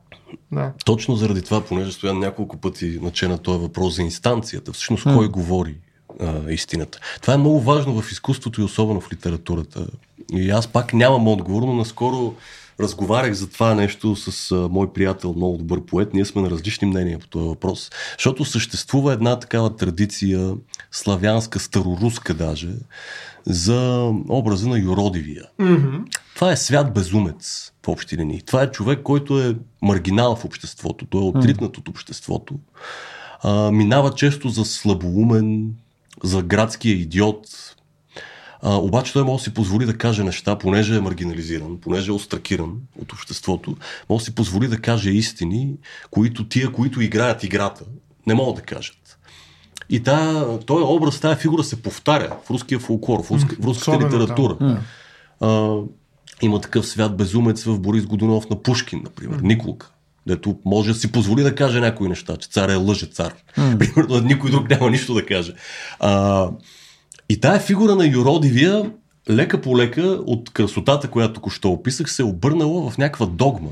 [0.52, 0.72] Да.
[0.84, 5.76] Точно заради това, понеже стоя няколко пъти наче този въпрос за инстанцията, всъщност кой говори
[6.20, 6.98] а, истината.
[7.22, 9.86] Това е много важно в изкуството и особено в литературата.
[10.32, 12.34] И аз пак нямам отговор, но наскоро
[12.80, 16.14] разговарях за това нещо с а, мой приятел, много добър поет.
[16.14, 20.54] Ние сме на различни мнения по този въпрос, защото съществува една такава традиция,
[20.90, 22.68] славянска, староруска даже,
[23.46, 25.44] за образа на юродивия.
[25.60, 26.16] Mm-hmm.
[26.34, 28.42] Това е свят безумец в общи линии.
[28.42, 31.06] Това е човек, който е маргинал в обществото.
[31.06, 32.54] Той е отритнат от обществото.
[33.42, 35.74] А, минава често за слабоумен,
[36.22, 37.46] за градския идиот.
[38.62, 42.14] А, обаче той може да си позволи да каже неща, понеже е маргинализиран, понеже е
[42.14, 43.76] остракиран от обществото,
[44.10, 45.74] може да си позволи да каже истини,
[46.10, 47.84] които тия, които играят играта,
[48.26, 49.18] не могат да кажат.
[49.90, 53.90] И тая, този образ, тази фигура се повтаря в руския фолклор, в, руска, в руската
[53.90, 54.20] Особено там.
[54.20, 54.80] литература.
[55.40, 55.76] А,
[56.42, 59.90] има такъв свят безумец в Борис Годунов на Пушкин, например, Николка.
[60.26, 63.34] Дето може да си позволи да каже някои неща, че цар е лъже цар.
[63.54, 65.54] Примерно, никой друг няма нищо да каже.
[66.00, 66.48] А,
[67.30, 68.92] и тая фигура на юродивия,
[69.30, 73.70] лека по лека, от красотата, която току-що описах, се е обърнала в някаква догма,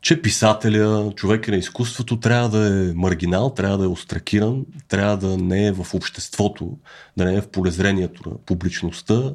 [0.00, 5.36] че писателя, човека на изкуството трябва да е маргинал, трябва да е остракиран, трябва да
[5.36, 6.78] не е в обществото,
[7.16, 9.32] да не е в полезрението на публичността,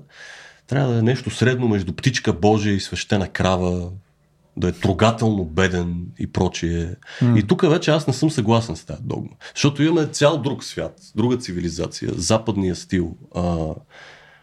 [0.67, 3.89] трябва да е нещо средно между птичка Божия и свещена крава,
[4.57, 6.95] да е трогателно беден и прочие.
[7.21, 7.39] Mm.
[7.39, 9.29] И тук вече аз не съм съгласен с тази догма.
[9.55, 13.67] Защото имаме цял друг свят, друга цивилизация, западния стил, а,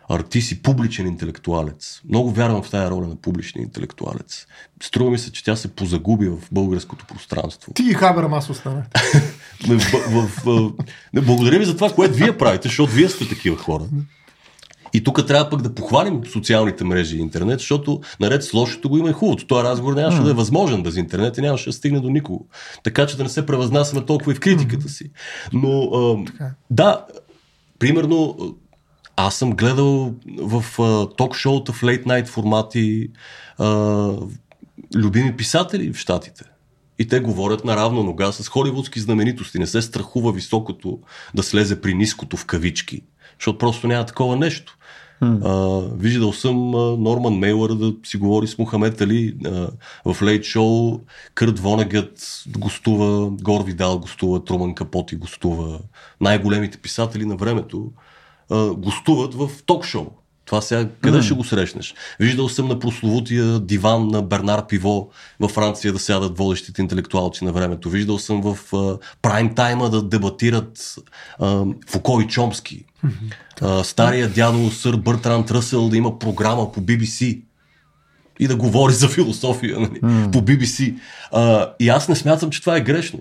[0.08, 2.00] артист и публичен интелектуалец.
[2.08, 4.46] Много вярвам в тази роля на публичния интелектуалец.
[4.82, 7.72] Струва ми се, че тя се позагуби в българското пространство.
[7.74, 8.84] Ти и Хабермас остана.
[9.66, 10.72] В, в, в, в,
[11.14, 13.84] не, благодаря ви за това, което вие правите, защото вие сте такива хора.
[14.92, 18.98] И тук трябва пък да похвалим социалните мрежи и интернет, защото наред с лошото го
[18.98, 19.46] има и хубавото.
[19.46, 22.46] Този разговор нямаше да е възможен без интернет и нямаше да стигне до никого.
[22.84, 25.10] Така че да не се превъзнасяме толкова и в критиката си.
[25.52, 26.24] Но а,
[26.70, 27.06] да,
[27.78, 28.36] примерно
[29.16, 33.08] аз съм гледал в а, ток-шоута в лейт-найт формати
[33.58, 34.12] а,
[34.94, 36.44] любими писатели в Штатите.
[36.98, 39.58] И те говорят на равна нога с холивудски знаменитости.
[39.58, 40.98] Не се страхува високото
[41.34, 43.02] да слезе при ниското в кавички.
[43.38, 44.78] Защото просто няма такова нещо.
[45.20, 49.68] А, виждал съм а, Норман Мейлър да си говори с Мухамед Али а,
[50.12, 51.00] в Лейт Шоу,
[51.34, 55.80] Кърт Вонегът гостува, Гор Видал гостува, Труман Капоти гостува.
[56.20, 57.90] Най-големите писатели на времето
[58.50, 60.06] а, гостуват в ток-шоу.
[60.48, 61.22] Това сега къде mm.
[61.22, 61.94] ще го срещнеш?
[62.20, 65.10] Виждал съм на прословутия диван на Бернар Пиво
[65.40, 67.90] във Франция да сядат водещите интелектуалци на времето.
[67.90, 70.94] Виждал съм в а, прайм тайма да дебатират
[71.38, 72.84] а, Фуко и Чомски.
[73.60, 77.42] А, стария дядо сър Бъртранд Ръсел да има програма по BBC
[78.40, 80.32] и да говори за философия нали, Mm.
[80.32, 80.94] по BBC.
[81.32, 83.20] А, и аз не смятам, че това е грешно.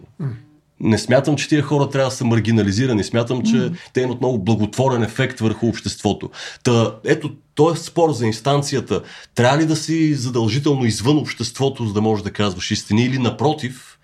[0.80, 3.04] Не смятам, че тия хора трябва да са маргинализирани.
[3.04, 6.30] Смятам, че те имат много благотворен ефект върху обществото.
[6.64, 9.02] Та, ето, този спор за инстанцията,
[9.36, 13.98] трябва ли да си задължително извън обществото, за да можеш да казваш истини, или напротив,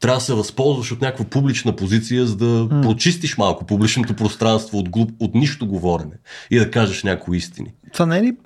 [0.00, 4.88] трябва да се възползваш от някаква публична позиция, за да прочистиш малко публичното пространство от,
[4.88, 6.12] глуп, от нищо говорене
[6.50, 7.72] и да кажеш някои истини.
[7.92, 8.36] Това не е ли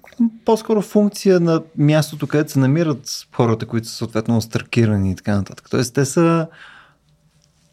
[0.44, 5.66] по-скоро функция на мястото, където се намират хората, които са съответно остракирани и така нататък?
[5.70, 6.46] Тоест, те са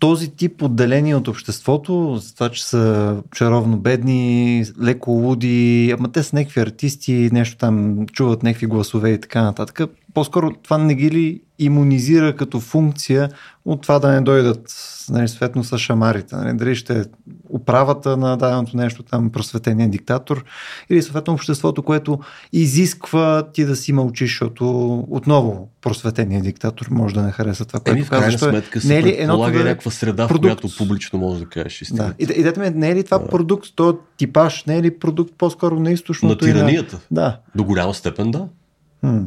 [0.04, 6.24] този тип отделени от обществото, за това, че са чаровно бедни, леко луди, ама те
[6.24, 9.82] са някакви артисти, нещо там чуват някакви гласове и така нататък.
[10.14, 13.30] По-скоро това не ги ли иммунизира като функция
[13.66, 14.74] от това да не дойдат
[15.10, 16.36] нали, съответно с шамарите.
[16.36, 17.04] Нали, дали ще е
[17.50, 20.46] управата на даденото нещо, там просветения диктатор
[20.90, 22.20] или съответно обществото, което
[22.54, 27.92] изисква ти да си мълчиш, защото отново просветения диктатор може да не хареса това, което
[27.92, 28.50] Еми, в крайна казва.
[28.50, 30.54] сметка се не е ли предполага едното да е някаква среда, продукт?
[30.54, 31.84] в която публично може да кажеш Да.
[31.84, 32.16] истината.
[32.20, 35.34] И, идеята ми е, не е ли това продукт, то типаж, не е ли продукт
[35.38, 36.48] по-скоро на На източното?
[36.48, 37.00] и тиранията.
[37.12, 37.40] Да.
[37.56, 38.48] До голяма степен да.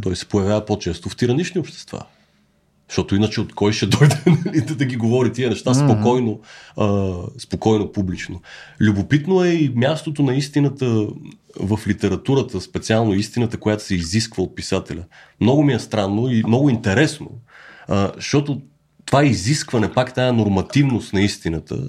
[0.02, 2.02] Той се появява по-често в тиранични общества.
[2.88, 6.40] Защото иначе от кой ще дойде нали, да, да ги говори тия неща спокойно,
[6.76, 8.40] а, спокойно публично.
[8.80, 11.06] Любопитно е и мястото на истината
[11.60, 15.04] в литературата, специално истината, която се изисква от писателя.
[15.40, 17.30] Много ми е странно и много интересно,
[17.88, 18.60] а, защото
[19.06, 21.88] това изискване, пак тая нормативност на истината,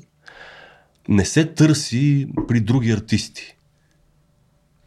[1.10, 3.58] не се търси при други артисти.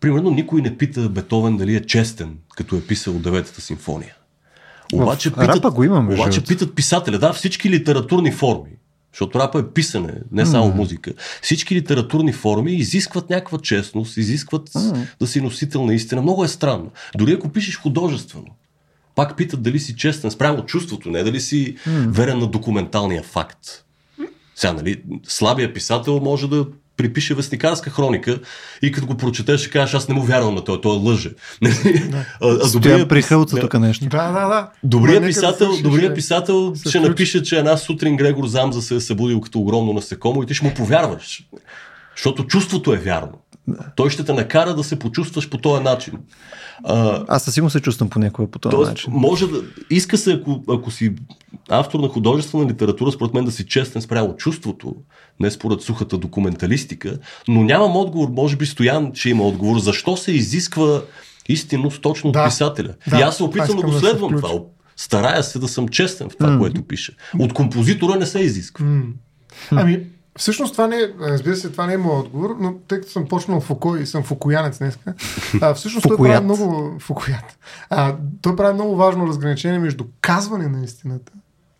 [0.01, 4.16] Примерно никой не пита Бетовен дали е честен, като е писал Деветата симфония.
[4.94, 6.14] Обаче, питат, рапа го имаме.
[6.14, 8.70] Обаче питат писателя, да, всички литературни форми,
[9.12, 10.74] защото рапа е писане, не само mm.
[10.74, 11.12] музика.
[11.42, 15.06] Всички литературни форми изискват някаква честност, изискват mm.
[15.20, 16.22] да си носител на истина.
[16.22, 16.90] Много е странно.
[17.16, 18.46] Дори ако пишеш художествено,
[19.14, 22.08] пак питат дали си честен спрямо чувството, не дали си mm.
[22.08, 23.84] верен на документалния факт.
[24.54, 26.66] Сега, нали, слабия писател може да
[27.01, 28.39] припише вестникарска хроника
[28.82, 31.31] и като го прочетеш ще кажеш, аз не му вярвам на той, той е лъже.
[32.10, 32.24] Да.
[32.40, 33.09] а, добрия...
[33.09, 34.05] при хълца тук нещо.
[34.05, 34.70] Да, да, да.
[34.82, 39.01] Добрият писател, да добрия писател ще, ще напише, че една сутрин Грегор Замза се е
[39.01, 41.44] събудил като огромно насекомо и ти ще му повярваш.
[42.16, 43.39] Защото чувството е вярно.
[43.97, 46.14] Той ще те накара да се почувстваш по този начин.
[46.84, 49.12] А, Аз със сигурност се чувствам понякога по този тоест, начин.
[49.12, 49.62] Може да.
[49.90, 51.14] Иска се, ако, ако си
[51.68, 54.94] автор на художествена литература, според мен да си честен спрямо чувството,
[55.40, 57.18] не според сухата документалистика,
[57.48, 61.02] но нямам отговор, може би Стоян ще има отговор, защо се изисква
[61.48, 62.94] истинност точно да, от писателя.
[63.09, 64.60] Да, и аз се опитвам да го следвам да това.
[64.97, 66.59] Старая се да съм честен в това, mm.
[66.59, 67.16] което пише.
[67.38, 68.86] От композитора не се изисква.
[68.86, 69.02] Mm.
[69.70, 70.01] Ами,
[70.40, 73.28] Всъщност това не е, разбира се, това не е моят отговор, но тъй като съм
[73.28, 74.98] почнал Фуко и съм фукоянец днес,
[75.60, 77.58] а, всъщност той прави много фукоят.
[77.90, 81.32] А, той прави много важно разграничение между казване на истината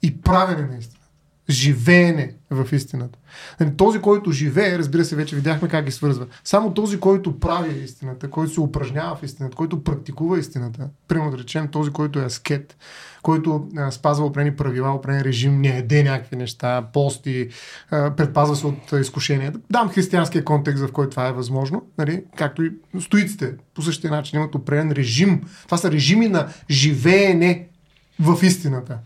[0.03, 1.00] и правене на истината.
[1.49, 3.19] Живеене в истината.
[3.61, 6.27] Нали, този, който живее, разбира се, вече видяхме как ги свързва.
[6.45, 11.39] Само този, който прави истината, който се упражнява в истината, който практикува истината, примерно да
[11.39, 12.77] речем този, който е аскет,
[13.23, 17.49] който а, спазва определени правила, определен режим, не еде някакви неща, пости,
[17.91, 19.53] а, предпазва се от изкушения.
[19.71, 22.25] Дам християнския контекст, в който това е възможно, нали?
[22.37, 25.41] както и стоиците по същия начин имат определен режим.
[25.65, 27.69] Това са режими на живеене
[28.21, 28.99] в истината.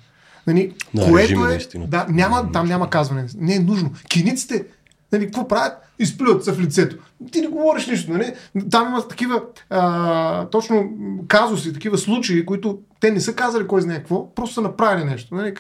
[0.47, 3.27] Нали, да, което е, да, няма, там няма казване.
[3.37, 3.91] Не е нужно.
[4.09, 4.65] Киниците,
[5.13, 5.73] нали, какво правят?
[5.99, 6.97] Изплюят се в лицето.
[7.33, 8.13] Ти не говориш нищо.
[8.13, 8.33] Нали?
[8.71, 10.91] Там има такива а, точно
[11.29, 15.35] казуси, такива случаи, които те не са казали кой знае какво, просто са направили нещо.
[15.35, 15.55] Нали?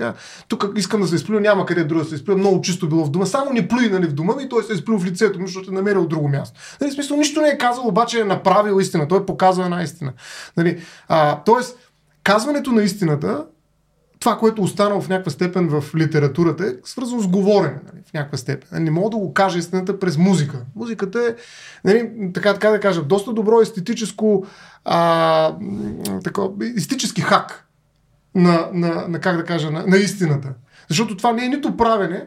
[0.48, 3.11] тук искам да се изплюя, няма къде друго да се изплюя, много чисто било в
[3.11, 3.27] дома.
[3.27, 5.74] Само не плюи нали, в дома и той се е изплюл в лицето, защото е
[5.74, 6.61] намерил друго място.
[6.81, 9.09] Нали, в смисъл, нищо не е казал, обаче е направил истина.
[9.09, 10.12] Той показва една истина.
[10.56, 10.82] Нали?
[11.09, 11.78] А, тоест,
[12.23, 13.44] казването на истината
[14.24, 18.38] това, което останало в някаква степен в литературата е свързано с говорене, нали, в някаква
[18.38, 18.84] степен.
[18.84, 20.60] Не мога да го кажа истината през музика.
[20.76, 21.34] Музиката е,
[21.84, 24.46] нали, така, така да кажа, доста добро естетическо,
[24.84, 25.56] а,
[26.24, 27.68] тако, естетически хак
[28.34, 30.48] на, на, на, как да кажа, на, на истината.
[30.88, 32.26] Защото това не е нито правене,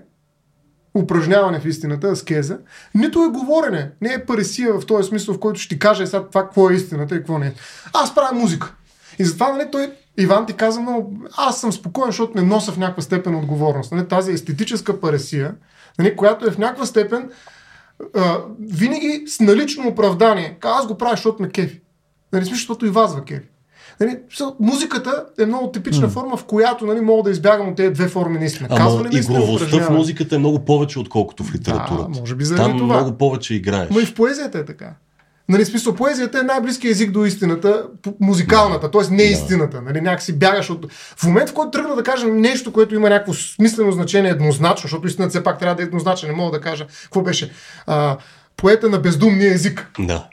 [0.95, 2.57] упражняване в истината, аскеза,
[2.95, 3.91] нито е говорене.
[4.01, 6.73] Не е паресия в този смисъл, в който ще ти каже сега това какво е
[6.73, 7.53] истината и какво не е.
[7.93, 8.73] Аз правя музика.
[9.19, 11.05] И затова нали, той Иван ти каза, но
[11.37, 13.91] аз съм спокоен, защото не нося в някаква степен отговорност.
[13.91, 14.07] Нали?
[14.07, 15.55] Тази естетическа паресия,
[15.99, 17.29] нали, която е в някаква степен
[18.15, 20.57] а, винаги с налично оправдание.
[20.63, 21.81] Аз го правя, защото ме кефи.
[22.33, 23.47] Нали, смисъл, защото и вас кефи.
[23.99, 24.17] Нали,
[24.59, 26.11] музиката е много типична mm.
[26.11, 28.67] форма, в която нали, мога да избягам от тези две форми наистина.
[28.71, 32.09] Ама Казване, игровостта в музиката е много повече, отколкото в литературата.
[32.11, 32.95] Да, може би Там това.
[32.95, 33.89] много повече играеш.
[33.91, 34.93] Но и в поезията е така.
[35.49, 37.85] Нали, смисъл, поезията е най-близкият език до истината,
[38.19, 39.01] музикалната, т.е.
[39.13, 39.81] не истината.
[39.81, 40.91] Нали, някакси бягаш от...
[40.91, 45.07] В момент, в който тръгна да кажа нещо, което има някакво смислено значение еднозначно, защото
[45.07, 47.51] истината все пак трябва да е еднозначна, не мога да кажа какво беше.
[47.85, 48.17] А,
[48.57, 49.91] поета на бездумния език.
[49.99, 50.27] Да.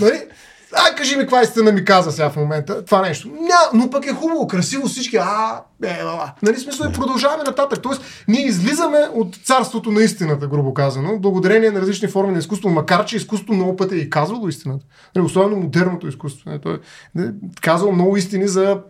[0.00, 0.22] Нали?
[0.72, 3.28] Ай, кажи ми каква истина ми каза сега в момента това нещо.
[3.28, 5.16] Ня, но пък е хубаво, красиво, всички.
[5.16, 6.32] А, е, а.
[6.42, 7.82] Нали смисъл и продължаваме нататък.
[7.82, 12.68] Тоест, ние излизаме от царството на истината, грубо казано, благодарение на различни форми на изкуство,
[12.68, 14.84] макар че изкуството много пъти е и казвало истината.
[15.14, 16.50] Нали, особено модерното изкуство.
[16.50, 16.74] Нали, той
[17.18, 17.22] е
[17.60, 18.80] казал много истини за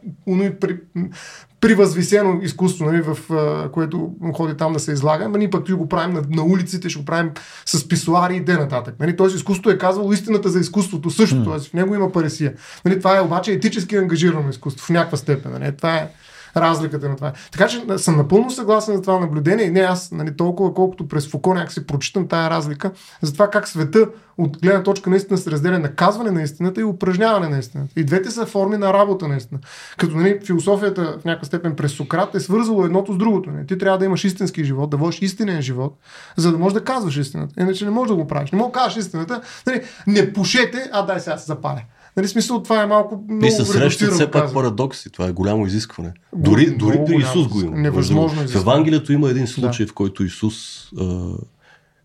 [1.67, 5.89] привъзвисено изкуство, нали, в а, което ходи там да се излага, ама ние пък го
[5.89, 7.31] правим на, на улиците, ще го правим
[7.67, 8.95] с писуари и де нататък.
[9.01, 11.45] Нали, Тоест изкуството е казвало истината за изкуството също, mm.
[11.45, 11.69] т.е.
[11.69, 12.53] в него има паресия.
[12.85, 15.53] Нали, това е обаче етически ангажирано изкуство в някаква степен.
[15.53, 16.09] Нали, това е
[16.57, 17.33] разликата на това.
[17.53, 21.29] Така че съм напълно съгласен за това наблюдение и не аз нали, толкова, колкото през
[21.29, 22.91] Фуко някак си прочитам тая разлика
[23.23, 24.09] за това как света
[24.39, 27.93] от гледна точка наистина се разделя на казване на истината и упражняване на истината.
[27.97, 29.61] И двете са форми на работа наистина.
[29.97, 33.51] Като нали, философията в някаква степен през Сократ е свързало едното с другото.
[33.51, 33.67] Нали.
[33.67, 35.99] Ти трябва да имаш истински живот, да водиш истинен живот,
[36.37, 37.61] за да можеш да казваш истината.
[37.61, 38.53] Иначе не можеш да го правиш.
[38.53, 39.41] Не можеш да кажеш истината.
[39.67, 41.83] Нали, не пушете, а дай сега се запаля.
[42.17, 45.11] Нали, смисъл, това е малко много И се срещат все пак парадокси.
[45.11, 46.13] Това е голямо изискване.
[46.37, 47.77] Дори, много дори при Исус го има.
[47.77, 48.49] Невъзможно.
[48.49, 48.55] В.
[48.55, 51.33] Евангелието има един случай, в който Исус а,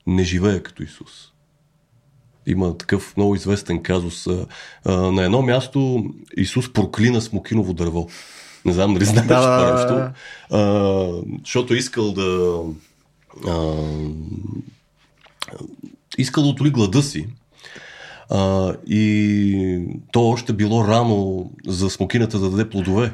[0.08, 1.32] не живее като Исус.
[2.48, 4.28] Има такъв много известен казус.
[4.28, 4.46] А,
[4.86, 6.06] а, на едно място
[6.38, 8.08] Исус проклина смокиново дърво.
[8.66, 9.94] Не знам дали знаеш Да, това да, да, нещо.
[9.94, 10.14] да.
[10.58, 12.62] А, защото искал да...
[13.48, 13.76] А,
[16.18, 17.28] искал да отоли глада си.
[18.32, 23.14] А, и то още било рано за смокината да даде плодове.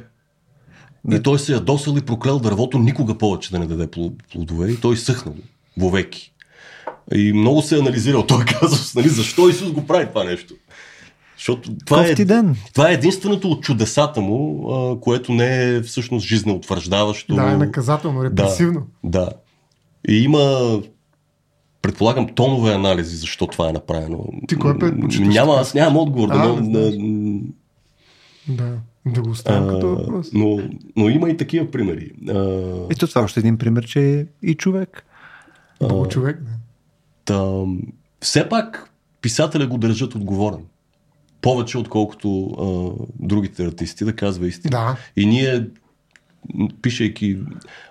[1.11, 4.77] И той се ядосал и проклел дървото никога повече да не даде пло- плодове и
[4.77, 5.35] той съхнал
[5.77, 6.33] вовеки.
[7.15, 10.53] И много се е анализирал той казус, нали, защо Исус го прави това нещо.
[11.37, 12.55] Защото това е, ден.
[12.73, 17.35] това е единственото от чудесата му, а, което не е всъщност жизнеутвърждаващо.
[17.35, 18.87] Да, е наказателно, репресивно.
[19.03, 19.31] Да, да.
[20.09, 20.79] И има,
[21.81, 24.25] предполагам, тонове анализи защо това е направено.
[24.47, 25.27] Ти кой предпочиташ?
[25.35, 26.29] Няма, аз нямам отговор.
[26.31, 26.91] А, Да, не да,
[28.47, 29.21] да, Да.
[29.21, 30.27] Го оставим като а, въпрос.
[30.33, 30.59] но,
[30.95, 32.11] но има и такива примери.
[32.29, 32.33] А,
[32.91, 35.05] Ето това е още един пример, че е и човек.
[35.79, 36.41] Бог човек.
[36.41, 36.49] Да.
[37.25, 37.63] Та,
[38.21, 38.91] все пак
[39.21, 40.59] писателя го държат отговорен.
[41.41, 44.71] Повече отколкото а, другите артисти да казва истина.
[44.71, 44.97] Да.
[45.21, 45.67] И ние,
[46.81, 47.37] пишейки,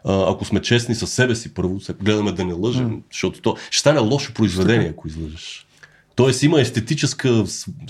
[0.04, 3.56] а, ако сме честни със себе си първо, се гледаме да не лъжем, защото то
[3.70, 5.66] ще стане лошо произведение, ако излъжеш.
[6.16, 7.44] Тоест има естетическа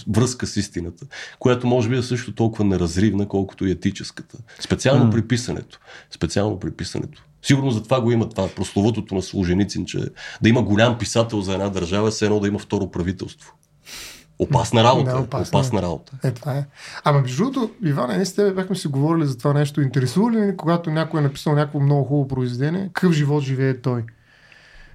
[0.09, 1.06] връзка с истината,
[1.38, 4.38] която може би е също толкова неразривна, колкото и етическата.
[4.60, 5.80] Специално при писането.
[6.10, 7.22] Специално при писането.
[7.43, 9.98] Сигурно за това го има това прословутото на Служеницин, че
[10.43, 13.55] да има голям писател за една държава, е едно да има второ правителство.
[14.38, 15.10] Опасна работа.
[15.10, 15.58] Да, е, опасна.
[15.58, 16.12] опасна работа.
[16.24, 16.64] Е, това е.
[17.04, 19.80] Ама между другото, Иване, ние с тебе бяхме си говорили за това нещо.
[19.80, 24.04] Интересува ли когато някой е написал някакво много хубаво произведение, какъв живот живее той?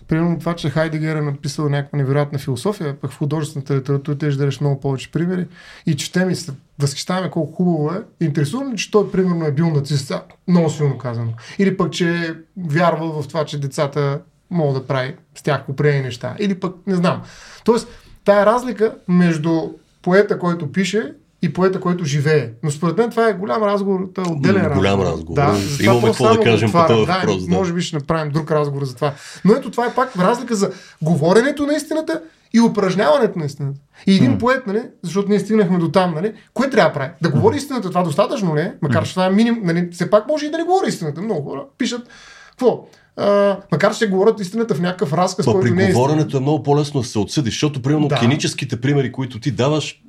[0.07, 4.37] Примерно това, че Хайдегер е написал някаква невероятна философия, пък в художествената литература те ще
[4.37, 5.47] дадеш много повече примери
[5.85, 8.25] и четем и се възхищаваме колко хубаво е.
[8.25, 10.13] Интересува ли, че той примерно е бил нацист?
[10.47, 11.33] Много силно казано.
[11.59, 16.01] Или пък, че е вярвал в това, че децата могат да прави с тях попрени
[16.01, 16.35] неща.
[16.39, 17.21] Или пък, не знам.
[17.63, 17.87] Тоест,
[18.25, 19.61] тая разлика между
[20.01, 22.49] поета, който пише и поета, който живее.
[22.63, 24.77] Но според мен това е голям разговор, това е отделен разговор.
[24.77, 25.35] голям разговор.
[25.35, 27.55] Да, Имаме какво да кажем по този да, въпрос, да.
[27.55, 29.13] Може би ще направим друг разговор за това.
[29.45, 30.71] Но ето това е пак разлика за
[31.01, 32.21] говоренето на истината
[32.53, 33.79] и упражняването на истината.
[34.07, 37.11] И един поет, нали, защото ние стигнахме до там, нали, кое трябва да прави?
[37.21, 38.73] Да говори истината, това достатъчно ли е?
[38.81, 41.21] Макар че това е минимум, нали, все пак може и да не говори истината.
[41.21, 42.01] Много хора пишат,
[42.49, 42.87] какво?
[43.17, 46.63] А, макар че говорят истината в някакъв разказ, Ма който не е говоренето е много
[46.63, 48.15] по-лесно да се отсъдиш, защото примерно Да.
[48.15, 50.01] клиническите примери, които ти даваш,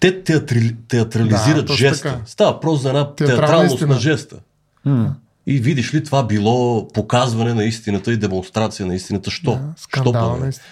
[0.00, 0.76] те театри...
[0.88, 2.02] театрализират Да, жеста.
[2.02, 2.20] така.
[2.26, 3.94] Става просто за една Театрална театралност истина.
[3.94, 4.36] на жеста.
[5.46, 9.30] И видиш ли, това било показване на истината и демонстрация на истината.
[9.30, 9.50] Що?
[9.50, 10.40] Да, Що скандал па, бе?
[10.40, 10.66] на истина.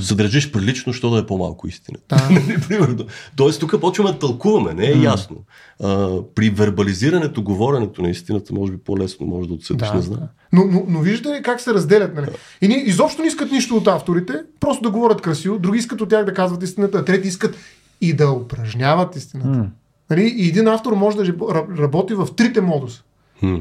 [0.00, 1.98] Се държиш прилично, що да е по-малко истина.
[2.08, 2.28] Да.
[2.80, 3.06] Нали.
[3.36, 5.36] Тоест, тук почваме да тълкуваме, не е ясно.
[5.82, 10.20] А, при вербализирането, говоренето на истината, може би по-лесно може да отсъдиш, Да, не знам.
[10.20, 10.28] да.
[10.52, 12.14] Но, но, но виждате ли как се разделят?
[12.14, 12.26] Нали?
[12.60, 16.08] И ние изобщо не искат нищо от авторите, просто да говорят красиво, други искат от
[16.08, 17.56] тях да казват истината, а трети искат
[18.00, 19.66] и да упражняват истината.
[20.10, 20.34] Нали?
[20.36, 23.02] И един автор може да раб- работи в трите модуса.
[23.40, 23.54] Хм.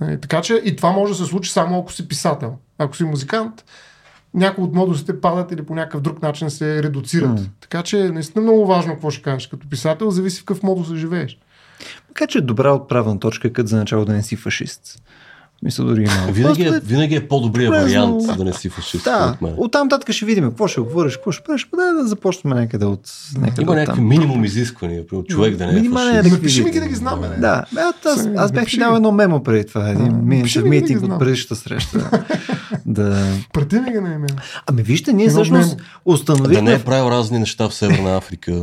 [0.00, 0.20] Нали?
[0.20, 2.54] Така че и това може да се случи само ако си писател.
[2.78, 3.64] Ако си музикант,
[4.36, 7.40] някои от модусите падат или по някакъв друг начин се редуцират.
[7.60, 9.46] Така че наистина много важно какво ще кажеш.
[9.46, 11.38] Като писател зависи в какъв модус живееш.
[12.08, 15.02] Така че е добра отправна точка, като за начало да не си фашист.
[15.62, 16.32] Мисля дори има.
[16.32, 17.88] Винаги, е, Просто винаги е по-добрия полезно.
[17.88, 19.04] вариант да не си фашист.
[19.04, 21.68] Да, оттам татък ще видим какво ще говориш, какво ще правиш.
[21.76, 23.00] Дай да започнем някъде от
[23.38, 26.24] някъде Има от някакви минимум изисквания, примерно човек да не е Минимален фашист.
[26.24, 26.30] ред.
[26.30, 26.86] Да напиши ми ги да
[27.28, 27.36] не?
[27.36, 30.12] Да, бе, аз, Сега, аз бях ти дал едно мемо преди това, един
[30.64, 31.18] митинг, да от знам.
[31.18, 32.10] предишната среща.
[32.86, 33.26] да.
[33.52, 34.28] Прати ми ги на имен.
[34.66, 35.76] Ами вижте, ние всъщност мемо.
[35.76, 36.62] Да установихме...
[36.62, 38.62] не е правил разни неща в Северна Африка,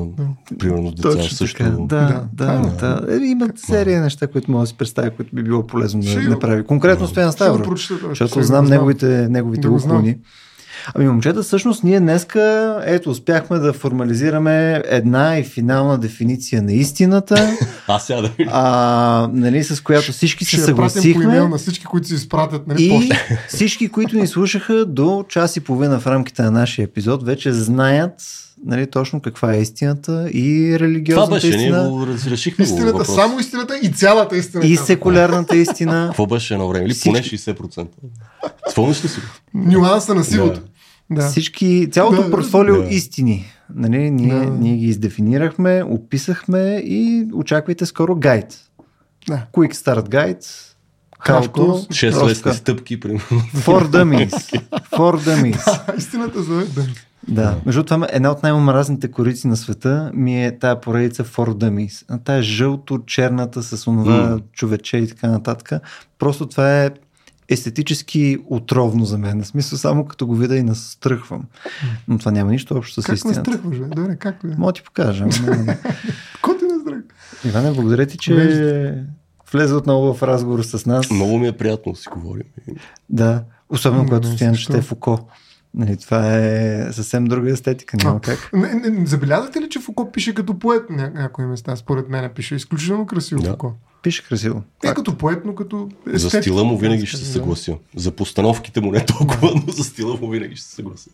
[0.60, 1.64] примерно деца Точно също.
[1.64, 2.72] Да, да, Да.
[2.80, 3.14] да.
[3.14, 6.64] Е, Има серия неща, които мога да си представя, които би било полезно да направи.
[6.84, 7.64] Конкретно Стоян Ще Ставро.
[7.64, 10.18] прочета, ще Защото знам неговите, неговите уклони.
[10.96, 17.58] Ами, момчета, всъщност ние днеска, ето, успяхме да формализираме една и финална дефиниция на истината,
[17.88, 21.40] Аз сега да а, нали, с която всички се Ще съгласихме.
[21.40, 22.68] на всички, които си изпратят.
[22.68, 23.16] Нали, И почта.
[23.48, 28.14] всички, които ни слушаха до час и половина в рамките на нашия епизод, вече знаят
[28.66, 32.92] нали, точно каква е истината и Това религиозната беше, ние истина, го разрешихме го Истината,
[32.94, 33.16] въпрос.
[33.16, 34.66] само истината и цялата истина.
[34.66, 36.06] и секулярната истина.
[36.08, 36.86] Какво беше едно време?
[36.86, 37.88] Или поне 60%.
[38.72, 39.20] Спомниш ли си?
[39.20, 39.60] го?
[39.62, 40.62] Нюанса на силото.
[41.12, 41.28] Да.
[41.30, 42.88] Всички, цялото Да, портфолио да.
[42.88, 43.46] истини.
[43.76, 44.46] Нали, ние, Да.
[44.46, 48.60] ние ги издефинирахме, описахме и очаквайте скоро гайд.
[49.28, 49.46] Да.
[49.54, 50.46] Quick Start Guide.
[51.26, 51.88] Course.
[51.90, 53.20] 6 просто лесни стъпки, примерно.
[53.56, 54.62] For dummies.
[54.92, 55.98] For dummies.
[55.98, 56.86] Истината за да.
[57.28, 62.24] Да, между това една от най-омразните корици на света ми е тая поредица For Dummies.
[62.24, 64.44] Тая жълто-черната с онова mm.
[64.52, 65.82] човече и така нататък.
[66.20, 66.92] Просто това е
[67.50, 69.44] естетически отровно за мен.
[69.44, 71.44] В смисъл, само като го видя и настръхвам.
[72.08, 73.44] Но това няма нищо общо с как истината.
[73.44, 73.96] Как настръхваш, бе?
[73.96, 74.56] Добре, как бе?
[74.58, 75.26] Мога ти покажа.
[76.42, 77.04] Ко ти настръх?
[77.46, 79.04] Иване, благодаря ти, че
[79.52, 81.12] влезе отново в разговор с нас.
[81.12, 82.44] Много ми е приятно да си говорим.
[83.10, 85.20] Да, особено когато стоянеш ще е в око.
[85.76, 88.50] Нали, това е съвсем друга естетика, няма как.
[88.54, 91.76] Не, не, забелязахте ли, че Фуко пише като поет на някои места?
[91.76, 93.50] Според мен пише изключително красиво Да.
[93.50, 93.74] Фуко.
[94.04, 94.64] Пише красиво.
[94.84, 96.32] Не като поет, но като естетик.
[96.32, 97.76] За стила му винаги ще се съглася.
[97.96, 101.10] За постановките му не толкова, но за стила му винаги ще се съглася.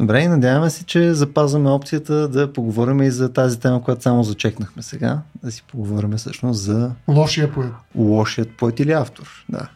[0.00, 4.22] Добре, и надяваме се, че запазваме опцията да поговорим и за тази тема, която само
[4.24, 5.18] зачекнахме сега.
[5.44, 7.72] Да си поговорим всъщност за Лошия поет.
[7.96, 9.44] лошият поет или автор.
[9.48, 9.68] Да,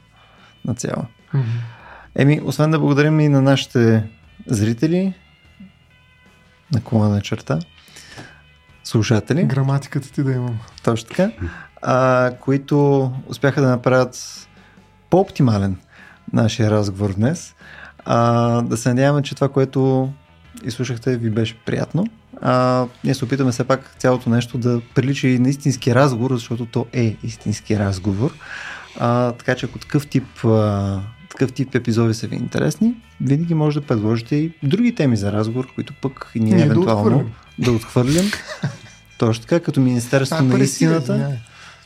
[0.65, 1.05] на цяло.
[1.35, 1.45] Мгм.
[2.17, 4.05] Еми, освен да благодарим и на нашите
[4.47, 5.15] зрители,
[6.75, 7.59] на колана черта,
[8.85, 10.59] слушатели, Граматиката ти да имам.
[10.85, 11.31] точно така,
[11.83, 14.49] а, които успяха да направят
[15.11, 15.77] по-оптимален
[16.33, 17.55] нашия разговор днес.
[18.05, 20.13] А, да се надяваме, че това, което
[20.65, 22.07] изслушахте, ви беше приятно.
[22.41, 26.67] А, ние се опитаме все пак цялото нещо да прилича и на истински разговор, защото
[26.67, 28.35] то е истински разговор.
[28.99, 31.01] А, така че ако такъв тип, а,
[31.43, 35.75] такъв тип епизоди са ви интересни, винаги може да предложите и други теми за разговор,
[35.75, 38.31] които пък ние, да евентуално да отхвърлим.
[39.19, 41.37] Точно така, като Министерство А, на истината, извинявай.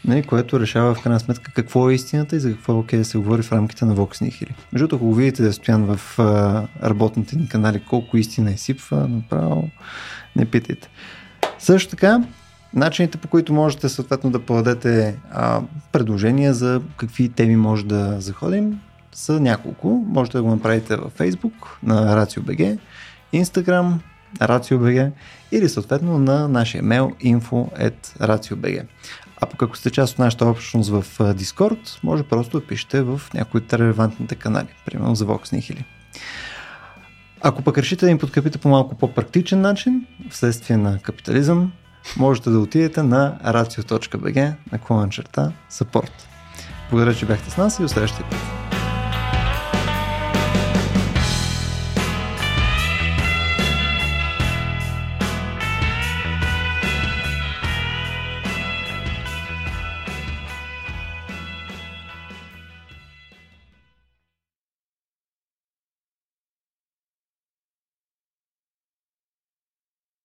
[0.05, 3.05] нали, което решава в крайна сметка какво е истината и за какво е окей да
[3.05, 4.53] се говори в рамките на Vox Nihili.
[4.73, 9.71] Между другото, ако видите да стоян в а, работните ни канали колко истина изсипва, направо
[10.37, 10.89] не питайте.
[11.59, 12.23] Също така,
[12.75, 15.61] начините по които можете съответно да подадете а,
[15.93, 18.79] предложения за какви теми може да заходим
[19.17, 20.05] са няколко.
[20.09, 21.53] Можете да го направите във Facebook
[21.83, 22.79] на RACIO.BG,
[23.35, 23.93] Instagram
[24.39, 25.13] RACIO.BG
[25.53, 28.87] или съответно на нашия мейл info.racio.bg.
[29.41, 33.21] А пък ако сте част от нашата общност в Discord, може просто да пишете в
[33.35, 35.85] някои от релевантните канали, примерно за Vox Nihili.
[37.41, 41.73] Ако пък решите да им подкрепите по малко по-практичен начин, вследствие на капитализъм,
[42.17, 46.13] можете да отидете на racio.bg на клона черта support.
[46.91, 48.76] Благодаря, че бяхте с нас и до следващия път.